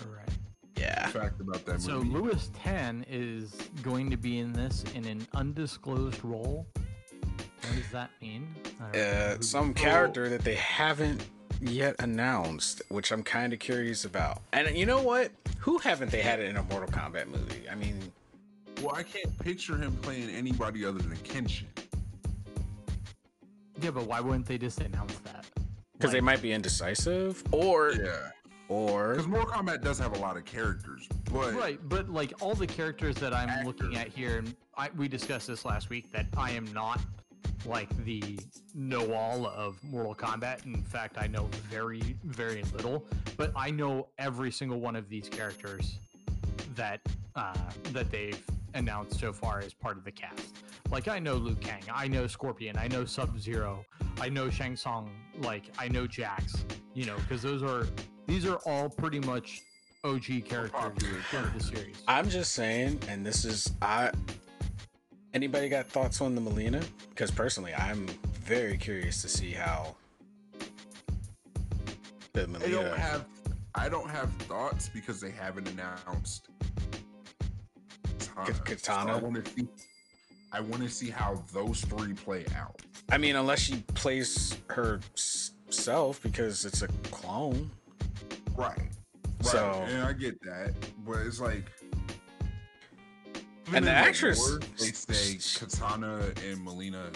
[0.01, 0.29] All right.
[0.77, 1.07] yeah.
[1.07, 2.09] Fact about that So movie.
[2.19, 6.65] Lewis Tan is going to be in this in an undisclosed role.
[6.73, 8.47] What does that mean?
[8.79, 11.23] I don't know Uh, some character that they haven't
[11.61, 14.41] yet announced, which I'm kind of curious about.
[14.53, 15.31] And you know what?
[15.59, 17.67] Who haven't they had it in a Mortal Kombat movie?
[17.69, 17.99] I mean,
[18.81, 21.65] well, I can't picture him playing anybody other than Kenshi.
[23.81, 25.45] Yeah, but why wouldn't they just announce that?
[25.93, 28.29] because they might be indecisive, or Yeah.
[28.69, 32.55] or Because Mortal Kombat does have a lot of characters, but Right, but like all
[32.55, 36.27] the characters that I'm looking at here, and I, we discussed this last week that
[36.37, 37.01] I am not
[37.65, 38.39] like the
[38.73, 40.65] know all of Mortal Kombat.
[40.65, 45.27] In fact, I know very, very little, but I know every single one of these
[45.27, 45.99] characters
[46.75, 47.01] that
[47.35, 47.53] uh,
[47.91, 48.41] that they've
[48.73, 50.57] announced so far as part of the cast.
[50.89, 53.85] Like I know Liu Kang, I know Scorpion, I know Sub Zero,
[54.19, 55.09] I know Shang Tsung,
[55.41, 56.65] like I know Jax.
[56.93, 57.87] You know, because those are
[58.27, 59.61] these are all pretty much
[60.03, 62.01] OG characters popular of the series.
[62.07, 64.11] I'm just saying, and this is I.
[65.33, 66.83] Anybody got thoughts on the Mileena?
[67.09, 68.07] Because personally, I'm
[68.43, 69.95] very curious to see how
[72.33, 72.71] the I Mileena.
[72.71, 73.25] don't have
[73.75, 76.49] I don't have thoughts because they haven't announced
[78.45, 78.63] Katana.
[78.65, 79.13] Katana?
[79.13, 79.67] So I want to see
[80.51, 82.81] I want to see how those three play out.
[83.11, 87.69] I mean, unless she plays herself because it's a clone.
[88.55, 88.77] Right.
[88.77, 88.89] Right.
[89.43, 90.73] So- and I get that,
[91.05, 91.69] but it's like
[93.67, 97.15] And the in actress- lore, they say Katana and Mileena,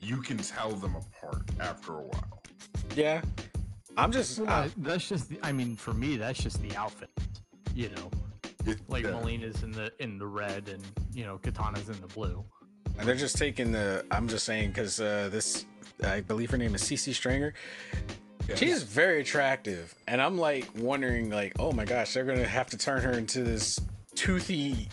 [0.00, 2.42] you can tell them apart after a while.
[2.94, 3.22] Yeah,
[3.96, 4.38] I'm just.
[4.40, 7.10] Uh, that's just the, I mean, for me, that's just the outfit.
[7.74, 8.10] You know,
[8.88, 9.10] like Yeah.
[9.10, 10.82] Mileena's in the in the red, and
[11.12, 12.44] you know, Katana's in the blue.
[12.98, 14.04] And they're just taking the.
[14.10, 15.66] I'm just saying because uh, this,
[16.02, 17.52] I believe her name is Sisi Stringer.
[18.48, 18.58] Yes.
[18.58, 22.78] She's very attractive, and I'm like wondering, like, oh my gosh, they're gonna have to
[22.78, 23.78] turn her into this
[24.14, 24.88] toothy,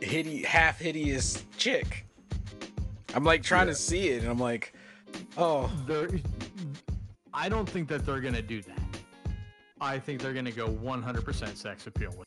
[0.00, 2.06] hitty, half hideous chick.
[3.14, 3.74] I'm like trying Yeah.
[3.74, 4.72] to see it, and I'm like,
[5.36, 6.08] oh, They're,
[7.34, 8.78] I don't think that they're gonna do that.
[9.80, 12.26] I think they're gonna go 100% sex appeal with.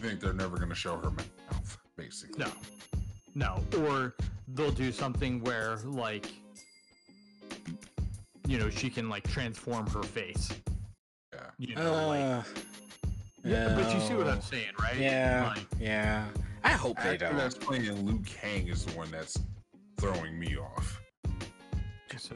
[0.00, 2.44] Think they're never going to show her mouth, basically.
[2.44, 2.50] No,
[3.34, 4.14] no, or
[4.48, 6.26] they'll do something where like,
[8.46, 10.50] you know, she can like transform her face.
[11.32, 11.40] Yeah.
[11.58, 12.42] You know, like uh,
[13.44, 14.96] yeah, but you see what I'm saying, right?
[14.96, 16.26] Yeah, Like, yeah.
[16.62, 17.36] I hope they don't.
[17.36, 19.38] that's playing Liu Kang is the one that's
[19.98, 21.00] throwing me off.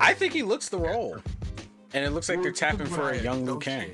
[0.01, 1.19] I think he looks the role,
[1.93, 3.91] and it looks like they're tapping for a young Liu Kang.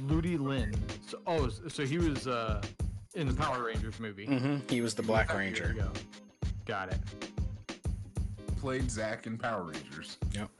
[0.00, 0.10] Associate with.
[0.12, 0.74] Ludi Lin.
[1.06, 2.62] So, oh, so he was uh,
[3.14, 4.26] in the Power Rangers movie.
[4.26, 5.74] hmm He was the Black Ranger.
[6.66, 6.98] Got it.
[8.60, 10.50] Played Zack in Power Rangers, Yep.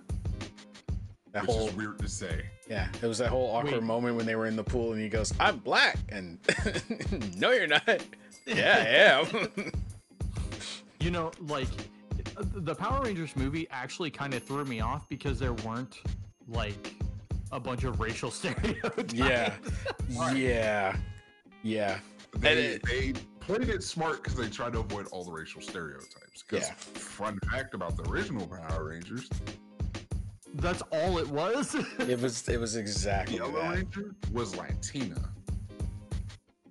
[1.33, 2.47] That which whole is weird to say.
[2.69, 3.83] yeah, it was that whole awkward Wait.
[3.85, 6.39] moment when they were in the pool, and he goes, "I'm black," and
[7.37, 7.87] no, you're not.
[8.47, 9.73] Yeah, I am.
[10.99, 11.69] You know, like
[12.37, 15.99] the Power Rangers movie actually kind of threw me off because there weren't
[16.49, 16.95] like
[17.53, 19.13] a bunch of racial stereotypes.
[19.15, 19.55] yeah,
[20.35, 20.97] yeah,
[21.63, 21.99] yeah.
[22.39, 26.43] They, it- they played it smart because they tried to avoid all the racial stereotypes.
[26.49, 26.75] Because Yeah.
[26.75, 29.29] fun fact about the original Power Rangers,
[30.55, 31.75] That's all it was.
[31.99, 33.75] It was it was exactly Yellow that.
[33.77, 35.17] Ranger was Latina.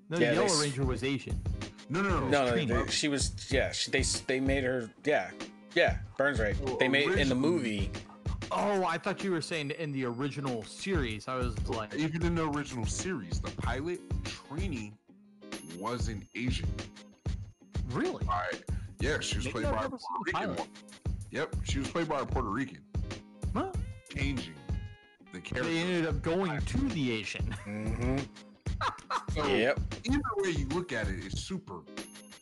[0.09, 1.41] no, Yeah, the they Yellow s- Ranger was Asian.
[1.89, 2.27] No, no, no.
[2.27, 3.71] No, no, they- she was yeah.
[3.71, 5.31] She, they they made her yeah,
[5.75, 5.97] yeah.
[6.17, 6.59] Burns right.
[6.61, 7.89] Well, They made in the movie.
[8.51, 11.27] Oh, I thought you were saying in the original series.
[11.27, 14.93] I was like, Even in the original series, the pilot Trini
[15.77, 16.67] wasn't Asian.
[17.91, 18.23] really?
[18.25, 18.45] By,
[18.99, 20.39] yeah, she was Maybe played I've by a Puerto Rican.
[20.41, 20.59] pilot.
[20.59, 20.67] one.
[21.31, 22.79] Yep, she was played by a Puerto Rican,
[23.53, 23.71] Huh?
[24.15, 24.55] changing
[25.31, 25.71] the character.
[25.71, 27.55] They ended up going to the Asian.
[27.65, 28.17] Mm-hmm.
[29.35, 29.79] So, Yep.
[30.05, 31.81] Either way you look at it, it's super,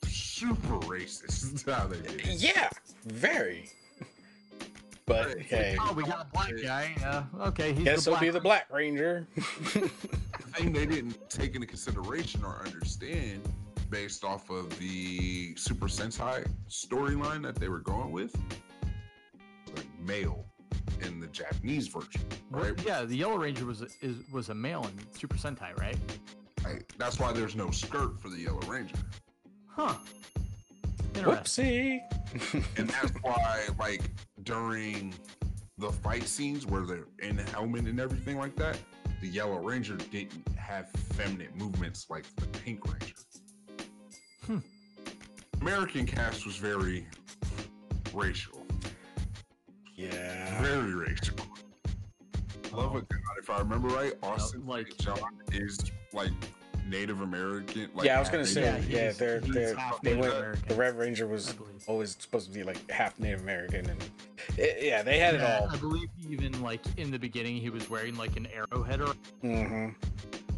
[0.05, 2.41] super racist how they did it.
[2.41, 2.69] Yeah,
[3.05, 3.69] very.
[5.07, 5.41] But Right.
[5.41, 6.93] hey, Oh, we got a black guy.
[7.03, 9.25] Uh, okay, he's guess the he'll black be the Black Ranger.
[9.73, 13.41] The thing they didn't take into consideration or understand
[13.91, 18.35] based off of the Super Sentai storyline that they were going with,
[19.75, 20.45] like male
[21.01, 22.21] in the Japanese version,
[22.51, 22.83] Well, right?
[22.85, 25.97] Yeah, the Yellow Ranger was a, is was a male in Super Sentai, right?
[26.63, 28.95] Like, that's why there's no skirt for the Yellow Ranger.
[29.67, 29.93] Huh.
[31.15, 32.01] Interesting.
[32.33, 32.63] Whoopsie.
[32.79, 34.01] and that's why like
[34.47, 35.13] during
[35.77, 38.79] the fight scenes where they're in the helmet and everything like that
[39.21, 43.13] the yellow ranger didn't have feminine movements like the pink ranger
[44.45, 44.59] Hmm.
[45.61, 47.05] american cast was very
[48.13, 48.65] racial
[49.95, 50.61] yeah.
[50.61, 51.35] very racial
[52.71, 52.97] love Oh.
[52.99, 55.19] it God, if i remember right austin like john
[55.51, 55.77] is
[56.13, 56.31] like
[56.89, 60.15] native american like yeah, I was gonna half say, Native- yeah, he's- they're they're they
[60.15, 60.33] went.
[60.33, 61.53] American, The Red Ranger was
[61.87, 64.03] always supposed to be like half Native American, and
[64.57, 65.69] it, yeah, they had Yeah, it all.
[65.69, 69.89] I believe even like in the beginning he was wearing like an arrowhead or hmm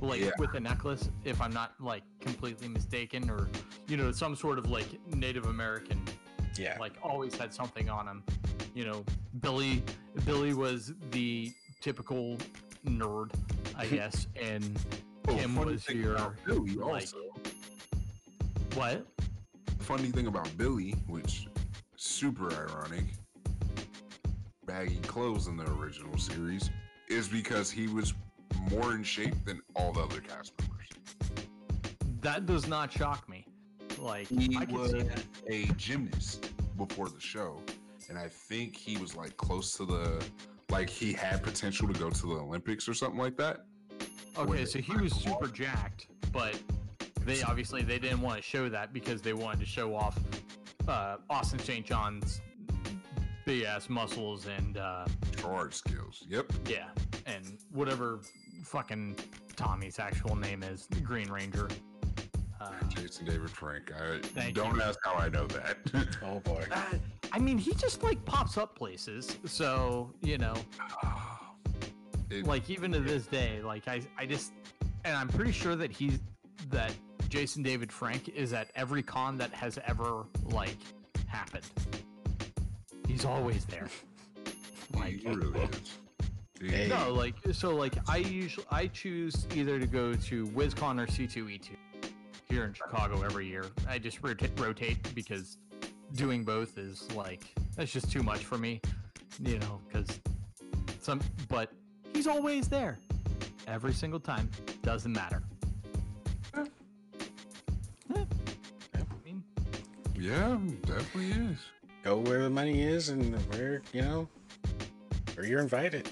[0.01, 0.29] like Yeah.
[0.39, 3.49] with a necklace, if I'm not like completely mistaken, or
[3.87, 6.01] you know some sort of like Native American
[6.57, 8.23] Yeah, like always had something on him.
[8.75, 9.03] You know,
[9.41, 9.83] Billy
[10.25, 11.51] Billy was the
[11.81, 12.37] typical
[12.85, 13.31] nerd,
[13.75, 14.79] I guess, and
[15.27, 17.17] Oh, Kim funny was about Billy like- also.
[18.75, 19.05] what?
[19.79, 21.47] funny thing about Billy, which
[21.95, 23.05] super ironic,
[24.65, 26.69] baggy clothes in the original series,
[27.07, 28.13] is because he was
[28.69, 30.87] more in shape than all the other cast members.
[32.21, 33.45] That does not shock me.
[33.97, 34.93] Like He I was
[35.49, 37.59] a gymnast before the show,
[38.09, 40.23] and I think he was like close to the,
[40.69, 43.65] like he had potential to go to the Olympics or something like that.
[44.39, 46.57] Okay, so he was super jacked, but
[47.25, 50.17] they obviously they didn't want to show that because they wanted to show off
[50.87, 51.85] uh, Austin St.
[51.85, 52.39] John's
[53.45, 55.05] big ass muscles and uh,
[55.37, 56.23] Charge skills.
[56.29, 56.53] Yep.
[56.67, 56.87] yeah,
[57.25, 58.21] and whatever
[58.63, 59.17] fucking
[59.57, 61.67] Tommy's actual name is, the Green Ranger.
[62.61, 63.91] Uh, Jason David Frank.
[63.91, 64.81] I Thank don't you.
[64.81, 65.77] ask how I know that.
[66.23, 66.63] oh boy.
[66.71, 66.83] uh,
[67.33, 70.53] I mean, he just like pops up places, so you know,
[72.29, 74.51] It- like even to this day, like I, I just,
[75.05, 76.19] and I'm pretty sure that he's
[76.69, 76.93] that
[77.29, 80.77] Jason David Frank is at every con that has ever like
[81.27, 81.65] happened.
[83.07, 83.87] He's always there.
[84.95, 85.69] Like he really is.
[86.59, 86.87] He- Hey.
[86.89, 91.69] no, like so, like I usually I choose either to go to WizCon or C2E2
[92.49, 93.65] here in Chicago every year.
[93.87, 95.57] I just rotate, rotate because
[96.15, 97.43] doing both is like
[97.77, 98.81] that's just too much for me,
[99.41, 99.79] you know.
[99.87, 100.19] Because
[101.01, 101.71] some, but
[102.13, 102.97] he's always there,
[103.67, 104.49] every single time.
[104.83, 105.41] Doesn't matter.
[106.53, 106.65] I
[109.25, 109.43] mean,
[110.15, 111.59] Yeah, definitely is.
[112.03, 114.27] Go where the money is, and where you know,
[115.35, 116.09] where you're invited.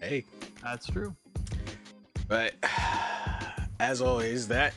[0.00, 0.24] Hey,
[0.62, 1.14] that's true.
[2.28, 2.54] But
[3.80, 4.74] as always, that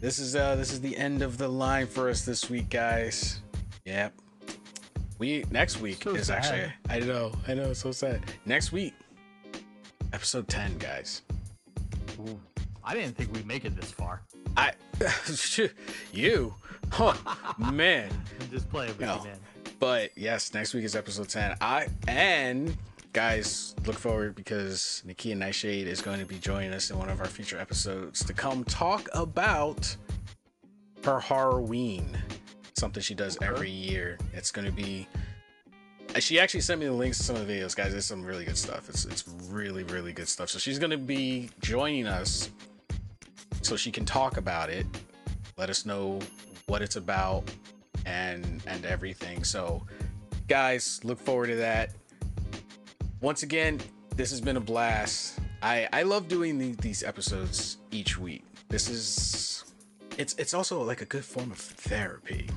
[0.00, 3.40] this is uh this is the end of the line for us this week, guys.
[3.84, 4.14] Yep.
[5.18, 6.38] We next week So is sad.
[6.38, 8.22] actually I know, I know, so sad.
[8.46, 8.94] Next week,
[10.14, 11.22] episode 10, guys.
[12.20, 12.38] Ooh,
[12.84, 14.22] I didn't think we'd make it this far.
[14.56, 14.72] I
[16.12, 16.54] you
[16.92, 18.08] oh man.
[18.52, 19.16] Just play with No.
[19.18, 19.38] you, man.
[19.80, 21.56] But yes, next week is episode 10.
[21.60, 22.76] I and
[23.12, 27.20] guys, look forward because Nakia Nightshade is going to be joining us in one of
[27.20, 29.96] our future episodes to come talk about
[31.04, 32.16] her Halloween.
[32.76, 34.18] Something she does every year.
[34.32, 35.08] It's going to be
[36.22, 37.92] she actually sent me the links to some of the videos, guys.
[37.94, 38.88] It's some really good stuff.
[38.88, 40.48] It's it's really really good stuff.
[40.48, 42.50] So she's going to be joining us
[43.62, 44.86] so she can talk about it,
[45.56, 46.20] let us know
[46.66, 47.50] what it's about
[48.06, 49.44] and and everything.
[49.44, 49.86] So
[50.48, 51.90] guys, look forward to that.
[53.20, 53.80] Once again,
[54.16, 55.38] this has been a blast.
[55.62, 58.44] I I love doing the, these episodes each week.
[58.68, 59.64] This is
[60.18, 62.48] it's it's also like a good form of therapy.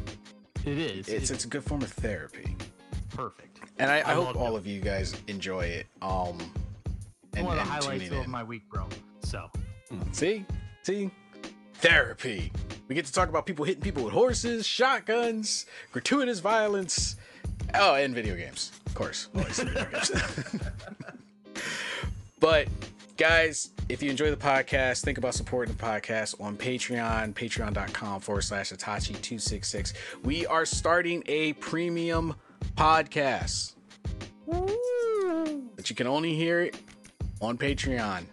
[0.66, 1.08] It is.
[1.08, 2.56] It's it's a good form of therapy.
[3.18, 3.60] Perfect.
[3.80, 4.60] And I, I, I hope all it.
[4.60, 5.88] of you guys enjoy it.
[6.02, 6.40] Um
[7.36, 8.88] and, One of the highlights of my week, bro.
[9.24, 9.50] So
[10.12, 10.46] See?
[10.84, 11.12] See?
[11.76, 12.52] Therapy.
[12.88, 17.18] We get to talk about people hitting people with horses, shotguns, gratuitous violence,
[17.76, 18.72] oh, and video games.
[18.86, 19.30] Of course.
[22.40, 22.68] But
[23.18, 28.44] guys, if you enjoy the podcast, think about supporting the podcast on Patreon, patreon.com forward
[28.44, 29.94] slash Itachi266.
[30.24, 32.36] We are starting a premium
[32.78, 33.74] podcast.
[34.48, 36.78] But you can only hear it
[37.42, 38.24] on Patreon.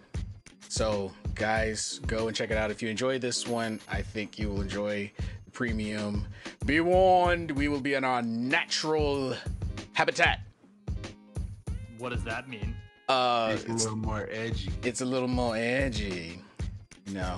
[0.69, 2.71] So, guys, go and check it out.
[2.71, 5.11] If you enjoy this one, I think you will enjoy
[5.45, 6.27] the premium.
[6.67, 9.35] Be warned, we will be in our natural
[9.95, 10.41] habitat.
[11.99, 12.77] What does that mean?
[13.09, 14.71] Uh, It's a little more edgy.
[14.83, 16.43] it's a little more edgy.
[17.07, 17.37] You know,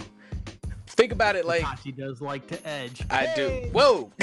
[0.86, 3.02] think about it like Tachi does like to edge.
[3.10, 3.68] I do.
[3.72, 4.10] Whoa.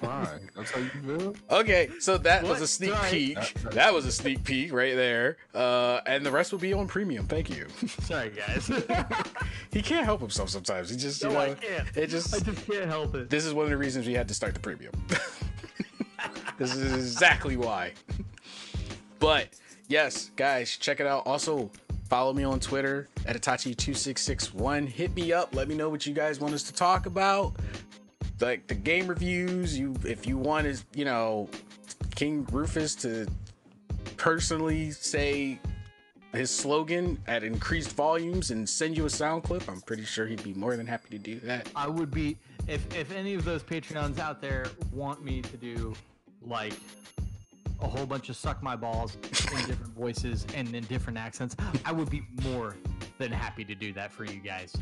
[0.00, 0.38] Why?
[0.56, 1.36] That's how you feel?
[1.50, 3.10] Okay, so that was a sneak Sorry.
[3.10, 3.54] peek.
[3.72, 5.36] That was a sneak peek right there.
[5.54, 7.26] Uh, and the rest will be on premium.
[7.26, 7.66] Thank you.
[8.02, 8.66] Sorry, guys.
[9.72, 10.90] he can't help himself sometimes.
[10.90, 11.96] He just, you no, know, I can't.
[11.96, 12.34] it just.
[12.34, 13.30] I just can't help it.
[13.30, 14.92] This is one of the reasons we had to start the premium.
[16.58, 17.92] this is exactly why.
[19.18, 19.48] But
[19.88, 21.26] yes, guys, check it out.
[21.26, 21.70] Also,
[22.08, 24.88] follow me on Twitter at Itachi2661.
[24.88, 25.54] Hit me up.
[25.54, 27.56] Let me know what you guys want us to talk about.
[28.40, 29.78] Like the game reviews.
[29.78, 31.48] You if you want is you know
[32.14, 33.26] King Rufus to
[34.16, 35.58] personally say
[36.32, 40.42] his slogan at increased volumes and send you a sound clip, I'm pretty sure he'd
[40.42, 41.68] be more than happy to do that.
[41.74, 42.36] I would be
[42.68, 45.94] if if any of those Patreons out there want me to do
[46.42, 46.74] like
[47.80, 51.92] a whole bunch of suck my balls in different voices and in different accents, I
[51.92, 52.76] would be more
[53.18, 54.76] than happy to do that for you guys.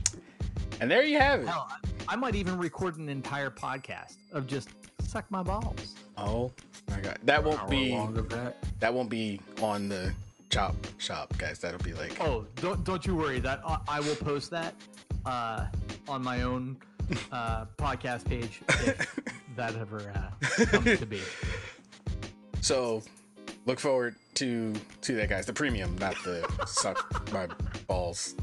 [0.81, 1.49] And there you have it.
[1.49, 1.69] Hell,
[2.09, 4.69] I, I might even record an entire podcast of just
[5.01, 5.95] suck my balls.
[6.17, 6.53] Oh
[6.89, 8.57] my god, that won't be that.
[8.81, 10.13] that won't be on the
[10.51, 11.59] chop shop, guys.
[11.59, 13.41] That'll be like Oh, don't don't you worry.
[13.41, 14.75] That I, I will post that
[15.25, 15.67] uh,
[16.09, 16.77] on my own
[17.33, 19.21] uh, podcast page if
[19.57, 21.21] that ever uh, comes to be.
[22.61, 23.03] so.
[23.65, 25.45] Look forward to to that, guys.
[25.45, 27.49] The premium, not the suck my
[27.89, 28.37] balls.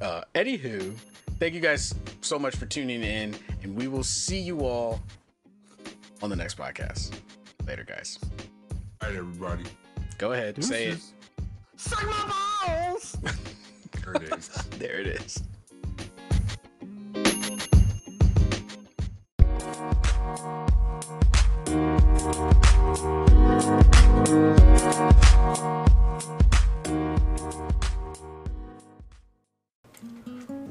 [0.00, 0.92] Uh, anywho,
[1.38, 5.00] thank you guys so much for tuning in, and we will see you all
[6.22, 7.12] on the next podcast.
[7.66, 8.18] Later, guys.
[9.02, 9.64] All right, everybody.
[10.18, 10.98] Go ahead, say it.
[11.76, 13.16] Suck my balls.
[14.02, 14.48] There it is.
[14.78, 15.42] There it is.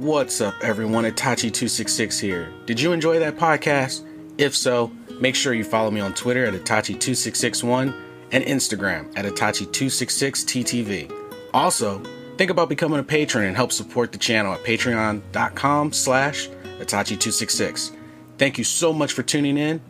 [0.06, 1.04] What's up, everyone?
[1.06, 2.54] Itachi266 here.
[2.68, 4.08] Did you enjoy that podcast?
[4.38, 7.92] If so, make sure you follow me on Twitter at Itachi2661
[8.32, 11.12] and Instagram at Itachi266TTV.
[11.56, 12.04] Also,
[12.38, 17.96] think about becoming a patron and help support the channel at patreon.com slash Itachi266.
[18.38, 19.82] Thank you so much for tuning in.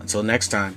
[0.00, 0.76] Until next time.